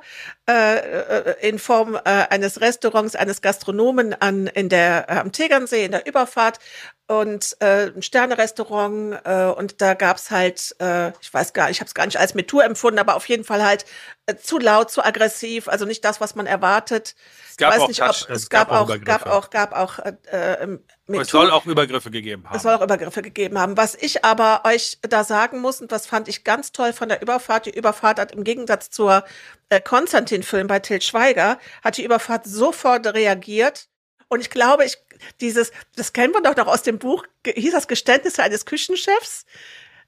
äh, 0.50 0.78
äh, 0.78 1.48
in 1.48 1.60
Form 1.60 1.98
eines 2.04 2.62
Restaurants, 2.62 3.16
eines 3.16 3.42
Gastronomen 3.42 4.14
an, 4.14 4.48
in 4.48 4.70
der, 4.70 5.10
am 5.10 5.32
Tegernsee 5.32 5.86
in 5.86 5.92
der 5.92 6.08
Überfahrt 6.08 6.60
und 7.08 7.56
äh, 7.60 7.92
ein 7.96 8.02
Sternerestaurant 8.02 9.20
äh, 9.26 9.46
und 9.46 9.80
da 9.82 9.94
gab's 9.94 10.32
halt, 10.32 10.76
äh, 10.80 11.10
ich 11.22 11.32
weiß 11.32 11.54
gar 11.54 11.68
nicht, 11.68 11.78
ich 11.78 11.80
habe 11.80 11.88
es 11.88 11.94
gar 11.94 12.06
nicht 12.06 12.18
als 12.18 12.34
mit 12.34 12.48
Tour 12.48 12.64
empfunden, 12.64 12.98
aber 12.98 13.16
auf 13.16 13.30
jeden 13.30 13.44
Fall 13.44 13.64
halt 13.64 13.86
äh, 14.26 14.36
zu 14.36 14.58
laut, 14.58 14.90
zu 14.90 15.06
aggressiv, 15.06 15.68
also 15.68 15.86
nicht 15.86 16.04
das, 16.04 16.20
was 16.20 16.34
man 16.34 16.48
erwartet. 16.48 17.16
Es 17.48 17.58
gab 17.58 17.70
ich 17.70 17.76
weiß 17.76 17.84
auch 17.84 17.88
nicht, 17.90 18.02
ob, 18.02 18.08
Touch, 18.08 18.30
es 18.30 18.50
gab, 18.50 18.72
auch, 18.72 18.88
gab 19.04 19.28
auch, 19.28 19.50
gab 19.52 19.74
auch, 19.74 20.00
äh, 20.00 20.68
mit 21.06 21.22
es 21.22 21.28
soll 21.28 21.52
auch 21.52 21.68
Übergriffe 21.68 22.10
gegeben 22.10 22.46
haben. 22.50 22.56
Es 22.56 22.64
soll 22.64 22.74
auch 22.74 22.82
Übergriffe 22.82 23.22
gegeben 23.22 23.60
haben. 23.60 23.78
Was 23.78 23.94
ich 23.94 24.26
aber 24.26 24.64
euch 24.66 24.98
da 25.02 25.24
sagen 25.24 25.60
muss 25.60 25.82
und 25.82 25.92
was 25.92 26.08
fand 26.08 26.28
ich 26.28 26.44
ganz 26.44 26.72
toll 26.72 26.92
von 26.92 27.08
der 27.08 27.22
Überfahrt, 27.22 27.68
die 27.68 27.78
Überfahrt 27.78 28.20
hat 28.20 28.32
im 28.32 28.44
Gegensatz 28.44 28.90
zur 28.90 29.24
äh, 29.70 29.80
Konstantin-Film 29.80 30.66
bei 30.66 30.80
Til 30.80 31.02
Schweiger, 31.02 31.60
hat 31.84 31.98
die 31.98 32.04
Überfahrt 32.04 32.46
sofort 32.46 33.06
reagiert 33.06 33.90
und 34.28 34.42
ich 34.42 34.50
glaube, 34.50 34.86
ich, 34.86 34.98
dieses, 35.42 35.72
das 35.96 36.14
kennen 36.14 36.34
wir 36.34 36.42
doch 36.42 36.56
noch 36.56 36.68
aus 36.68 36.84
dem 36.84 37.00
Buch, 37.00 37.26
hieß 37.46 37.72
das 37.72 37.88
Geständnisse 37.88 38.44
eines 38.44 38.66
Küchenchefs, 38.66 39.46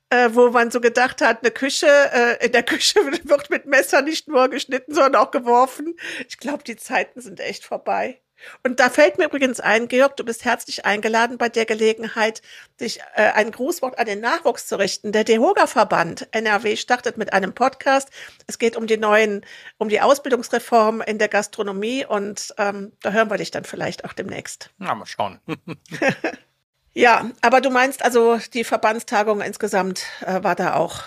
äh, 0.10 0.30
wo 0.34 0.50
man 0.50 0.72
so 0.72 0.82
gedacht 0.82 1.22
hat, 1.22 1.44
eine 1.44 1.52
Küche, 1.52 1.88
äh, 1.88 2.46
in 2.46 2.52
der 2.52 2.64
Küche 2.64 3.00
wird 3.24 3.50
mit 3.50 3.66
Messer 3.66 4.02
nicht 4.02 4.28
nur 4.28 4.50
geschnitten, 4.50 4.94
sondern 4.94 5.16
auch 5.16 5.32
geworfen. 5.32 5.96
Ich 6.28 6.38
glaube, 6.38 6.64
die 6.64 6.78
Zeiten 6.78 7.22
sind 7.22 7.40
echt 7.40 7.66
vorbei. 7.66 8.22
Und 8.64 8.80
da 8.80 8.90
fällt 8.90 9.18
mir 9.18 9.26
übrigens 9.26 9.60
ein, 9.60 9.88
Georg, 9.88 10.18
du 10.18 10.24
bist 10.24 10.46
herzlich 10.46 10.86
eingeladen 10.86 11.38
bei 11.38 11.50
der 11.50 11.66
Gelegenheit, 11.66 12.42
dich 12.80 13.00
äh, 13.16 13.32
ein 13.32 13.52
Grußwort 13.52 13.98
an 14.00 14.06
den 14.06 14.20
Nachwuchs 14.20 14.68
zu 14.68 14.78
richten. 14.78 15.12
Der 15.12 15.24
DEHOGA-Verband 15.24 16.28
NRW 16.32 16.76
startet 16.76 17.18
mit 17.18 17.34
einem 17.34 17.54
Podcast. 17.54 18.10
Es 18.48 18.60
geht 18.60 18.76
um 18.76 18.88
die 18.88 18.98
neuen, 18.98 19.46
um 19.78 19.90
die 19.90 20.02
Ausbildungsreform 20.02 21.02
in 21.02 21.18
der 21.18 21.28
Gastronomie 21.28 22.06
und 22.06 22.54
ähm, 22.58 22.94
da 23.02 23.12
hören 23.12 23.30
wir 23.30 23.38
dich 23.38 23.52
dann 23.52 23.64
vielleicht 23.64 24.06
auch 24.06 24.14
demnächst. 24.14 24.72
Na, 24.78 24.96
mal 24.96 25.06
schauen. 25.06 25.40
ja, 26.94 27.30
aber 27.42 27.62
du 27.62 27.70
meinst 27.70 28.04
also, 28.04 28.40
die 28.54 28.64
Verbandstagung 28.64 29.42
insgesamt 29.42 30.04
äh, 30.22 30.44
war 30.44 30.56
da 30.56 30.76
auch 30.76 31.04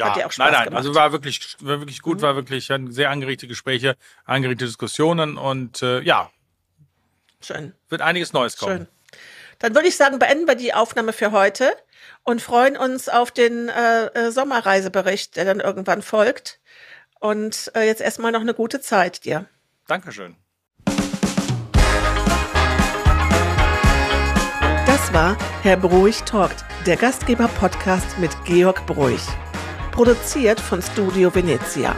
ja, 0.00 0.14
nein, 0.16 0.52
nein, 0.52 0.64
gemacht. 0.64 0.76
also 0.76 0.94
war 0.94 1.12
wirklich, 1.12 1.56
war 1.60 1.80
wirklich 1.80 2.02
gut, 2.02 2.18
mhm. 2.18 2.22
war 2.22 2.36
wirklich 2.36 2.70
sehr 2.88 3.10
angeregte 3.10 3.46
Gespräche, 3.46 3.96
angeregte 4.24 4.64
Diskussionen 4.64 5.36
und 5.36 5.82
äh, 5.82 6.00
ja. 6.00 6.30
Schön. 7.40 7.72
Wird 7.88 8.02
einiges 8.02 8.32
Neues 8.32 8.56
kommen. 8.56 8.76
Schön. 8.76 8.88
Dann 9.60 9.74
würde 9.74 9.88
ich 9.88 9.96
sagen, 9.96 10.18
beenden 10.18 10.48
wir 10.48 10.54
die 10.54 10.74
Aufnahme 10.74 11.12
für 11.12 11.32
heute 11.32 11.70
und 12.24 12.42
freuen 12.42 12.76
uns 12.76 13.08
auf 13.08 13.30
den 13.30 13.68
äh, 13.68 14.06
äh, 14.06 14.30
Sommerreisebericht, 14.30 15.36
der 15.36 15.44
dann 15.44 15.60
irgendwann 15.60 16.02
folgt. 16.02 16.60
Und 17.20 17.70
äh, 17.74 17.86
jetzt 17.86 18.00
erstmal 18.00 18.32
noch 18.32 18.40
eine 18.40 18.54
gute 18.54 18.80
Zeit 18.80 19.24
dir. 19.24 19.46
Dankeschön. 19.86 20.36
Das 24.86 25.12
war 25.12 25.36
Herr 25.62 25.76
Bruich 25.76 26.22
talkt, 26.22 26.64
der 26.86 26.96
Gastgeber-Podcast 26.96 28.18
mit 28.18 28.30
Georg 28.44 28.86
Bruich 28.86 29.26
produziert 29.90 30.60
von 30.60 30.82
Studio 30.82 31.34
Venezia. 31.34 31.94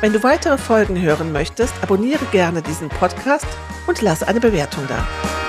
Wenn 0.00 0.12
du 0.12 0.22
weitere 0.22 0.58
Folgen 0.58 1.00
hören 1.00 1.32
möchtest, 1.32 1.74
abonniere 1.82 2.24
gerne 2.32 2.62
diesen 2.62 2.88
Podcast 2.88 3.46
und 3.86 4.02
lass 4.02 4.22
eine 4.22 4.40
Bewertung 4.40 4.84
da. 4.88 5.41